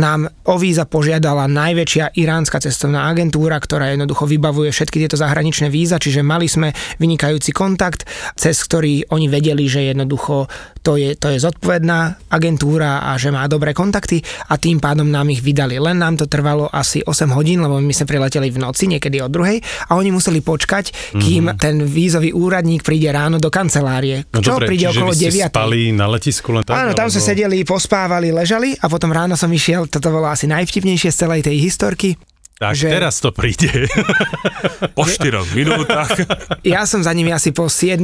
nám 0.00 0.28
o 0.48 0.56
víza 0.56 0.88
požiadala 0.88 1.48
najväčšia 1.50 2.16
iránska 2.16 2.62
cestovná 2.62 3.08
agentúra, 3.10 3.60
ktorá 3.60 3.92
jednoducho 3.92 4.24
vybavuje 4.24 4.72
všetky 4.72 4.96
tieto 5.04 5.20
zahraničné 5.20 5.68
víza, 5.68 6.00
čiže 6.00 6.24
mali 6.24 6.48
sme 6.48 6.72
vynikajúci 6.96 7.52
kontakt, 7.52 8.08
cez 8.36 8.56
ktorý 8.64 9.08
oni 9.12 9.26
vedeli, 9.28 9.68
že 9.68 9.92
jednoducho 9.92 10.48
to 10.82 10.98
je, 10.98 11.14
to 11.14 11.30
je 11.30 11.38
zodpovedná 11.38 12.18
agentúra 12.26 13.06
a 13.06 13.14
že 13.14 13.30
má 13.30 13.46
dobré 13.46 13.70
kontakty 13.70 14.18
a 14.50 14.58
tým 14.58 14.82
pádom 14.82 15.06
nám 15.06 15.30
ich 15.30 15.38
vydali. 15.38 15.78
Len 15.78 15.94
nám 15.94 16.18
to 16.18 16.26
trvalo 16.26 16.66
asi 16.66 17.00
8 17.06 17.30
hodín, 17.38 17.62
lebo 17.62 17.78
my 17.78 17.94
sme 17.94 18.10
prileteli 18.10 18.50
v 18.50 18.58
noci, 18.58 18.90
niekedy 18.90 19.22
od 19.22 19.30
druhej 19.30 19.62
a 19.62 19.94
oni 19.94 20.10
museli 20.10 20.42
počkať, 20.42 21.14
kým 21.14 21.54
mm-hmm. 21.54 21.62
ten 21.62 21.86
vízový 21.86 22.34
úradník 22.34 22.82
príde 22.82 23.14
ráno 23.14 23.38
do 23.38 23.46
kancelárie. 23.46 24.26
No 24.34 24.42
čo 24.42 24.58
dobre, 24.58 24.74
príde 24.74 24.90
okolo 24.90 25.14
9. 25.14 25.54
spali 25.54 25.94
na 25.94 26.10
letisku 26.10 26.50
len 26.50 26.66
tak? 26.66 26.74
Áno, 26.74 26.92
tam 26.98 27.06
alebo... 27.06 27.14
sme 27.14 27.22
sedeli, 27.22 27.62
pospávali, 27.62 28.34
ležali 28.34 28.74
a 28.82 28.90
potom 28.90 29.14
ráno 29.14 29.38
som 29.38 29.48
išiel, 29.54 29.81
toto 29.88 30.08
bolo 30.12 30.28
asi 30.28 30.50
najvtipnejšie 30.50 31.10
z 31.10 31.20
celej 31.26 31.40
tej 31.46 31.56
historky, 31.62 32.18
tak 32.62 32.78
že... 32.78 32.94
teraz 32.94 33.18
to 33.18 33.34
príde. 33.34 33.90
po 34.96 35.02
4 35.02 35.50
minútach. 35.50 36.14
ja 36.62 36.86
som 36.86 37.02
za 37.02 37.10
nimi 37.10 37.34
asi 37.34 37.50
po 37.50 37.66
7 37.66 37.98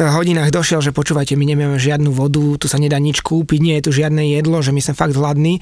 hodinách 0.00 0.48
došiel, 0.48 0.80
že 0.80 0.96
počúvajte, 0.96 1.36
my 1.36 1.44
nemáme 1.44 1.76
žiadnu 1.76 2.08
vodu, 2.08 2.56
tu 2.56 2.72
sa 2.72 2.80
nedá 2.80 2.96
nič 2.96 3.20
kúpiť, 3.20 3.60
nie 3.60 3.76
je 3.76 3.84
tu 3.84 3.90
žiadne 3.92 4.32
jedlo, 4.32 4.64
že 4.64 4.72
my 4.72 4.80
sme 4.80 4.96
fakt 4.96 5.12
hladní. 5.12 5.60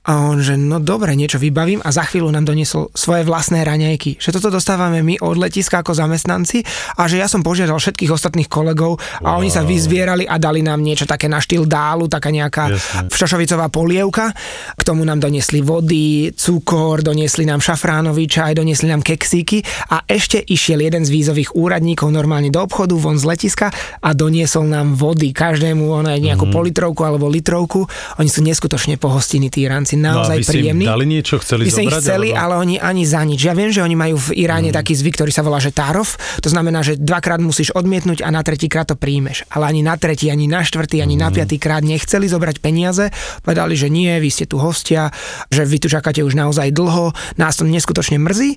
A 0.00 0.32
on, 0.32 0.40
že 0.40 0.56
no 0.56 0.80
dobre, 0.80 1.12
niečo 1.12 1.36
vybavím 1.36 1.84
a 1.84 1.92
za 1.92 2.08
chvíľu 2.08 2.32
nám 2.32 2.48
doniesol 2.48 2.88
svoje 2.96 3.20
vlastné 3.20 3.60
raňajky. 3.60 4.16
Že 4.16 4.40
toto 4.40 4.48
dostávame 4.48 5.04
my 5.04 5.20
od 5.20 5.36
letiska 5.36 5.84
ako 5.84 5.92
zamestnanci 5.92 6.64
a 6.96 7.04
že 7.04 7.20
ja 7.20 7.28
som 7.28 7.44
požiadal 7.44 7.76
všetkých 7.76 8.08
ostatných 8.08 8.48
kolegov 8.48 8.96
a 9.20 9.36
wow. 9.36 9.44
oni 9.44 9.52
sa 9.52 9.60
vyzvierali 9.60 10.24
a 10.24 10.40
dali 10.40 10.64
nám 10.64 10.80
niečo 10.80 11.04
také 11.04 11.28
na 11.28 11.36
štýl 11.36 11.68
dálu, 11.68 12.08
taká 12.08 12.32
nejaká 12.32 12.72
Jasne. 12.72 13.12
šošovicová 13.12 13.68
polievka. 13.68 14.32
K 14.72 14.82
tomu 14.88 15.04
nám 15.04 15.20
doniesli 15.20 15.60
vody, 15.60 16.32
cukor, 16.32 17.04
doniesli 17.04 17.44
nám 17.44 17.60
šafránový 17.60 18.24
čaj, 18.24 18.56
doniesli 18.56 18.88
nám 18.88 19.04
keksíky 19.04 19.60
a 19.92 20.08
ešte 20.08 20.40
išiel 20.40 20.80
jeden 20.80 21.04
z 21.04 21.12
vízových 21.12 21.52
úradníkov 21.52 22.08
normálne 22.08 22.48
do 22.48 22.64
obchodu 22.64 22.96
von 22.96 23.20
z 23.20 23.28
letiska 23.28 23.68
a 24.00 24.16
doniesol 24.16 24.64
nám 24.64 24.96
vody, 24.96 25.36
každému 25.36 25.92
ono 25.92 26.08
nejakú 26.08 26.48
mm. 26.48 26.54
politrovku 26.56 27.04
alebo 27.04 27.28
litrovku. 27.28 27.84
Oni 28.16 28.32
sú 28.32 28.40
neskutočne 28.40 28.96
pohostení 28.96 29.52
tí 29.52 29.68
Iránci 29.90 29.96
naozaj 29.98 30.38
no 30.38 30.46
príjemní. 30.46 30.84
dali 30.86 31.04
niečo, 31.06 31.34
chceli 31.42 31.62
My 31.66 31.70
zobrať? 31.70 31.82
ich 31.82 31.94
chceli, 31.98 32.28
alebo... 32.30 32.42
ale 32.42 32.54
oni 32.62 32.74
ani 32.78 33.02
za 33.06 33.22
nič. 33.26 33.40
Ja 33.42 33.54
viem, 33.56 33.70
že 33.74 33.82
oni 33.82 33.96
majú 33.98 34.16
v 34.30 34.46
Iráne 34.46 34.70
mm. 34.70 34.76
taký 34.76 34.92
zvyk, 34.94 35.14
ktorý 35.18 35.32
sa 35.34 35.42
volá, 35.42 35.58
že 35.58 35.74
tárov. 35.74 36.06
To 36.42 36.48
znamená, 36.48 36.84
že 36.84 36.94
dvakrát 37.00 37.42
musíš 37.42 37.74
odmietnúť 37.74 38.22
a 38.22 38.28
na 38.30 38.42
tretíkrát 38.44 38.86
to 38.86 38.94
príjmeš. 38.94 39.46
Ale 39.50 39.70
ani 39.70 39.82
na 39.82 39.98
tretí, 39.98 40.30
ani 40.30 40.46
na 40.46 40.62
štvrtý, 40.62 41.02
ani 41.02 41.18
mm. 41.18 41.22
na 41.22 41.28
piatý 41.34 41.56
krát 41.58 41.82
nechceli 41.82 42.30
zobrať 42.30 42.62
peniaze. 42.62 43.10
Povedali, 43.42 43.74
že 43.74 43.90
nie, 43.90 44.10
vy 44.20 44.30
ste 44.30 44.46
tu 44.46 44.60
hostia, 44.60 45.10
že 45.50 45.66
vy 45.66 45.82
tu 45.82 45.88
čakáte 45.90 46.22
už 46.22 46.38
naozaj 46.38 46.70
dlho, 46.70 47.10
nás 47.40 47.58
to 47.58 47.66
neskutočne 47.66 48.20
mrzí. 48.20 48.54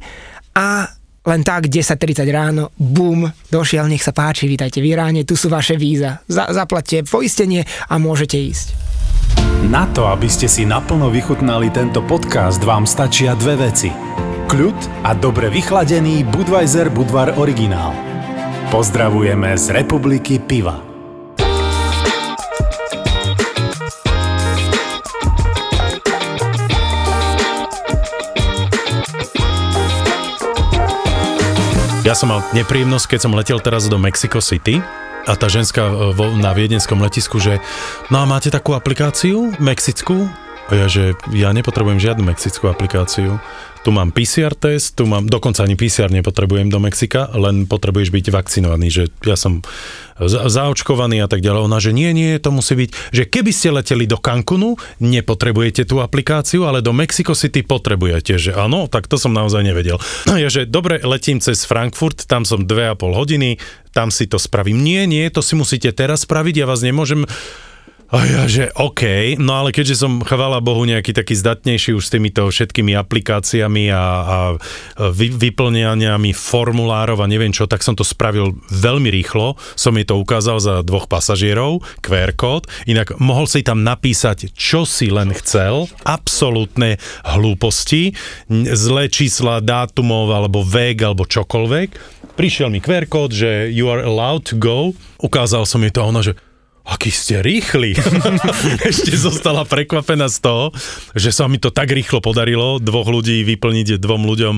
A 0.54 0.93
len 1.24 1.41
tak 1.41 1.72
10.30 1.72 2.28
ráno, 2.36 2.76
bum, 2.76 3.32
došiel, 3.48 3.88
nech 3.88 4.04
sa 4.04 4.12
páči, 4.12 4.43
vítajte 4.43 4.84
v 4.84 4.91
Iráne, 4.91 5.24
tu 5.24 5.39
sú 5.39 5.48
vaše 5.48 5.80
víza. 5.80 6.19
Za, 6.28 6.52
zaplatte 6.52 7.08
poistenie 7.08 7.63
a 7.88 7.96
môžete 7.96 8.36
ísť. 8.36 8.93
Na 9.64 9.88
to, 9.90 10.06
aby 10.12 10.28
ste 10.28 10.46
si 10.46 10.68
naplno 10.68 11.08
vychutnali 11.08 11.72
tento 11.72 12.04
podcast, 12.04 12.60
vám 12.62 12.84
stačia 12.84 13.34
dve 13.34 13.58
veci. 13.72 13.90
Kľud 14.52 15.08
a 15.08 15.16
dobre 15.16 15.48
vychladený 15.50 16.28
Budweiser 16.28 16.92
Budvar 16.92 17.40
originál. 17.40 17.96
Pozdravujeme 18.70 19.56
z 19.56 19.72
Republiky 19.74 20.38
Piva. 20.38 20.78
Ja 32.04 32.12
som 32.12 32.36
mal 32.36 32.44
nepríjemnosť, 32.52 33.16
keď 33.16 33.20
som 33.24 33.32
letel 33.32 33.64
teraz 33.64 33.88
do 33.88 33.96
Mexico 33.96 34.44
City 34.44 34.84
a 35.24 35.34
tá 35.40 35.48
ženská 35.48 35.88
e, 35.88 35.94
vo, 36.12 36.36
na 36.36 36.52
viedenskom 36.52 37.00
letisku, 37.00 37.40
že 37.40 37.60
no 38.12 38.20
a 38.20 38.26
máte 38.28 38.52
takú 38.52 38.76
aplikáciu 38.76 39.56
mexickú? 39.60 40.28
A 40.72 40.80
ja, 40.80 40.88
že 40.88 41.16
ja 41.36 41.52
nepotrebujem 41.52 42.00
žiadnu 42.00 42.24
mexickú 42.24 42.72
aplikáciu. 42.72 43.36
Tu 43.84 43.91
mám 43.91 44.15
PCR 44.15 44.56
test, 44.56 44.96
tu 44.96 45.04
mám, 45.04 45.28
dokonca 45.28 45.67
ani 45.67 45.76
PCR 45.76 46.08
nepotrebujem 46.08 46.72
do 46.72 46.80
Mexika, 46.80 47.28
len 47.36 47.67
potrebuješ 47.67 48.15
byť 48.15 48.26
vakcinovaný, 48.32 48.88
že 48.88 49.04
ja 49.28 49.36
som 49.36 49.60
zaočkovaný 50.24 51.19
a 51.19 51.28
tak 51.28 51.43
ďalej. 51.43 51.62
Ona, 51.67 51.84
že 51.84 51.91
nie, 51.91 52.15
nie, 52.15 52.39
to 52.39 52.56
musí 52.56 52.80
byť, 52.80 52.89
že 53.12 53.24
keby 53.28 53.52
ste 53.52 53.76
leteli 53.76 54.08
do 54.08 54.15
Cancunu, 54.15 54.80
nepotrebujete 55.04 55.84
tú 55.84 56.00
aplikáciu, 56.00 56.63
ale 56.63 56.80
do 56.80 56.96
Mexico 56.96 57.36
City 57.36 57.65
potrebujete, 57.65 58.39
že 58.39 58.56
áno, 58.56 58.88
tak 58.88 59.12
to 59.12 59.19
som 59.19 59.36
naozaj 59.36 59.60
nevedel. 59.67 60.00
Ja, 60.43 60.52
že 60.52 60.67
dobre, 60.67 61.00
letím 61.04 61.39
cez 61.39 61.63
Frankfurt, 61.63 62.28
tam 62.28 62.43
som 62.43 62.67
dve 62.67 62.91
a 62.91 63.00
pol 63.00 63.15
hodiny, 63.15 63.63
tam 63.96 64.12
si 64.12 64.28
to 64.28 64.36
spravím. 64.36 64.84
Nie, 64.84 65.08
nie, 65.08 65.24
to 65.32 65.39
si 65.39 65.56
musíte 65.56 65.93
teraz 65.96 66.28
spraviť, 66.28 66.63
ja 66.63 66.65
vás 66.67 66.84
nemôžem 66.84 67.24
a 68.13 68.30
ja, 68.30 68.45
že 68.45 68.69
OK, 68.78 69.34
no 69.41 69.58
ale 69.58 69.73
keďže 69.73 70.06
som, 70.06 70.21
chvala 70.21 70.62
Bohu, 70.62 70.86
nejaký 70.86 71.17
taký 71.17 71.34
zdatnejší 71.34 71.97
už 71.97 72.06
s 72.06 72.13
týmito 72.13 72.45
všetkými 72.45 72.93
aplikáciami 72.93 73.89
a, 73.89 74.06
a 74.06 74.38
vy, 75.10 75.34
vyplňaniami 75.34 76.30
formulárov 76.30 77.17
a 77.17 77.26
neviem 77.26 77.49
čo, 77.49 77.65
tak 77.65 77.82
som 77.82 77.97
to 77.97 78.06
spravil 78.06 78.54
veľmi 78.69 79.10
rýchlo. 79.10 79.58
Som 79.73 79.97
jej 79.97 80.06
to 80.06 80.21
ukázal 80.21 80.62
za 80.62 80.86
dvoch 80.86 81.10
pasažierov, 81.10 81.82
QR 82.06 82.38
kód, 82.38 82.69
inak 82.86 83.17
mohol 83.17 83.49
si 83.49 83.65
tam 83.65 83.82
napísať, 83.82 84.54
čo 84.54 84.86
si 84.86 85.10
len 85.10 85.34
chcel, 85.34 85.89
absolútne 86.06 87.02
hlúposti, 87.26 88.13
zlé 88.78 89.10
čísla, 89.10 89.58
dátumov 89.58 90.30
alebo 90.30 90.62
vek 90.62 91.02
alebo 91.02 91.26
čokoľvek. 91.26 92.21
Prišiel 92.38 92.69
mi 92.69 92.78
QR 92.78 93.10
kód, 93.10 93.34
že 93.34 93.73
you 93.73 93.89
are 93.89 94.06
allowed 94.06 94.45
to 94.45 94.54
go, 94.62 94.93
ukázal 95.17 95.65
som 95.65 95.82
jej 95.82 95.89
to 95.89 96.06
a 96.06 96.13
ona, 96.13 96.21
že 96.21 96.38
aký 96.84 97.10
ste 97.10 97.39
rýchli. 97.39 97.96
Ešte 98.91 99.15
zostala 99.15 99.63
prekvapená 99.63 100.28
z 100.28 100.38
toho, 100.43 100.65
že 101.15 101.32
sa 101.32 101.48
mi 101.48 101.56
to 101.56 101.72
tak 101.72 101.91
rýchlo 101.91 102.19
podarilo 102.19 102.80
dvoch 102.84 103.08
ľudí 103.08 103.43
vyplniť 103.48 103.99
dvom 104.03 104.28
ľuďom 104.28 104.55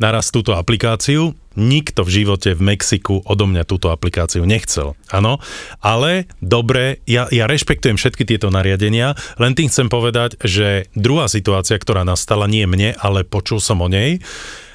naraz 0.00 0.32
túto 0.32 0.56
aplikáciu. 0.56 1.36
Nikto 1.56 2.04
v 2.04 2.10
živote 2.20 2.52
v 2.52 2.76
Mexiku 2.76 3.24
odo 3.24 3.48
mňa 3.48 3.64
túto 3.64 3.88
aplikáciu 3.88 4.44
nechcel. 4.44 4.92
Áno, 5.08 5.40
ale 5.80 6.28
dobre, 6.44 7.00
ja, 7.08 7.32
ja 7.32 7.48
rešpektujem 7.48 7.96
všetky 7.96 8.28
tieto 8.28 8.52
nariadenia, 8.52 9.16
len 9.40 9.56
tým 9.56 9.72
chcem 9.72 9.88
povedať, 9.88 10.36
že 10.44 10.92
druhá 10.92 11.32
situácia, 11.32 11.80
ktorá 11.80 12.04
nastala 12.04 12.44
nie 12.44 12.68
mne, 12.68 12.92
ale 13.00 13.24
počul 13.24 13.64
som 13.64 13.80
o 13.80 13.88
nej, 13.88 14.20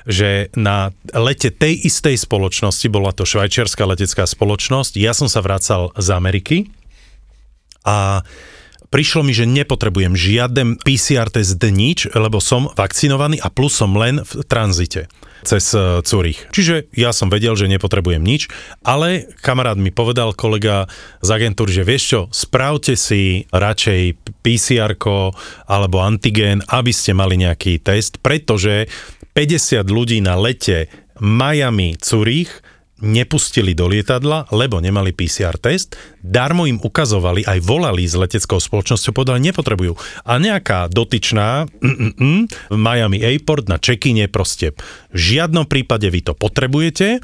že 0.09 0.49
na 0.57 0.89
lete 1.13 1.53
tej 1.53 1.86
istej 1.86 2.17
spoločnosti, 2.17 2.89
bola 2.89 3.13
to 3.13 3.30
švajčiarská 3.30 3.86
letecká 3.86 4.26
spoločnosť, 4.26 4.97
ja 4.97 5.13
som 5.13 5.30
sa 5.30 5.45
vracal 5.45 5.93
z 5.93 6.07
Ameriky 6.09 6.57
a 7.88 8.21
prišlo 8.91 9.23
mi, 9.23 9.32
že 9.32 9.47
nepotrebujem 9.47 10.13
žiaden 10.13 10.77
PCR 10.84 11.32
test 11.32 11.57
nič, 11.57 12.11
lebo 12.11 12.43
som 12.43 12.69
vakcinovaný 12.75 13.39
a 13.39 13.47
plus 13.47 13.73
som 13.73 13.95
len 13.95 14.21
v 14.21 14.43
tranzite 14.45 15.07
cez 15.41 15.73
e, 15.73 16.05
Zurich. 16.05 16.45
Čiže 16.53 16.93
ja 16.93 17.09
som 17.09 17.29
vedel, 17.29 17.57
že 17.57 17.69
nepotrebujem 17.69 18.21
nič, 18.21 18.47
ale 18.86 19.25
kamarát 19.41 19.77
mi 19.77 19.89
povedal, 19.89 20.38
kolega 20.38 20.86
z 21.25 21.29
agentúry, 21.34 21.73
že 21.73 21.88
vieš 21.88 22.03
čo, 22.05 22.21
spravte 22.29 22.93
si 22.93 23.49
radšej 23.49 24.21
PCR 24.45 24.93
alebo 25.65 25.97
antigén, 26.01 26.61
aby 26.69 26.93
ste 26.93 27.17
mali 27.17 27.41
nejaký 27.41 27.82
test, 27.82 28.21
pretože 28.21 28.86
50 29.34 29.82
ľudí 29.88 30.21
na 30.21 30.38
lete 30.38 30.91
Miami, 31.21 31.97
Zurich 32.01 32.61
nepustili 33.02 33.74
do 33.74 33.89
lietadla, 33.89 34.47
lebo 34.54 34.78
nemali 34.78 35.12
PCR 35.12 35.58
test, 35.58 35.97
darmo 36.22 36.70
im 36.70 36.78
ukazovali, 36.78 37.43
aj 37.43 37.60
volali 37.66 38.06
s 38.06 38.14
leteckou 38.14 38.62
spoločnosťou, 38.62 39.12
povedali, 39.12 39.41
nepotrebujú. 39.52 39.97
A 40.26 40.38
nejaká 40.38 40.88
dotyčná 40.88 41.66
v 42.72 42.78
Miami 42.78 43.20
Airport 43.26 43.68
na 43.68 43.82
check-ine 43.82 44.30
proste 44.30 44.78
v 45.12 45.20
žiadnom 45.20 45.66
prípade 45.66 46.08
vy 46.08 46.22
to 46.22 46.34
potrebujete, 46.38 47.20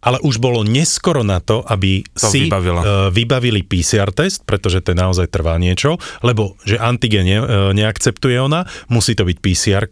ale 0.00 0.18
už 0.24 0.40
bolo 0.40 0.64
neskoro 0.64 1.20
na 1.20 1.44
to, 1.44 1.60
aby 1.68 2.02
to 2.16 2.26
si 2.32 2.48
uh, 2.48 3.12
vybavili 3.12 3.60
PCR 3.62 4.08
test, 4.10 4.48
pretože 4.48 4.80
to 4.80 4.96
naozaj 4.96 5.28
trvá 5.28 5.60
niečo, 5.60 6.00
lebo 6.24 6.56
že 6.64 6.80
antigen 6.80 7.28
ne, 7.28 7.38
uh, 7.38 7.46
neakceptuje 7.76 8.40
ona, 8.40 8.64
musí 8.88 9.12
to 9.12 9.28
byť 9.28 9.38
PCR, 9.38 9.84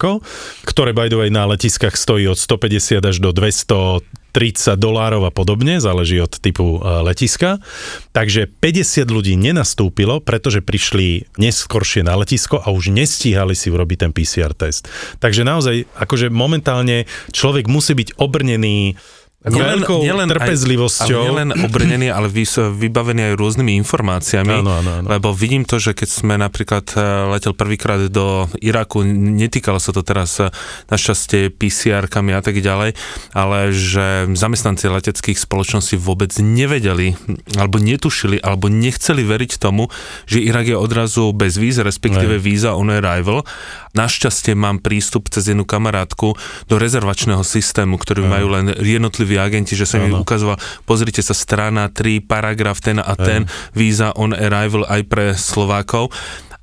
ktoré 0.64 0.91
by 0.97 1.12
the 1.12 1.18
way 1.20 1.29
na 1.29 1.45
letiskách 1.45 1.95
stojí 1.95 2.24
od 2.24 2.41
150 2.41 3.05
až 3.05 3.16
do 3.20 3.31
200 3.31 4.17
30 4.33 4.76
dolárov 4.76 5.24
a 5.24 5.33
podobne, 5.33 5.81
záleží 5.81 6.20
od 6.20 6.37
typu 6.39 6.79
e, 6.79 7.05
letiska. 7.05 7.59
Takže 8.12 8.47
50 8.49 9.09
ľudí 9.09 9.35
nenastúpilo, 9.35 10.20
pretože 10.20 10.61
prišli 10.61 11.29
neskoršie 11.41 12.05
na 12.05 12.14
letisko 12.20 12.61
a 12.61 12.68
už 12.70 12.93
nestíhali 12.93 13.57
si 13.57 13.72
urobiť 13.72 13.99
ten 14.09 14.12
PCR 14.12 14.53
test. 14.53 14.87
Takže 15.18 15.43
naozaj, 15.43 15.89
akože 15.97 16.29
momentálne 16.29 17.09
človek 17.33 17.66
musí 17.66 17.97
byť 17.97 18.20
obrnený 18.20 18.95
nielen, 19.47 19.86
nielen 19.86 20.28
trpezlivosťou. 20.34 21.07
Aj, 21.07 21.14
ale 21.14 21.47
nielen 21.47 21.51
obrnený, 21.62 22.11
ale 22.11 22.26
vy, 22.26 22.43
vybavený 22.74 23.30
aj 23.30 23.34
rôznymi 23.39 23.78
informáciami, 23.86 24.66
áno, 24.66 24.82
áno, 24.82 24.91
áno. 24.99 25.07
lebo 25.07 25.30
vidím 25.30 25.62
to, 25.62 25.78
že 25.78 25.95
keď 25.95 26.09
sme 26.11 26.34
napríklad 26.34 26.91
e, 26.99 26.99
letel 27.30 27.55
prvýkrát 27.55 28.03
do 28.11 28.51
Iraku, 28.59 29.07
netýkalo 29.07 29.78
sa 29.78 29.95
to 29.95 30.03
teraz 30.03 30.43
e, 30.43 30.51
našťastie 30.91 31.55
PCR-kami 31.55 32.34
a 32.34 32.43
tak 32.43 32.59
ďalej, 32.59 32.99
ale 33.30 33.70
že 33.70 34.26
zamestnanci 34.34 34.91
leteckých 34.91 35.39
spoločností 35.39 35.95
vôbec 35.95 36.34
nevedeli, 36.43 37.14
alebo 37.55 37.78
netušili, 37.78 38.43
alebo 38.43 38.66
nechceli 38.66 39.22
veriť 39.22 39.62
tomu, 39.62 39.86
že 40.26 40.43
Irak 40.43 40.66
je 40.66 40.74
odrazu 40.74 41.30
bez 41.30 41.55
víz, 41.55 41.78
respektíve 41.78 42.39
Aj. 42.39 42.43
víza 42.43 42.70
on 42.74 42.91
arrival. 42.91 43.47
Našťastie 43.99 44.55
mám 44.55 44.78
prístup 44.78 45.26
cez 45.26 45.51
jednu 45.51 45.66
kamarátku 45.66 46.38
do 46.70 46.76
rezervačného 46.78 47.42
systému, 47.42 47.99
ktorý 47.99 48.30
Aj. 48.30 48.38
majú 48.38 48.46
len 48.55 48.70
jednotliví 48.78 49.34
agenti, 49.34 49.74
že 49.74 49.90
som 49.90 49.99
im 49.99 50.22
ukazoval, 50.22 50.55
pozrite 50.86 51.18
sa, 51.18 51.34
strana 51.34 51.90
3, 51.90 52.22
paragraf 52.22 52.78
ten 52.78 53.03
a 53.03 53.18
ten, 53.18 53.51
víza 53.74 54.14
on 54.14 54.30
arrival 54.30 54.86
aj 54.86 55.03
pre 55.11 55.26
Slovákov 55.34 56.14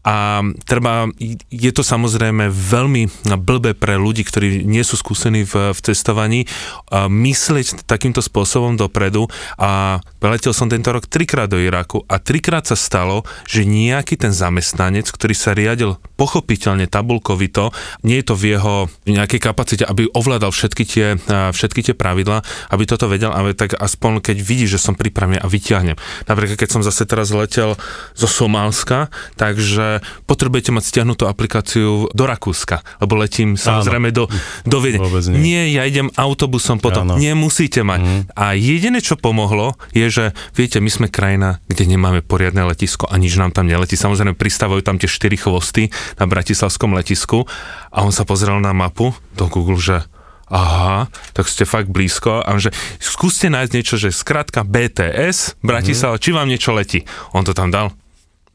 a 0.05 0.45
treba, 0.69 1.09
je 1.49 1.71
to 1.73 1.81
samozrejme 1.81 2.53
veľmi 2.53 3.25
blbé 3.41 3.73
pre 3.73 3.97
ľudí, 3.97 4.21
ktorí 4.21 4.61
nie 4.61 4.85
sú 4.85 5.01
skúsení 5.01 5.41
v, 5.49 5.73
v 5.73 5.79
cestovaní, 5.81 6.45
myslieť 6.93 7.89
takýmto 7.89 8.21
spôsobom 8.21 8.77
dopredu 8.77 9.25
a 9.57 9.97
letel 10.21 10.53
som 10.53 10.69
tento 10.69 10.93
rok 10.93 11.09
trikrát 11.09 11.49
do 11.49 11.57
Iraku 11.57 12.05
a 12.05 12.21
trikrát 12.21 12.69
sa 12.69 12.77
stalo, 12.77 13.25
že 13.49 13.65
nejaký 13.65 14.13
ten 14.21 14.29
zamestnanec, 14.29 15.09
ktorý 15.09 15.33
sa 15.33 15.57
riadil 15.57 15.97
pochopiteľne 16.21 16.85
tabulkovito, 16.85 17.73
nie 18.05 18.21
je 18.21 18.25
to 18.29 18.35
v 18.37 18.43
jeho 18.53 18.85
nejakej 19.09 19.41
kapacite, 19.41 19.83
aby 19.89 20.05
ovládal 20.13 20.53
všetky 20.53 20.83
tie, 20.85 21.07
všetky 21.29 21.81
tie 21.81 21.95
pravidlá, 21.97 22.45
aby 22.69 22.83
toto 22.85 23.09
vedel, 23.09 23.33
ale 23.33 23.57
tak 23.57 23.73
aspoň 23.73 24.21
keď 24.21 24.37
vidí, 24.37 24.69
že 24.69 24.77
som 24.77 24.93
pripravený 24.93 25.41
a 25.41 25.49
vyťahnem. 25.49 25.97
Napríklad 26.29 26.61
keď 26.61 26.69
som 26.69 26.85
zase 26.85 27.09
teraz 27.09 27.33
letel 27.33 27.73
zo 28.13 28.27
Somálska, 28.29 29.09
takže 29.33 29.94
potrebujete 30.25 30.71
mať 30.73 30.83
stiahnutú 30.83 31.27
aplikáciu 31.27 32.09
do 32.11 32.23
Rakúska, 32.23 32.81
lebo 33.03 33.19
letím 33.19 33.59
samozrejme 33.59 34.09
do, 34.15 34.31
do 34.63 34.77
Viedne. 34.79 35.03
Nie. 35.35 35.39
nie, 35.39 35.61
ja 35.75 35.83
idem 35.85 36.07
autobusom 36.15 36.79
potom. 36.79 37.05
Áno. 37.11 37.21
Nemusíte 37.21 37.83
mať. 37.85 38.01
Mm. 38.01 38.21
A 38.33 38.45
jediné, 38.55 38.99
čo 39.03 39.19
pomohlo, 39.19 39.75
je, 39.91 40.07
že 40.07 40.25
viete, 40.55 40.79
my 40.79 40.89
sme 40.91 41.07
krajina, 41.11 41.63
kde 41.67 41.89
nemáme 41.89 42.21
poriadne 42.25 42.65
letisko 42.65 43.07
a 43.07 43.15
nič 43.19 43.35
nám 43.35 43.51
tam 43.51 43.67
neletí. 43.67 43.95
Samozrejme, 43.97 44.37
pristávajú 44.37 44.81
tam 44.81 44.97
tie 44.97 45.09
štyri 45.09 45.37
chvosty 45.39 45.89
na 46.19 46.25
bratislavskom 46.25 46.95
letisku 46.95 47.47
a 47.91 48.03
on 48.03 48.11
sa 48.11 48.27
pozrel 48.27 48.59
na 48.59 48.75
mapu 48.75 49.15
do 49.35 49.45
Google, 49.47 49.79
že 49.79 50.03
aha, 50.49 51.09
tak 51.33 51.49
ste 51.49 51.65
fakt 51.65 51.89
blízko 51.89 52.45
a 52.45 52.49
že 52.61 52.69
skúste 53.01 53.49
nájsť 53.49 53.71
niečo, 53.73 53.95
že 53.97 54.13
skratka 54.13 54.61
BTS, 54.61 55.61
Bratislava, 55.65 56.17
mm. 56.17 56.21
či 56.21 56.29
vám 56.29 56.47
niečo 56.49 56.71
letí. 56.75 57.01
On 57.33 57.41
to 57.41 57.57
tam 57.57 57.73
dal, 57.73 57.89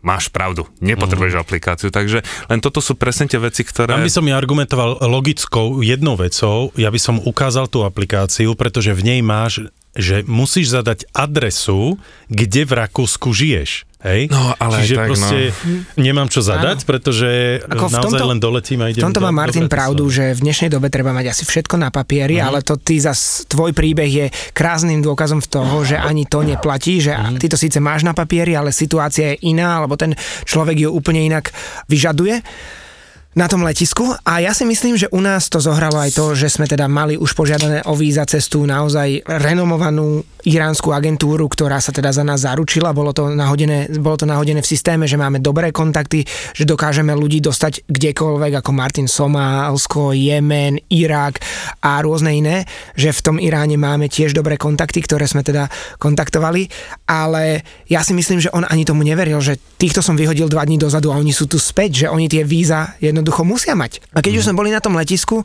máš 0.00 0.32
pravdu, 0.32 0.64
nepotrebuješ 0.80 1.36
mm. 1.36 1.42
aplikáciu. 1.44 1.88
Takže 1.92 2.24
len 2.48 2.58
toto 2.60 2.80
sú 2.80 2.96
presne 2.96 3.28
tie 3.28 3.36
veci, 3.36 3.62
ktoré... 3.64 3.92
Tam 3.92 4.04
by 4.04 4.12
som 4.12 4.24
ja 4.24 4.36
argumentoval 4.36 5.00
logickou 5.04 5.84
jednou 5.84 6.16
vecou, 6.16 6.72
ja 6.76 6.88
by 6.88 7.00
som 7.00 7.20
ukázal 7.20 7.68
tú 7.68 7.84
aplikáciu, 7.84 8.56
pretože 8.56 8.96
v 8.96 9.02
nej 9.04 9.20
máš, 9.20 9.68
že 9.94 10.22
musíš 10.26 10.70
zadať 10.70 11.10
adresu, 11.10 11.98
kde 12.30 12.62
v 12.62 12.72
Rakúsku 12.78 13.34
žiješ. 13.34 13.90
Hej? 14.00 14.32
No, 14.32 14.56
ale 14.56 14.80
Čiže 14.80 14.96
tak, 14.96 15.08
proste 15.12 15.38
no. 15.52 16.00
nemám 16.00 16.32
čo 16.32 16.40
zadať, 16.40 16.78
Áno. 16.82 16.88
pretože 16.88 17.60
Ako 17.68 17.92
v 17.92 17.94
naozaj 18.00 18.16
tomto, 18.16 18.30
len 18.32 18.38
doletím 18.40 18.80
a 18.80 18.88
idem 18.88 19.04
V 19.04 19.06
tomto 19.12 19.20
má 19.20 19.28
Martin 19.28 19.68
pravdu, 19.68 20.08
že 20.08 20.32
v 20.32 20.40
dnešnej 20.40 20.72
dobe 20.72 20.88
treba 20.88 21.12
mať 21.12 21.36
asi 21.36 21.44
všetko 21.44 21.76
na 21.76 21.92
papieri, 21.92 22.40
mm. 22.40 22.44
ale 22.48 22.58
to 22.64 22.80
ty 22.80 22.96
zas, 22.96 23.44
tvoj 23.44 23.76
príbeh 23.76 24.08
je 24.08 24.26
krásnym 24.56 25.04
dôkazom 25.04 25.44
v 25.44 25.48
toho, 25.52 25.84
že 25.84 26.00
ani 26.00 26.24
to 26.24 26.40
neplatí, 26.40 27.04
že 27.04 27.12
mm. 27.12 27.36
ty 27.36 27.52
to 27.52 27.60
síce 27.60 27.76
máš 27.76 28.08
na 28.08 28.16
papieri, 28.16 28.56
ale 28.56 28.72
situácia 28.72 29.36
je 29.36 29.52
iná, 29.52 29.84
alebo 29.84 30.00
ten 30.00 30.16
človek 30.48 30.80
ju 30.80 30.88
úplne 30.88 31.20
inak 31.20 31.52
vyžaduje 31.92 32.40
na 33.30 33.46
tom 33.46 33.62
letisku 33.62 34.10
a 34.26 34.42
ja 34.42 34.50
si 34.50 34.66
myslím, 34.66 34.98
že 34.98 35.06
u 35.14 35.22
nás 35.22 35.46
to 35.46 35.62
zohralo 35.62 36.02
aj 36.02 36.18
to, 36.18 36.34
že 36.34 36.50
sme 36.50 36.66
teda 36.66 36.90
mali 36.90 37.14
už 37.14 37.30
požiadané 37.38 37.86
o 37.86 37.94
víza 37.94 38.26
cestu 38.26 38.66
naozaj 38.66 39.22
renomovanú 39.22 40.26
iránsku 40.42 40.90
agentúru, 40.90 41.46
ktorá 41.46 41.78
sa 41.78 41.92
teda 41.92 42.10
za 42.10 42.24
nás 42.24 42.42
zaručila. 42.42 42.96
Bolo 42.96 43.12
to 43.12 43.30
nahodené, 43.30 43.92
bolo 44.00 44.16
to 44.16 44.26
nahodené 44.26 44.64
v 44.64 44.70
systéme, 44.72 45.04
že 45.04 45.20
máme 45.20 45.38
dobré 45.38 45.70
kontakty, 45.70 46.24
že 46.56 46.64
dokážeme 46.64 47.12
ľudí 47.12 47.38
dostať 47.44 47.86
kdekoľvek, 47.86 48.52
ako 48.64 48.70
Martin 48.72 49.06
Somálsko, 49.06 50.16
Jemen, 50.16 50.80
Irak 50.90 51.44
a 51.84 52.00
rôzne 52.00 52.34
iné, 52.34 52.56
že 52.96 53.14
v 53.14 53.20
tom 53.20 53.36
Iráne 53.36 53.76
máme 53.76 54.08
tiež 54.08 54.32
dobré 54.32 54.56
kontakty, 54.56 55.04
ktoré 55.04 55.28
sme 55.28 55.44
teda 55.44 55.68
kontaktovali, 56.00 56.66
ale 57.06 57.62
ja 57.86 58.00
si 58.02 58.16
myslím, 58.16 58.40
že 58.42 58.52
on 58.56 58.64
ani 58.66 58.88
tomu 58.88 59.04
neveril, 59.04 59.38
že 59.44 59.60
týchto 59.76 60.00
som 60.00 60.16
vyhodil 60.16 60.48
dva 60.48 60.64
dní 60.64 60.80
dozadu 60.80 61.12
a 61.12 61.20
oni 61.20 61.30
sú 61.30 61.46
tu 61.46 61.60
späť, 61.60 62.04
že 62.04 62.06
oni 62.08 62.26
tie 62.26 62.42
víza 62.42 62.96
jedno 62.98 63.19
jednoducho 63.20 63.44
musia 63.44 63.76
mať. 63.76 64.00
A 64.16 64.24
keď 64.24 64.32
mm. 64.34 64.38
už 64.40 64.44
sme 64.48 64.58
boli 64.58 64.72
na 64.72 64.80
tom 64.80 64.96
letisku, 64.96 65.44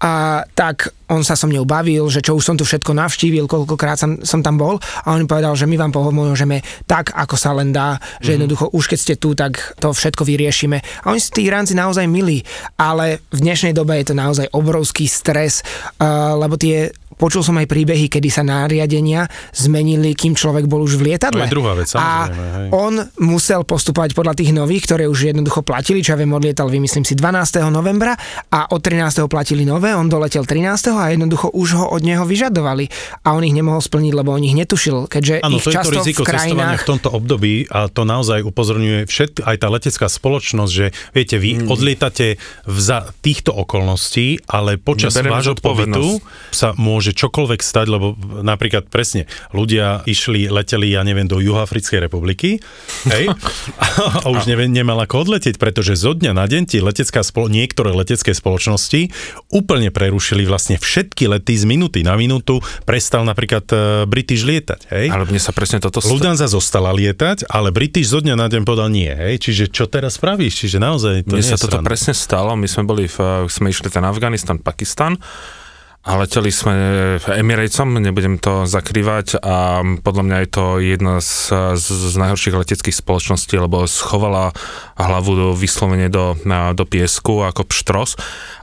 a, 0.00 0.42
tak 0.54 0.94
on 1.06 1.22
sa 1.22 1.38
so 1.38 1.46
mnou 1.46 1.66
bavil, 1.66 2.06
že 2.10 2.22
čo 2.22 2.34
už 2.34 2.42
som 2.42 2.56
tu 2.58 2.66
všetko 2.66 2.94
navštívil, 2.94 3.46
koľkokrát 3.46 3.98
som, 3.98 4.18
som 4.26 4.42
tam 4.42 4.58
bol 4.58 4.78
a 4.78 5.06
on 5.14 5.22
mi 5.22 5.30
povedal, 5.30 5.54
že 5.54 5.66
my 5.70 5.78
vám 5.78 5.94
pomôžeme 5.94 6.62
tak, 6.90 7.14
ako 7.14 7.34
sa 7.38 7.54
len 7.54 7.70
dá, 7.70 7.98
že 8.18 8.34
mm. 8.34 8.36
jednoducho 8.40 8.64
už 8.74 8.84
keď 8.90 8.98
ste 8.98 9.14
tu, 9.18 9.34
tak 9.38 9.78
to 9.78 9.94
všetko 9.94 10.26
vyriešime. 10.26 10.82
A 11.06 11.14
oni 11.14 11.22
sú 11.22 11.30
tí 11.34 11.46
Iránci 11.46 11.78
naozaj 11.78 12.06
milí, 12.10 12.42
ale 12.78 13.22
v 13.30 13.38
dnešnej 13.42 13.74
dobe 13.74 13.98
je 14.02 14.10
to 14.10 14.14
naozaj 14.18 14.46
obrovský 14.50 15.06
stres, 15.06 15.62
uh, 16.02 16.34
lebo 16.34 16.58
tie 16.58 16.90
Počul 17.20 17.46
som 17.46 17.54
aj 17.60 17.70
príbehy, 17.70 18.10
kedy 18.10 18.28
sa 18.28 18.42
nariadenia 18.42 19.30
zmenili, 19.54 20.18
kým 20.18 20.34
človek 20.34 20.66
bol 20.66 20.82
už 20.82 20.98
v 20.98 21.12
lietadle. 21.12 21.46
To 21.46 21.48
je 21.48 21.54
druhá 21.54 21.72
vec, 21.78 21.88
A 21.94 22.26
hej. 22.26 22.68
on 22.74 22.98
musel 23.22 23.62
postupovať 23.62 24.18
podľa 24.18 24.34
tých 24.34 24.50
nových, 24.50 24.90
ktoré 24.90 25.06
už 25.06 25.30
jednoducho 25.30 25.62
platili, 25.62 26.02
čo 26.02 26.16
ja 26.16 26.18
viem, 26.18 26.34
odlietal, 26.34 26.66
vymyslím 26.66 27.06
si, 27.06 27.14
12. 27.14 27.62
novembra 27.70 28.18
a 28.50 28.68
od 28.74 28.80
13. 28.82 29.22
platili 29.30 29.62
nové, 29.62 29.94
on 29.94 30.10
doletel 30.10 30.42
13. 30.42 30.96
iného 30.96 30.98
a 31.04 31.12
jednoducho 31.12 31.52
už 31.52 31.68
ho 31.76 31.86
od 31.92 32.02
neho 32.02 32.24
vyžadovali 32.24 32.88
a 33.24 33.36
on 33.36 33.44
ich 33.44 33.52
nemohol 33.52 33.84
splniť, 33.84 34.12
lebo 34.16 34.32
on 34.32 34.42
ich 34.42 34.56
netušil, 34.56 35.06
keďže 35.06 35.44
ano, 35.44 35.60
ich 35.60 35.64
to 35.64 35.72
často 35.72 35.92
je 35.92 36.00
to 36.00 36.00
riziko 36.00 36.22
v 36.24 36.28
krajinách... 36.32 36.80
v 36.80 36.88
tomto 36.88 37.08
období 37.12 37.54
a 37.68 37.92
to 37.92 38.02
naozaj 38.08 38.40
upozorňuje 38.42 39.04
všet, 39.04 39.44
aj 39.44 39.56
tá 39.60 39.68
letecká 39.68 40.06
spoločnosť, 40.08 40.72
že 40.72 40.86
viete, 41.12 41.36
vy 41.36 41.50
mm. 41.60 41.68
odlietate 41.68 42.40
v 42.64 42.78
za 42.80 43.02
týchto 43.20 43.52
okolností, 43.52 44.46
ale 44.48 44.78
počas 44.78 45.18
vášho 45.18 45.58
pobytu 45.58 46.22
sa 46.54 46.72
môže 46.78 47.05
čokoľvek 47.12 47.60
stať, 47.60 47.86
lebo 47.86 48.14
napríklad 48.40 48.88
presne 48.88 49.26
ľudia 49.52 50.06
išli, 50.06 50.48
leteli, 50.48 50.90
ja 50.90 51.04
neviem, 51.04 51.26
do 51.26 51.38
Juhoafrickej 51.38 52.00
republiky, 52.02 52.58
hej, 53.06 53.30
a 54.24 54.26
už 54.30 54.46
neviem, 54.46 54.70
nemal 54.70 54.96
ako 54.98 55.28
odletieť, 55.28 55.58
pretože 55.58 55.98
zo 55.98 56.14
dňa 56.14 56.32
na 56.32 56.46
deň 56.46 56.62
ti 56.66 56.78
letecká 56.80 57.20
spolo- 57.20 57.50
niektoré 57.50 57.92
letecké 57.92 58.32
spoločnosti 58.32 59.10
úplne 59.50 59.90
prerušili 59.90 60.46
vlastne 60.46 60.78
všetky 60.78 61.28
lety 61.28 61.54
z 61.54 61.64
minúty 61.66 62.00
na 62.00 62.14
minútu, 62.14 62.58
prestal 62.82 63.26
napríklad 63.26 63.66
uh, 63.70 63.78
British 64.06 64.42
lietať, 64.42 64.80
hej. 64.90 65.06
Ale 65.10 65.26
mne 65.26 65.42
sa 65.42 65.50
presne 65.50 65.82
toto... 65.82 65.98
St- 65.98 66.08
Lufthansa 66.08 66.46
zostala 66.46 66.94
lietať, 66.94 67.50
ale 67.50 67.74
British 67.74 68.08
zo 68.08 68.22
dňa 68.22 68.34
na 68.34 68.46
deň 68.46 68.62
povedal 68.62 68.88
nie, 68.88 69.10
hej. 69.10 69.42
Čiže 69.42 69.68
čo 69.68 69.84
teraz 69.90 70.16
spravíš? 70.16 70.64
Čiže 70.64 70.78
naozaj 70.78 71.14
to 71.26 71.34
Mne 71.34 71.42
nie 71.42 71.50
sa 71.50 71.58
toto 71.58 71.76
sranda. 71.76 71.88
presne 71.88 72.14
stalo, 72.14 72.54
my 72.54 72.64
sme 72.64 72.82
boli, 72.86 73.04
v, 73.06 73.18
sme 73.50 73.68
išli 73.68 73.90
ten 73.90 74.04
Afganistan, 74.06 74.56
Pakistan 74.56 75.18
a 76.06 76.14
leteli 76.14 76.54
sme 76.54 76.74
Emiratesom, 77.18 77.98
nebudem 77.98 78.38
to 78.38 78.62
zakrývať 78.62 79.42
a 79.42 79.82
podľa 80.06 80.22
mňa 80.22 80.36
je 80.38 80.48
to 80.54 80.64
jedna 80.78 81.14
z, 81.18 81.50
z, 81.74 81.86
z 82.14 82.14
najhorších 82.14 82.54
leteckých 82.54 82.94
spoločností, 82.94 83.58
lebo 83.58 83.90
schovala 83.90 84.54
hlavu 84.94 85.32
do, 85.34 85.48
vyslovene 85.58 86.06
do, 86.06 86.38
na, 86.46 86.70
do 86.78 86.86
piesku 86.86 87.42
ako 87.42 87.66
pštros 87.66 88.14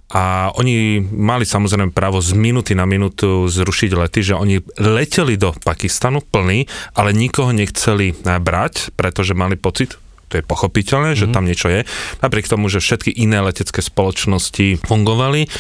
a 0.07 0.55
oni 0.55 1.03
mali 1.03 1.43
samozrejme 1.43 1.91
právo 1.91 2.23
z 2.23 2.31
minúty 2.31 2.79
na 2.79 2.87
minútu 2.87 3.51
zrušiť 3.51 3.91
lety, 3.91 4.19
že 4.23 4.39
oni 4.39 4.63
leteli 4.79 5.35
do 5.35 5.51
Pakistanu 5.51 6.23
plný, 6.23 6.71
ale 6.95 7.11
nikoho 7.11 7.51
nechceli 7.51 8.15
brať, 8.23 8.95
pretože 8.95 9.35
mali 9.35 9.59
pocit, 9.59 9.99
to 10.31 10.39
je 10.39 10.47
pochopiteľné, 10.47 11.11
mm-hmm. 11.11 11.27
že 11.27 11.27
mhm. 11.27 11.33
tam 11.35 11.43
niečo 11.43 11.67
je, 11.67 11.83
napriek 12.23 12.47
tomu, 12.47 12.71
že 12.71 12.79
všetky 12.79 13.11
iné 13.11 13.43
letecké 13.43 13.83
spoločnosti 13.83 14.79
fungovali 14.87 15.51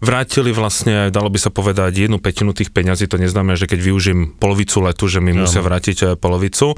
vrátili 0.00 0.52
vlastne, 0.52 1.08
dalo 1.08 1.32
by 1.32 1.38
sa 1.40 1.50
povedať, 1.52 2.06
jednu 2.06 2.20
petinu 2.20 2.52
tých 2.52 2.72
peňazí, 2.72 3.08
to 3.08 3.20
neznamená, 3.20 3.56
že 3.56 3.68
keď 3.68 3.80
využijem 3.80 4.20
polovicu 4.36 4.84
letu, 4.84 5.04
že 5.08 5.22
mi 5.22 5.32
ja. 5.32 5.44
musia 5.44 5.62
vrátiť 5.64 5.96
eh, 6.02 6.06
polovicu. 6.16 6.76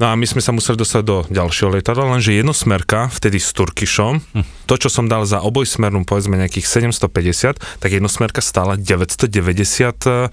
No 0.00 0.10
a 0.10 0.18
my 0.18 0.26
sme 0.26 0.42
sa 0.42 0.50
museli 0.50 0.74
dostať 0.74 1.02
do 1.06 1.22
ďalšieho 1.30 1.78
lietadla, 1.78 2.18
lenže 2.18 2.34
jednosmerka, 2.34 3.06
vtedy 3.14 3.38
s 3.38 3.54
Turkišom, 3.54 4.18
hm. 4.18 4.44
to, 4.66 4.74
čo 4.74 4.88
som 4.90 5.06
dal 5.06 5.22
za 5.22 5.38
obojsmernú, 5.38 6.02
povedzme 6.02 6.34
nejakých 6.34 6.90
750, 6.90 7.62
tak 7.78 7.90
jednosmerka 7.90 8.42
stála 8.42 8.74
990 8.74 9.30
eh, 9.30 10.30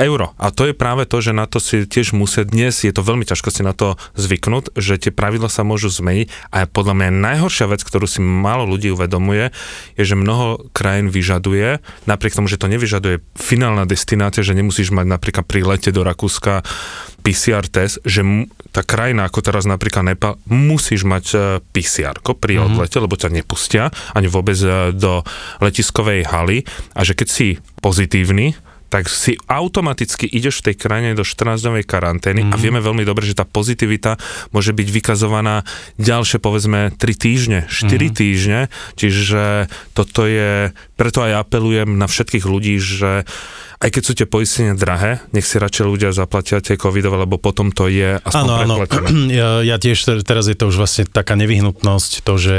eur. 0.00 0.20
A 0.40 0.46
to 0.48 0.68
je 0.68 0.74
práve 0.76 1.04
to, 1.04 1.20
že 1.20 1.36
na 1.36 1.44
to 1.44 1.60
si 1.60 1.84
tiež 1.84 2.16
musia 2.16 2.48
dnes, 2.48 2.80
je 2.80 2.92
to 2.92 3.04
veľmi 3.04 3.28
ťažko 3.28 3.52
si 3.52 3.62
na 3.62 3.76
to 3.76 4.00
zvyknúť, 4.16 4.72
že 4.76 4.96
tie 4.96 5.12
pravidla 5.12 5.52
sa 5.52 5.62
môžu 5.62 5.92
zmeniť 5.92 6.32
a 6.50 6.64
podľa 6.64 6.94
mňa 6.96 7.10
najhoršia 7.12 7.68
vec, 7.68 7.84
ktorú 7.84 8.08
si 8.08 8.24
málo 8.24 8.64
ľudí 8.64 8.88
uvedomuje, 8.90 9.52
je, 10.00 10.02
že 10.02 10.16
mnoho 10.16 10.72
krajín 10.72 11.12
vyžaduje, 11.12 11.69
napriek 12.10 12.34
tomu, 12.34 12.50
že 12.50 12.58
to 12.58 12.66
nevyžaduje 12.66 13.22
finálna 13.38 13.86
destinácia, 13.86 14.42
že 14.42 14.58
nemusíš 14.58 14.90
mať 14.90 15.06
napríklad 15.06 15.44
pri 15.46 15.62
lete 15.62 15.94
do 15.94 16.02
Rakúska 16.02 16.66
PCR 17.20 17.68
test, 17.68 18.00
že 18.02 18.24
tá 18.72 18.80
krajina 18.82 19.28
ako 19.28 19.44
teraz 19.44 19.68
napríklad 19.68 20.14
Nepal, 20.14 20.40
musíš 20.48 21.04
mať 21.04 21.24
e, 21.30 21.36
PCR 21.74 22.16
pri 22.18 22.56
mm-hmm. 22.56 22.66
odlete, 22.66 22.96
lebo 22.96 23.14
ťa 23.18 23.30
nepustia 23.30 23.92
ani 24.16 24.26
vôbec 24.30 24.56
e, 24.62 24.94
do 24.96 25.20
letiskovej 25.60 26.26
haly 26.26 26.64
a 26.96 27.00
že 27.04 27.12
keď 27.12 27.28
si 27.28 27.48
pozitívny, 27.84 28.56
tak 28.90 29.06
si 29.06 29.38
automaticky 29.46 30.26
ideš 30.26 30.60
v 30.60 30.70
tej 30.70 30.76
krajine 30.82 31.10
do 31.14 31.22
14-dňovej 31.22 31.84
karantény 31.86 32.42
mm-hmm. 32.42 32.52
a 32.52 32.56
mhm. 32.58 32.62
vieme 32.62 32.80
veľmi 32.82 33.06
dobre, 33.06 33.22
že 33.24 33.38
tá 33.38 33.46
pozitivita 33.46 34.18
môže 34.50 34.74
byť 34.74 34.88
vykazovaná 34.90 35.62
ďalšie 35.96 36.42
povedzme 36.42 36.90
3 36.98 36.98
týždne, 36.98 37.60
4 37.70 37.86
mm-hmm. 37.86 38.10
týždne, 38.12 38.60
čiže 38.98 39.70
toto 39.94 40.26
je, 40.26 40.74
preto 40.98 41.22
aj 41.22 41.46
apelujem 41.46 41.94
na 41.94 42.10
všetkých 42.10 42.44
ľudí, 42.44 42.76
že 42.82 43.24
aj 43.80 43.88
keď 43.88 44.02
sú 44.04 44.12
tie 44.12 44.28
poistenia 44.28 44.76
drahé, 44.76 45.24
nech 45.32 45.48
si 45.48 45.56
radšej 45.56 45.86
ľudia 45.88 46.10
zaplatia 46.12 46.60
tie 46.60 46.76
covidové, 46.76 47.24
lebo 47.24 47.40
potom 47.40 47.72
to 47.72 47.88
je 47.88 48.20
aspoň 48.20 48.66
Áno, 48.66 48.84
áno. 48.84 48.84
Ja, 49.40 49.64
ja 49.64 49.76
tiež, 49.80 50.26
teraz 50.26 50.50
je 50.50 50.58
to 50.58 50.68
už 50.68 50.76
vlastne 50.76 51.08
taká 51.08 51.38
nevyhnutnosť, 51.38 52.26
to, 52.26 52.34
že 52.36 52.56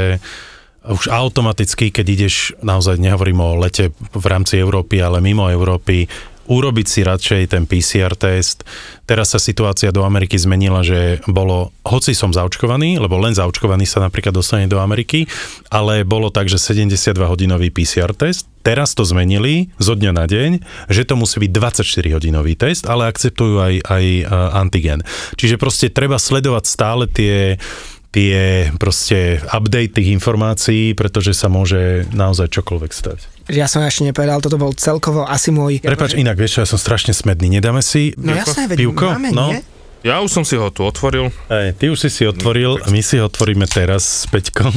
už 0.82 1.06
automaticky, 1.10 1.94
keď 1.94 2.06
ideš, 2.10 2.34
naozaj 2.58 2.98
nehovorím 2.98 3.38
o 3.38 3.58
lete 3.58 3.94
v 3.94 4.26
rámci 4.26 4.58
Európy, 4.58 4.98
ale 4.98 5.22
mimo 5.22 5.46
Európy, 5.46 6.10
urobiť 6.42 6.86
si 6.90 7.00
radšej 7.06 7.54
ten 7.54 7.64
PCR 7.70 8.18
test. 8.18 8.66
Teraz 9.06 9.30
sa 9.30 9.38
situácia 9.38 9.94
do 9.94 10.02
Ameriky 10.02 10.34
zmenila, 10.34 10.82
že 10.82 11.22
bolo, 11.30 11.70
hoci 11.86 12.18
som 12.18 12.34
zaočkovaný, 12.34 12.98
lebo 12.98 13.14
len 13.22 13.30
zaočkovaný 13.30 13.86
sa 13.86 14.02
napríklad 14.02 14.34
dostane 14.34 14.66
do 14.66 14.82
Ameriky, 14.82 15.30
ale 15.70 16.02
bolo 16.02 16.34
tak, 16.34 16.50
že 16.50 16.58
72-hodinový 16.58 17.70
PCR 17.70 18.10
test. 18.10 18.50
Teraz 18.66 18.94
to 18.94 19.06
zmenili 19.06 19.70
zo 19.78 19.94
dňa 19.94 20.12
na 20.14 20.26
deň, 20.26 20.50
že 20.90 21.02
to 21.06 21.14
musí 21.14 21.38
byť 21.42 21.50
24-hodinový 21.50 22.58
test, 22.58 22.90
ale 22.90 23.06
akceptujú 23.10 23.62
aj, 23.62 23.74
aj 23.86 24.04
antigen. 24.54 25.06
Čiže 25.38 25.58
proste 25.58 25.94
treba 25.94 26.18
sledovať 26.18 26.64
stále 26.66 27.06
tie 27.06 27.58
tie 28.12 28.68
proste 28.76 29.40
update 29.48 29.96
tých 29.96 30.12
informácií, 30.12 30.92
pretože 30.92 31.32
sa 31.32 31.48
môže 31.48 32.04
naozaj 32.12 32.52
čokoľvek 32.52 32.92
stať. 32.92 33.18
Ja 33.48 33.66
som 33.66 33.80
ešte 33.82 34.06
nepovedal, 34.06 34.44
toto 34.44 34.60
bol 34.60 34.76
celkovo 34.76 35.24
asi 35.24 35.50
môj... 35.50 35.80
Prepač, 35.80 36.14
inak, 36.14 36.36
vieš 36.36 36.60
čo, 36.60 36.62
ja 36.62 36.68
som 36.68 36.78
strašne 36.78 37.16
smedný. 37.16 37.48
Nedáme 37.58 37.80
si 37.80 38.12
no, 38.20 38.36
jasné, 38.36 38.68
veď 38.68 38.78
pivko? 38.86 39.06
Máme, 39.16 39.32
no? 39.32 39.50
Nie? 39.50 39.64
Ja 40.02 40.18
už 40.20 40.30
som 40.34 40.44
si 40.44 40.58
ho 40.58 40.66
tu 40.68 40.84
otvoril. 40.84 41.30
Ej, 41.46 41.78
ty 41.78 41.86
už 41.88 42.06
si 42.06 42.10
si 42.10 42.22
otvoril, 42.28 42.78
my 42.90 43.00
si 43.00 43.22
ho 43.22 43.26
otvoríme 43.30 43.64
teraz 43.70 44.26
s 44.26 44.30
Peťkom. 44.30 44.74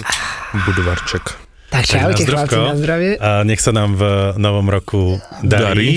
Budvarček. 0.66 1.24
Tak 1.68 1.84
čaute, 1.84 2.22
chlapci, 2.24 2.58
na 2.58 2.76
zdravie. 2.78 3.12
A 3.20 3.44
nech 3.44 3.60
sa 3.60 3.76
nám 3.76 3.98
v 3.98 4.02
novom 4.40 4.66
roku 4.66 5.20
darí. 5.44 5.60
darí. 5.62 5.90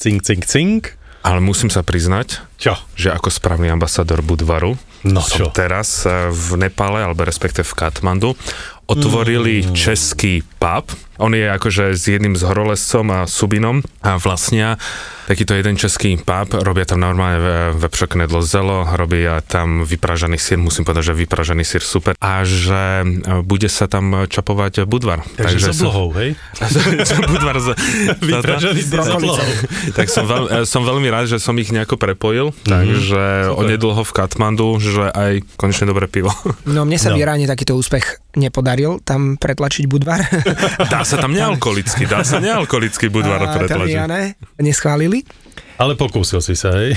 Cink, 0.00 0.24
cink, 0.24 0.44
cink. 0.48 0.82
Ale 1.24 1.40
musím 1.40 1.72
sa 1.72 1.80
priznať, 1.80 2.44
čo? 2.60 2.76
že 3.00 3.08
ako 3.08 3.32
správny 3.32 3.72
ambasador 3.72 4.20
Budvaru, 4.20 4.76
No 5.04 5.20
som 5.20 5.48
čo? 5.48 5.52
teraz 5.52 6.08
eh, 6.08 6.32
v 6.32 6.56
Nepale, 6.56 7.04
alebo 7.04 7.24
respektive 7.28 7.64
v 7.64 7.76
Katmandu, 7.76 8.32
otvorili 8.88 9.64
mm. 9.64 9.72
český 9.76 10.44
pub. 10.60 10.88
On 11.22 11.30
je 11.30 11.46
akože 11.46 11.94
s 11.94 12.04
jedným 12.10 12.34
z 12.34 12.42
horolescom 12.42 13.06
a 13.10 13.20
Subinom 13.30 13.82
a 14.02 14.18
vlastnia 14.18 14.78
takýto 15.24 15.56
jeden 15.56 15.76
český 15.80 16.20
pub, 16.20 16.48
robia 16.52 16.84
tam 16.84 17.00
normálne 17.00 17.40
vepřok 17.80 18.20
nedlo 18.20 18.44
zelo, 18.44 18.84
robia 18.92 19.40
tam 19.40 19.82
vypražaný 19.82 20.36
sír, 20.36 20.60
musím 20.60 20.84
povedať, 20.84 21.12
že 21.12 21.24
vypražaný 21.24 21.64
sír 21.64 21.80
super 21.80 22.12
a 22.20 22.44
že 22.44 23.02
e, 23.02 23.40
bude 23.40 23.68
sa 23.72 23.88
tam 23.88 24.28
čapovať 24.28 24.84
budvar. 24.84 25.24
Takže, 25.36 25.72
Takže 25.72 25.72
s 25.72 25.80
oblohou, 25.80 26.08
hej? 26.20 26.30
budvar 27.34 27.56
z... 27.56 27.66
vypražaný 28.20 28.80
sír 28.84 29.00
s 29.00 29.10
oblohou. 29.10 29.48
tak 29.96 30.06
som, 30.12 30.28
veľ, 30.28 30.44
e, 30.44 30.68
som 30.68 30.84
veľmi 30.84 31.08
rád, 31.08 31.32
že 31.32 31.38
som 31.40 31.56
ich 31.56 31.72
nejako 31.72 31.96
prepojil, 31.96 32.52
takže 32.68 33.48
super. 33.48 33.60
onedlho 33.64 34.02
v 34.04 34.12
Katmandu, 34.12 34.76
že 34.76 35.08
aj 35.08 35.40
konečne 35.56 35.88
dobré 35.88 36.04
pivo. 36.04 36.30
No 36.68 36.84
mne 36.84 37.00
sa 37.00 37.12
no. 37.12 37.16
v 37.16 37.24
Iráne 37.24 37.48
takýto 37.48 37.72
úspech 37.72 38.20
nepodaril 38.36 38.98
tam 39.02 39.38
pretlačiť 39.38 39.84
budvar. 39.86 40.20
Dá 41.04 41.12
sa 41.12 41.20
tam 41.20 41.36
nealkoholický, 41.36 42.08
dá 42.08 42.24
sa 42.24 42.40
nealkoholický 42.40 43.12
budvar 43.12 43.44
pretlačiť. 43.44 44.08
Tam 44.08 44.64
neschválili. 44.64 45.20
Ale 45.74 45.98
pokúsil 46.00 46.40
si 46.40 46.56
sa, 46.56 46.72
hej? 46.80 46.96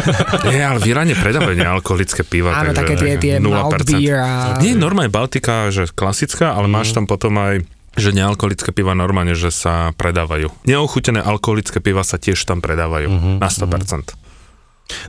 Nie, 0.52 0.68
ale 0.68 0.78
v 0.78 0.94
Iráne 0.94 1.16
predávajú 1.18 1.58
nealkoholické 1.58 2.22
piva. 2.22 2.54
Áno, 2.54 2.70
také 2.76 2.94
tie, 2.94 3.16
tie 3.18 3.34
malt 3.40 3.82
beer 3.88 4.20
a... 4.20 4.60
Nie, 4.60 4.78
normálne 4.78 5.08
Baltika, 5.08 5.72
že 5.72 5.88
klasická, 5.90 6.52
ale 6.54 6.68
mm. 6.68 6.72
máš 6.72 6.94
tam 6.94 7.08
potom 7.08 7.34
aj 7.34 7.66
že 7.98 8.14
nealkoholické 8.14 8.70
piva 8.70 8.94
normálne, 8.94 9.34
že 9.34 9.50
sa 9.50 9.90
predávajú. 9.98 10.54
Neochutené 10.70 11.18
alkoholické 11.18 11.82
piva 11.82 12.06
sa 12.06 12.14
tiež 12.14 12.38
tam 12.46 12.62
predávajú 12.62 13.10
mm-hmm, 13.10 13.34
na 13.42 13.48
100%. 13.50 13.66
Mm-hmm. 13.66 14.27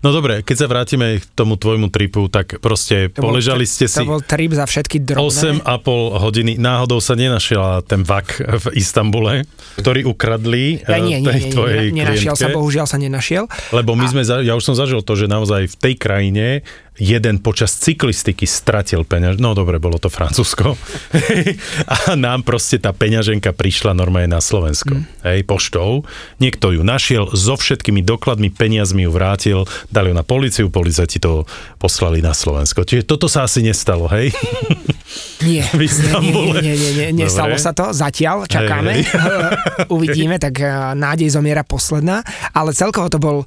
No 0.03 0.11
dobre, 0.11 0.43
keď 0.43 0.55
sa 0.55 0.67
vrátime 0.67 1.19
k 1.19 1.25
tomu 1.35 1.55
tvojmu 1.55 1.87
tripu, 1.91 2.27
tak 2.27 2.59
proste 2.59 3.11
to 3.11 3.23
poležali 3.23 3.63
bol, 3.63 3.71
ste 3.71 3.85
si... 3.87 3.99
To 4.03 4.19
bol 4.19 4.23
trip 4.23 4.51
za 4.51 4.65
všetky 4.67 5.03
drobné. 5.03 5.63
8,5 5.63 6.23
hodiny. 6.23 6.51
Náhodou 6.59 6.99
sa 6.99 7.15
nenašiel 7.15 7.83
ten 7.87 8.03
vak 8.03 8.43
v 8.43 8.65
Istambule, 8.75 9.47
ktorý 9.79 10.07
ukradli 10.07 10.83
ja, 10.83 10.99
nie, 10.99 11.23
nie, 11.23 11.27
tej 11.31 11.41
nie, 11.47 11.51
tvojej 11.51 11.85
nie, 11.91 12.03
nenašiel 12.03 12.35
klientke. 12.35 12.43
sa, 12.43 12.55
bohužiaľ 12.55 12.85
sa 12.87 12.97
nenašiel. 12.99 13.43
Lebo 13.71 13.95
my 13.95 14.05
a... 14.07 14.11
sme, 14.11 14.21
ja 14.43 14.53
už 14.55 14.63
som 14.63 14.75
zažil 14.75 14.99
to, 15.03 15.15
že 15.15 15.31
naozaj 15.31 15.71
v 15.71 15.75
tej 15.79 15.93
krajine 15.95 16.45
jeden 16.99 17.39
počas 17.39 17.79
cyklistiky 17.79 18.43
stratil 18.43 19.07
peňaž, 19.07 19.39
no 19.39 19.55
dobre, 19.55 19.79
bolo 19.79 19.95
to 19.95 20.11
Francúzsko, 20.11 20.75
a 21.95 21.95
nám 22.19 22.43
proste 22.43 22.77
tá 22.77 22.91
peňaženka 22.91 23.55
prišla 23.55 23.95
normálne 23.95 24.35
na 24.35 24.43
Slovensko, 24.43 24.99
mm. 24.99 25.23
hej, 25.23 25.39
poštou. 25.47 26.03
Niekto 26.43 26.75
ju 26.75 26.83
našiel, 26.83 27.31
so 27.31 27.55
všetkými 27.55 28.03
dokladmi, 28.03 28.51
peniazmi 28.51 29.07
ju 29.07 29.11
vrátil, 29.15 29.59
dali 29.89 30.11
ju 30.11 30.15
na 30.19 30.27
policiu, 30.27 30.67
policajti 30.67 31.23
to 31.23 31.47
poslali 31.79 32.19
na 32.19 32.35
Slovensko. 32.35 32.83
Čiže 32.83 33.07
toto 33.07 33.31
sa 33.31 33.47
asi 33.47 33.63
nestalo, 33.63 34.11
hej? 34.11 34.35
Nie, 35.39 35.65
nie, 35.73 35.87
nie, 36.21 36.53
nie, 36.61 36.75
nie, 36.75 36.91
nie, 36.93 37.25
nestalo 37.25 37.55
sa 37.57 37.73
to, 37.73 37.95
zatiaľ 37.95 38.45
čakáme, 38.45 38.91
hej, 38.91 39.07
hej. 39.07 39.87
uvidíme, 39.95 40.35
tak 40.35 40.59
eh, 40.61 40.69
nádej 40.93 41.31
zomiera 41.33 41.63
posledná, 41.63 42.21
ale 42.51 42.75
celkovo 42.75 43.07
to 43.07 43.17
bol, 43.17 43.37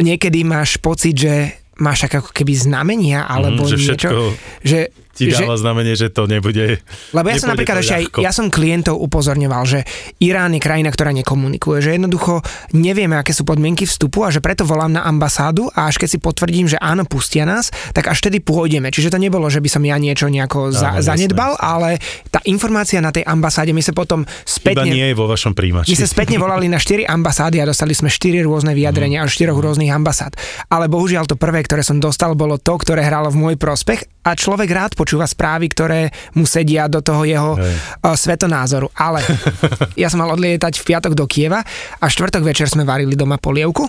niekedy 0.00 0.42
máš 0.42 0.80
pocit, 0.80 1.14
že 1.14 1.63
máš 1.78 2.06
tak 2.06 2.22
ako 2.22 2.30
keby 2.30 2.52
znamenia 2.54 3.26
alebo 3.26 3.66
mm, 3.66 3.70
že 3.70 3.76
niečo, 3.76 3.86
všetko... 3.98 4.24
že 4.62 4.78
ti 5.14 5.30
dáva 5.30 5.54
že, 5.54 5.62
znamenie, 5.62 5.94
že 5.94 6.10
to 6.10 6.26
nebude 6.26 6.82
Lebo 7.14 7.26
ja 7.30 7.38
som 7.38 7.54
napríklad 7.54 7.80
ešte 7.80 7.94
aj, 7.94 8.04
ja 8.18 8.34
som 8.34 8.50
klientov 8.50 8.98
upozorňoval, 8.98 9.62
že 9.64 9.86
Irán 10.18 10.58
je 10.58 10.60
krajina, 10.60 10.90
ktorá 10.90 11.14
nekomunikuje, 11.14 11.78
že 11.78 11.94
jednoducho 11.94 12.42
nevieme, 12.74 13.14
aké 13.14 13.30
sú 13.30 13.46
podmienky 13.46 13.86
vstupu 13.86 14.26
a 14.26 14.34
že 14.34 14.42
preto 14.42 14.66
volám 14.66 14.98
na 14.98 15.06
ambasádu 15.06 15.70
a 15.70 15.86
až 15.86 16.02
keď 16.02 16.08
si 16.10 16.18
potvrdím, 16.18 16.66
že 16.66 16.76
áno, 16.82 17.06
pustia 17.06 17.46
nás, 17.46 17.70
tak 17.94 18.10
až 18.10 18.18
tedy 18.26 18.42
pôjdeme. 18.42 18.90
Čiže 18.90 19.14
to 19.14 19.18
nebolo, 19.22 19.46
že 19.46 19.62
by 19.62 19.68
som 19.70 19.82
ja 19.86 19.94
niečo 19.96 20.26
nejako 20.26 20.74
za, 20.74 20.98
áno, 20.98 21.06
zanedbal, 21.06 21.54
jasné. 21.54 21.64
ale 21.64 21.90
tá 22.34 22.42
informácia 22.50 22.98
na 22.98 23.14
tej 23.14 23.22
ambasáde, 23.22 23.70
my 23.70 23.82
sa 23.84 23.94
potom 23.94 24.26
spätne... 24.42 24.90
Iba 24.90 24.98
nie 24.98 25.06
je 25.12 25.16
vo 25.16 25.30
vašom 25.30 25.54
príjimači. 25.54 25.94
My 25.94 25.96
sa 26.02 26.08
spätne 26.10 26.36
volali 26.42 26.66
na 26.66 26.82
štyri 26.82 27.06
ambasády 27.06 27.62
a 27.62 27.68
dostali 27.70 27.94
sme 27.94 28.10
štyri 28.10 28.42
rôzne 28.42 28.74
vyjadrenia 28.74 29.22
mm. 29.22 29.24
až 29.24 29.30
štyroch 29.38 29.58
rôznych 29.62 29.94
ambasád. 29.94 30.34
Ale 30.66 30.90
bohužiaľ 30.90 31.30
to 31.30 31.38
prvé, 31.38 31.62
ktoré 31.62 31.86
som 31.86 32.02
dostal, 32.02 32.34
bolo 32.34 32.58
to, 32.58 32.74
ktoré 32.74 33.06
hralo 33.06 33.30
v 33.30 33.38
môj 33.38 33.54
prospech 33.60 34.13
a 34.24 34.32
človek 34.32 34.68
rád 34.72 34.92
počúva 34.96 35.28
správy, 35.28 35.68
ktoré 35.68 36.08
mu 36.34 36.48
sedia 36.48 36.88
do 36.88 37.04
toho 37.04 37.28
jeho 37.28 37.52
Hej. 37.60 37.76
svetonázoru. 38.16 38.88
Ale 38.96 39.20
ja 40.00 40.08
som 40.08 40.24
mal 40.24 40.32
odlietať 40.32 40.80
v 40.80 40.86
piatok 40.88 41.12
do 41.12 41.28
Kieva 41.28 41.60
a 42.00 42.04
štvrtok 42.08 42.40
večer 42.40 42.66
sme 42.66 42.88
varili 42.88 43.12
doma 43.14 43.36
polievku. 43.36 43.84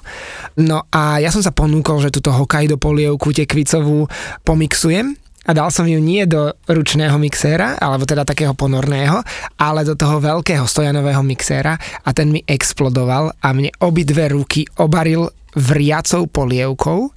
No 0.60 0.86
a 0.92 1.24
ja 1.24 1.32
som 1.32 1.40
sa 1.40 1.56
ponúkol, 1.56 2.04
že 2.04 2.12
túto 2.12 2.36
Hokkaido 2.36 2.76
polievku 2.76 3.32
tekvicovú 3.32 4.12
pomixujem 4.44 5.16
a 5.46 5.52
dal 5.54 5.70
som 5.70 5.86
ju 5.86 6.02
nie 6.02 6.26
do 6.26 6.52
ručného 6.66 7.16
mixéra, 7.22 7.78
alebo 7.78 8.04
teda 8.10 8.26
takého 8.26 8.58
ponorného, 8.58 9.22
ale 9.62 9.86
do 9.86 9.94
toho 9.94 10.18
veľkého 10.18 10.66
stojanového 10.66 11.22
mixéra 11.22 11.78
a 12.02 12.10
ten 12.12 12.34
mi 12.34 12.42
explodoval 12.44 13.30
a 13.40 13.48
mne 13.54 13.70
obidve 13.78 14.34
ruky 14.34 14.66
obaril 14.82 15.30
vriacou 15.56 16.28
polievkou 16.28 17.15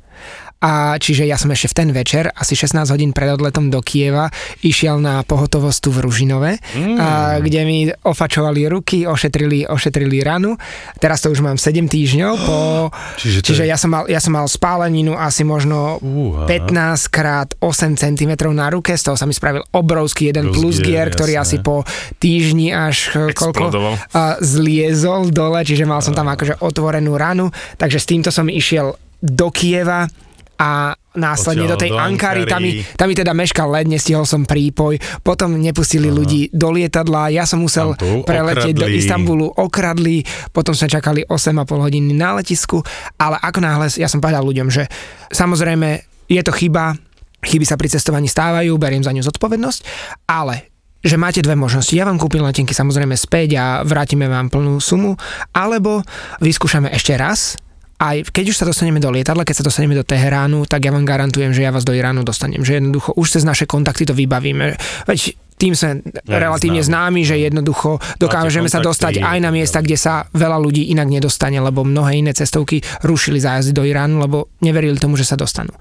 a 0.59 0.99
čiže 0.99 1.23
ja 1.23 1.39
som 1.39 1.55
ešte 1.55 1.71
v 1.71 1.75
ten 1.79 1.89
večer, 1.95 2.35
asi 2.35 2.59
16 2.59 2.91
hodín 2.91 3.15
pred 3.15 3.31
odletom 3.31 3.71
do 3.71 3.79
Kieva, 3.79 4.27
išiel 4.67 4.99
na 4.99 5.23
pohotovosť 5.23 5.79
tu 5.79 5.95
v 5.95 6.03
Ružinove, 6.03 6.59
mm. 6.59 6.97
a, 6.99 7.39
kde 7.39 7.61
mi 7.63 7.79
ofačovali 7.87 8.67
ruky, 8.67 9.07
ošetrili, 9.07 9.71
ošetrili 9.71 10.19
ranu. 10.19 10.59
Teraz 10.99 11.23
to 11.23 11.31
už 11.31 11.47
mám 11.47 11.63
7 11.63 11.87
týždňov. 11.87 12.33
Po, 12.43 12.59
čiže 13.23 13.39
čiže 13.47 13.65
je... 13.67 13.71
ja, 13.71 13.79
som 13.79 13.95
mal, 13.95 14.11
ja 14.11 14.19
som 14.19 14.35
mal 14.35 14.51
spáleninu 14.51 15.15
asi 15.15 15.47
možno 15.47 16.03
uh, 16.03 16.51
15 16.51 16.75
krát 17.07 17.55
8 17.63 17.95
cm 17.95 18.35
na 18.51 18.67
ruke, 18.75 18.99
z 18.99 19.03
toho 19.07 19.15
sa 19.15 19.31
mi 19.31 19.35
spravil 19.39 19.63
obrovský 19.71 20.35
jeden 20.35 20.51
plus 20.51 20.83
gear, 20.83 21.07
ktorý 21.15 21.39
jasné. 21.39 21.63
asi 21.63 21.63
po 21.63 21.87
týždni 22.19 22.75
až 22.75 23.15
koľko 23.31 23.71
a, 24.11 24.43
zliezol 24.43 25.31
dole, 25.31 25.63
čiže 25.63 25.87
mal 25.87 26.03
som 26.03 26.19
tam 26.19 26.27
akože 26.35 26.59
otvorenú 26.59 27.15
ranu, 27.15 27.55
takže 27.79 28.03
s 28.03 28.07
týmto 28.11 28.31
som 28.35 28.51
išiel 28.51 28.99
do 29.23 29.51
Kieva 29.55 30.11
a 30.59 30.91
následne 31.15 31.71
do 31.71 31.79
tej 31.79 31.95
do 31.95 31.99
Ankary, 31.99 32.43
tam 32.47 32.63
mi, 32.63 32.83
tam 32.83 33.07
mi 33.07 33.15
teda 33.15 33.31
meškal 33.31 33.71
led, 33.71 33.87
nestihol 33.87 34.27
som 34.27 34.43
prípoj, 34.43 34.99
potom 35.23 35.55
nepustili 35.55 36.11
Aha. 36.11 36.17
ľudí 36.19 36.41
do 36.51 36.75
lietadla, 36.75 37.31
ja 37.31 37.47
som 37.47 37.63
musel 37.63 37.95
preletieť 37.99 38.75
okradli. 38.75 38.83
do 38.83 38.87
Istanbulu, 38.91 39.47
okradli, 39.55 40.27
potom 40.51 40.75
sme 40.75 40.91
čakali 40.91 41.23
8,5 41.27 41.63
hodiny 41.67 42.11
na 42.15 42.39
letisku, 42.39 42.83
ale 43.19 43.39
ako 43.39 43.59
náhle, 43.63 43.87
ja 43.99 44.11
som 44.11 44.19
povedal 44.19 44.43
ľuďom, 44.43 44.71
že 44.71 44.87
samozrejme 45.31 46.03
je 46.27 46.43
to 46.43 46.53
chyba, 46.55 46.99
chyby 47.43 47.67
sa 47.67 47.79
pri 47.79 47.89
cestovaní 47.91 48.27
stávajú, 48.27 48.75
beriem 48.79 49.03
za 49.03 49.15
ňu 49.15 49.23
zodpovednosť, 49.23 49.81
ale 50.27 50.75
že 50.99 51.15
máte 51.15 51.39
dve 51.39 51.55
možnosti. 51.55 51.95
Ja 51.95 52.03
vám 52.03 52.19
kúpim 52.19 52.43
letenky 52.43 52.75
samozrejme 52.75 53.15
späť 53.15 53.49
a 53.55 53.65
vrátime 53.87 54.27
vám 54.27 54.51
plnú 54.51 54.83
sumu, 54.83 55.15
alebo 55.55 56.03
vyskúšame 56.43 56.91
ešte 56.91 57.15
raz, 57.15 57.55
aj 57.99 58.31
keď 58.31 58.45
už 58.55 58.57
sa 58.63 58.65
dostaneme 58.65 59.03
do 59.03 59.11
lietadla, 59.11 59.43
keď 59.43 59.63
sa 59.63 59.67
dostaneme 59.67 59.99
do 59.99 60.07
Teheránu, 60.07 60.71
tak 60.71 60.87
ja 60.87 60.95
vám 60.95 61.03
garantujem, 61.03 61.51
že 61.51 61.67
ja 61.67 61.75
vás 61.75 61.83
do 61.83 61.91
Iránu 61.91 62.23
dostanem. 62.23 62.63
Že 62.63 62.79
jednoducho 62.79 63.11
už 63.19 63.27
cez 63.39 63.43
naše 63.43 63.67
kontakty 63.67 64.07
to 64.07 64.15
vybavíme. 64.15 64.79
Veď 65.11 65.35
tým 65.59 65.75
sme 65.75 66.07
ja, 66.07 66.39
relatívne 66.39 66.79
známi, 66.79 67.27
že 67.27 67.35
jednoducho 67.35 67.99
dokážeme 68.23 68.71
sa 68.71 68.79
dostať 68.79 69.19
aj 69.19 69.39
na 69.43 69.51
miesta, 69.51 69.83
kde 69.83 69.99
sa 69.99 70.31
veľa 70.31 70.55
ľudí 70.63 70.95
inak 70.95 71.11
nedostane, 71.11 71.59
lebo 71.59 71.83
mnohé 71.83 72.23
iné 72.23 72.31
cestovky 72.31 72.79
rušili 73.03 73.43
zájazdy 73.43 73.75
do 73.75 73.83
Iránu, 73.83 74.23
lebo 74.23 74.55
neverili 74.63 74.95
tomu, 75.03 75.19
že 75.19 75.27
sa 75.27 75.35
dostanú. 75.35 75.75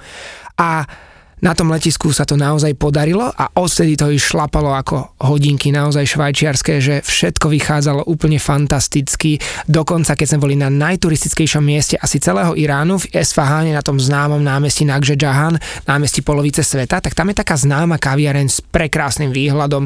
A 0.57 0.89
na 1.37 1.53
tom 1.53 1.69
letisku 1.69 2.09
sa 2.09 2.25
to 2.25 2.33
naozaj 2.33 2.73
podarilo 2.73 3.29
a 3.29 3.53
odtedy 3.53 3.93
to 3.93 4.09
ich 4.09 4.25
šlapalo 4.25 4.73
ako 4.73 5.13
hodinky 5.21 5.69
naozaj 5.69 6.17
švajčiarske, 6.17 6.81
že 6.81 7.05
všetko 7.05 7.53
vychádzalo 7.53 8.09
úplne 8.09 8.41
fantasticky. 8.41 9.37
Dokonca, 9.69 10.17
keď 10.17 10.27
sme 10.33 10.41
boli 10.41 10.55
na 10.57 10.73
najturistickejšom 10.73 11.61
mieste 11.61 11.95
asi 12.01 12.17
celého 12.17 12.57
Iránu, 12.57 12.97
v 12.97 13.21
Esfahane, 13.21 13.69
na 13.69 13.85
tom 13.85 14.01
známom 14.01 14.41
námestí 14.41 14.81
Nagže 14.81 15.13
Jahan, 15.13 15.61
námestí 15.85 16.25
polovice 16.25 16.65
sveta, 16.65 17.05
tak 17.05 17.13
tam 17.13 17.29
je 17.29 17.37
taká 17.37 17.53
známa 17.53 18.01
kaviareň 18.01 18.47
s 18.49 18.57
prekrásnym 18.65 19.29
výhľadom 19.29 19.85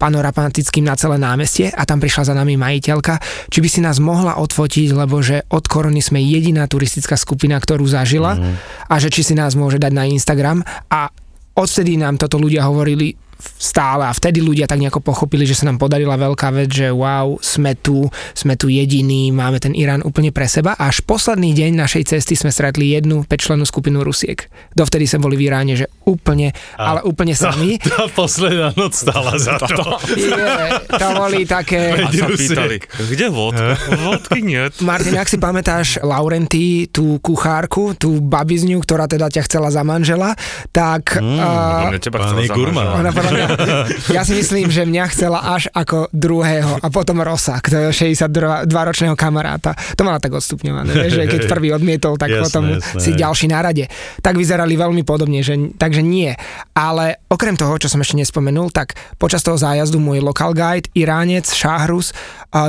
panoramatickým 0.00 0.88
na 0.88 0.96
celé 0.96 1.20
námestie 1.20 1.68
a 1.68 1.84
tam 1.84 2.00
prišla 2.00 2.32
za 2.32 2.34
nami 2.34 2.56
majiteľka, 2.56 3.20
či 3.52 3.58
by 3.60 3.68
si 3.68 3.80
nás 3.84 4.00
mohla 4.00 4.40
odfotiť, 4.40 4.96
lebo 4.96 5.20
že 5.20 5.44
od 5.52 5.68
korony 5.68 6.00
sme 6.00 6.22
jediná 6.22 6.64
turistická 6.64 7.20
skupina, 7.20 7.60
ktorú 7.60 7.84
zažila 7.84 8.40
mm. 8.40 8.54
a 8.88 8.94
že 8.96 9.12
či 9.12 9.20
si 9.20 9.34
nás 9.36 9.52
môže 9.52 9.76
dať 9.76 9.92
na 9.92 10.08
Instagram 10.08 10.64
a 10.86 11.10
odvtedy 11.58 11.98
nám 11.98 12.22
toto 12.22 12.38
ľudia 12.38 12.62
hovorili 12.66 13.16
stále 13.38 14.02
a 14.02 14.12
vtedy 14.12 14.42
ľudia 14.42 14.66
tak 14.66 14.82
nejako 14.82 14.98
pochopili, 14.98 15.46
že 15.46 15.54
sa 15.54 15.70
nám 15.70 15.78
podarila 15.78 16.18
veľká 16.18 16.50
vec, 16.50 16.74
že 16.74 16.90
wow, 16.90 17.38
sme 17.38 17.78
tu, 17.78 18.10
sme 18.34 18.58
tu 18.58 18.66
jediní, 18.66 19.30
máme 19.30 19.62
ten 19.62 19.78
Irán 19.78 20.02
úplne 20.02 20.34
pre 20.34 20.50
seba. 20.50 20.74
Až 20.74 21.06
posledný 21.06 21.54
deň 21.54 21.78
našej 21.78 22.04
cesty 22.14 22.34
sme 22.34 22.50
stretli 22.50 22.90
jednu 22.90 23.22
pečlenú 23.22 23.62
skupinu 23.62 24.02
Rusiek. 24.02 24.50
Dovtedy 24.74 25.06
sme 25.06 25.30
boli 25.30 25.38
v 25.38 25.46
Iráne, 25.50 25.78
že 25.78 25.86
úplne, 26.08 26.56
a, 26.80 26.96
ale 26.96 27.00
úplne 27.04 27.36
sami. 27.36 27.76
Tá, 27.76 27.88
tá 28.00 28.04
posledná 28.08 28.72
noc 28.72 28.96
stála 28.96 29.36
za 29.36 29.60
to. 29.60 30.00
Je, 30.16 30.48
to 30.88 31.06
boli 31.12 31.44
také... 31.44 32.00
A 32.00 32.08
sa 32.08 32.26
pýtali, 32.32 32.76
kde 32.80 33.26
vodka? 33.28 33.76
Vodky 34.00 34.40
nie. 34.40 34.64
Martin, 34.80 35.20
ak 35.20 35.28
si 35.28 35.36
pamätáš 35.36 36.00
Laurenty, 36.00 36.88
tú 36.88 37.20
kuchárku, 37.20 37.92
tú 37.92 38.24
babizňu, 38.24 38.80
ktorá 38.80 39.04
teda 39.04 39.28
ťa 39.28 39.44
chcela 39.44 39.68
za 39.68 39.84
manžela, 39.84 40.32
tak... 40.72 41.20
Mm, 41.20 41.36
uh, 41.36 42.00
teba 42.00 42.24
chcela 42.24 42.42
za 42.48 42.56
manžela 42.56 43.28
mňa, 43.38 43.46
ja 44.16 44.22
si 44.24 44.32
myslím, 44.38 44.68
že 44.72 44.82
mňa 44.88 45.04
chcela 45.12 45.38
až 45.54 45.70
ako 45.72 46.10
druhého 46.10 46.80
a 46.80 46.86
potom 46.88 47.20
Rosa, 47.22 47.58
ktorého 47.58 47.92
62-ročného 47.92 49.14
kamaráta. 49.14 49.74
To 49.94 50.02
mala 50.06 50.18
tak 50.18 50.34
odstupňované, 50.34 51.10
že 51.10 51.22
keď 51.28 51.40
prvý 51.52 51.74
odmietol, 51.74 52.16
tak 52.16 52.32
jasné, 52.32 52.42
potom 52.44 52.64
jasné. 52.78 53.00
si 53.00 53.10
ďalší 53.14 53.46
na 53.50 53.60
rade. 53.62 53.84
Tak 54.20 54.34
vyzerali 54.38 54.74
veľmi 54.74 55.02
podobne, 55.06 55.40
že, 55.44 55.56
takže 55.76 55.97
nie. 56.02 56.34
Ale 56.74 57.20
okrem 57.28 57.54
toho, 57.58 57.76
čo 57.78 57.90
som 57.90 58.00
ešte 58.00 58.18
nespomenul, 58.18 58.70
tak 58.70 58.98
počas 59.16 59.42
toho 59.42 59.58
zájazdu 59.58 59.98
môj 59.98 60.22
local 60.22 60.54
guide, 60.56 60.88
Iránec 60.94 61.50
Šáhrus, 61.50 62.14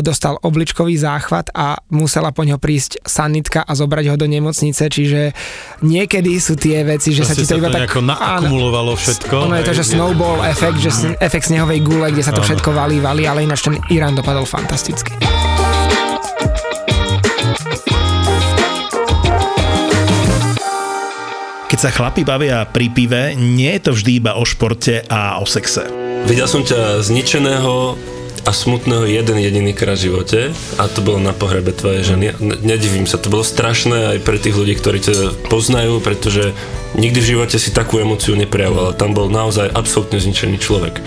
dostal 0.03 0.35
obličkový 0.43 0.99
záchvat 0.99 1.55
a 1.55 1.79
musela 1.93 2.35
po 2.35 2.43
ňo 2.43 2.59
prísť 2.59 2.99
sanitka 3.07 3.63
a 3.63 3.71
zobrať 3.73 4.05
ho 4.11 4.15
do 4.19 4.27
nemocnice, 4.27 4.91
čiže 4.91 5.31
niekedy 5.79 6.35
sú 6.37 6.59
tie 6.59 6.83
veci, 6.83 7.15
že 7.15 7.23
Proste 7.23 7.33
sa 7.33 7.41
ti 7.41 7.45
to 7.47 7.59
iba 7.63 7.71
tak... 7.71 7.87
naakumulovalo 7.95 8.93
všetko. 8.99 9.35
Ono 9.47 9.55
je 9.55 9.65
to, 9.65 9.73
že 9.73 9.83
snowball 9.95 10.43
efekt, 10.43 10.83
že 10.83 10.91
efekt 11.23 11.47
snehovej 11.47 11.79
gule, 11.79 12.11
kde 12.11 12.23
sa 12.27 12.35
to 12.35 12.43
všetko 12.43 12.75
valí, 12.75 12.99
valí, 12.99 13.23
ale 13.23 13.47
ináč 13.47 13.65
ten 13.65 13.79
Irán 13.87 14.19
dopadol 14.19 14.43
fantasticky. 14.43 15.15
Keď 21.79 21.95
sa 21.95 21.95
chlapi 21.95 22.27
bavia 22.27 22.67
pri 22.67 22.91
pive, 22.91 23.39
nie 23.39 23.71
je 23.79 23.87
to 23.87 23.91
vždy 23.95 24.19
iba 24.19 24.35
o 24.35 24.43
športe 24.43 24.99
a 25.07 25.39
o 25.39 25.47
sexe. 25.47 25.87
Videl 26.27 26.43
som 26.43 26.59
ťa 26.59 26.99
zničeného 26.99 27.95
a 28.43 28.51
smutného 28.51 29.07
jeden 29.07 29.39
jediný 29.39 29.71
krát 29.71 29.95
v 29.95 30.11
živote 30.11 30.51
a 30.75 30.91
to 30.91 30.99
bolo 30.99 31.23
na 31.23 31.31
pohrebe 31.31 31.71
tvojej 31.71 32.03
ženy. 32.03 32.35
Nedivím 32.67 33.07
sa, 33.07 33.15
to 33.15 33.31
bolo 33.31 33.47
strašné 33.47 34.11
aj 34.11 34.27
pre 34.27 34.35
tých 34.35 34.59
ľudí, 34.59 34.75
ktorí 34.75 34.99
ťa 34.99 35.47
poznajú, 35.47 36.03
pretože 36.03 36.51
nikdy 36.99 37.15
v 37.23 37.29
živote 37.39 37.55
si 37.55 37.71
takú 37.71 38.03
emociu 38.03 38.35
neprejavoval. 38.35 38.99
Tam 38.99 39.15
bol 39.15 39.31
naozaj 39.31 39.71
absolútne 39.71 40.19
zničený 40.19 40.59
človek. 40.59 40.99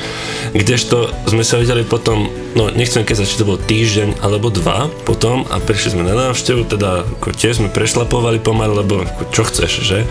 Kdežto 0.56 1.12
sme 1.28 1.44
sa 1.44 1.60
videli 1.60 1.84
potom, 1.84 2.32
no 2.56 2.72
nechcem 2.72 3.04
keď 3.04 3.28
či 3.28 3.36
to 3.36 3.44
bol 3.44 3.60
týždeň 3.60 4.24
alebo 4.24 4.48
dva 4.48 4.88
potom 5.04 5.44
a 5.52 5.60
prišli 5.60 6.00
sme 6.00 6.08
na 6.08 6.16
návštevu, 6.16 6.64
teda 6.64 7.04
ako 7.20 7.36
tiež 7.36 7.60
sme 7.60 7.68
prešlapovali 7.68 8.40
pomaly, 8.40 8.72
lebo 8.72 9.04
ako, 9.04 9.22
čo 9.36 9.44
chceš, 9.44 9.72
že? 9.84 10.08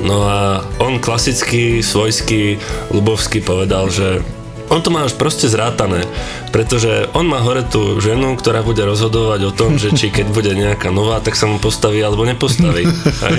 No 0.00 0.24
a 0.24 0.64
on 0.80 0.96
klasický, 0.96 1.84
svojský, 1.84 2.56
ľubovský 2.90 3.44
povedal, 3.44 3.92
že 3.92 4.24
on 4.70 4.78
to 4.78 4.94
má 4.94 5.02
už 5.02 5.18
proste 5.18 5.50
zrátané, 5.50 6.06
pretože 6.54 7.10
on 7.10 7.26
má 7.26 7.42
hore 7.42 7.66
tú 7.66 7.98
ženu, 7.98 8.38
ktorá 8.38 8.62
bude 8.62 8.86
rozhodovať 8.86 9.50
o 9.50 9.52
tom, 9.52 9.74
že 9.82 9.90
či 9.90 10.14
keď 10.14 10.30
bude 10.30 10.54
nejaká 10.54 10.94
nová, 10.94 11.18
tak 11.18 11.34
sa 11.34 11.50
mu 11.50 11.58
postaví 11.58 11.98
alebo 11.98 12.22
nepostaví. 12.22 12.86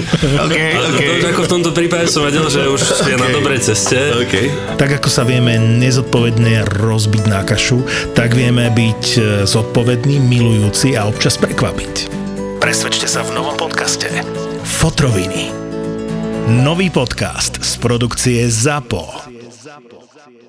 okay, 0.44 0.76
A 0.76 0.80
okay. 0.92 1.24
to 1.24 1.32
ako 1.32 1.42
v 1.48 1.50
tomto 1.50 1.72
prípade 1.72 2.12
som 2.12 2.28
vedel, 2.28 2.52
že 2.52 2.68
už 2.68 2.84
okay. 2.84 3.16
je 3.16 3.18
na 3.18 3.32
dobrej 3.32 3.64
ceste. 3.64 4.12
Okay. 4.28 4.52
Tak 4.76 5.00
ako 5.00 5.08
sa 5.08 5.24
vieme 5.24 5.56
nezodpovedne 5.56 6.68
rozbiť 6.68 7.24
na 7.32 7.48
kašu, 7.48 7.80
tak 8.12 8.36
vieme 8.36 8.68
byť 8.68 9.04
e, 9.16 9.20
zodpovední, 9.48 10.20
milujúci 10.20 11.00
a 11.00 11.08
občas 11.08 11.40
prekvapiť. 11.40 12.12
Presvedčte 12.60 13.08
sa 13.08 13.24
v 13.24 13.40
novom 13.40 13.56
podcaste 13.56 14.12
Fotroviny. 14.68 15.71
Nový 16.52 16.92
podcast 16.92 17.66
z 17.66 17.78
produkcie 17.78 18.52
ZAPO. 18.52 19.21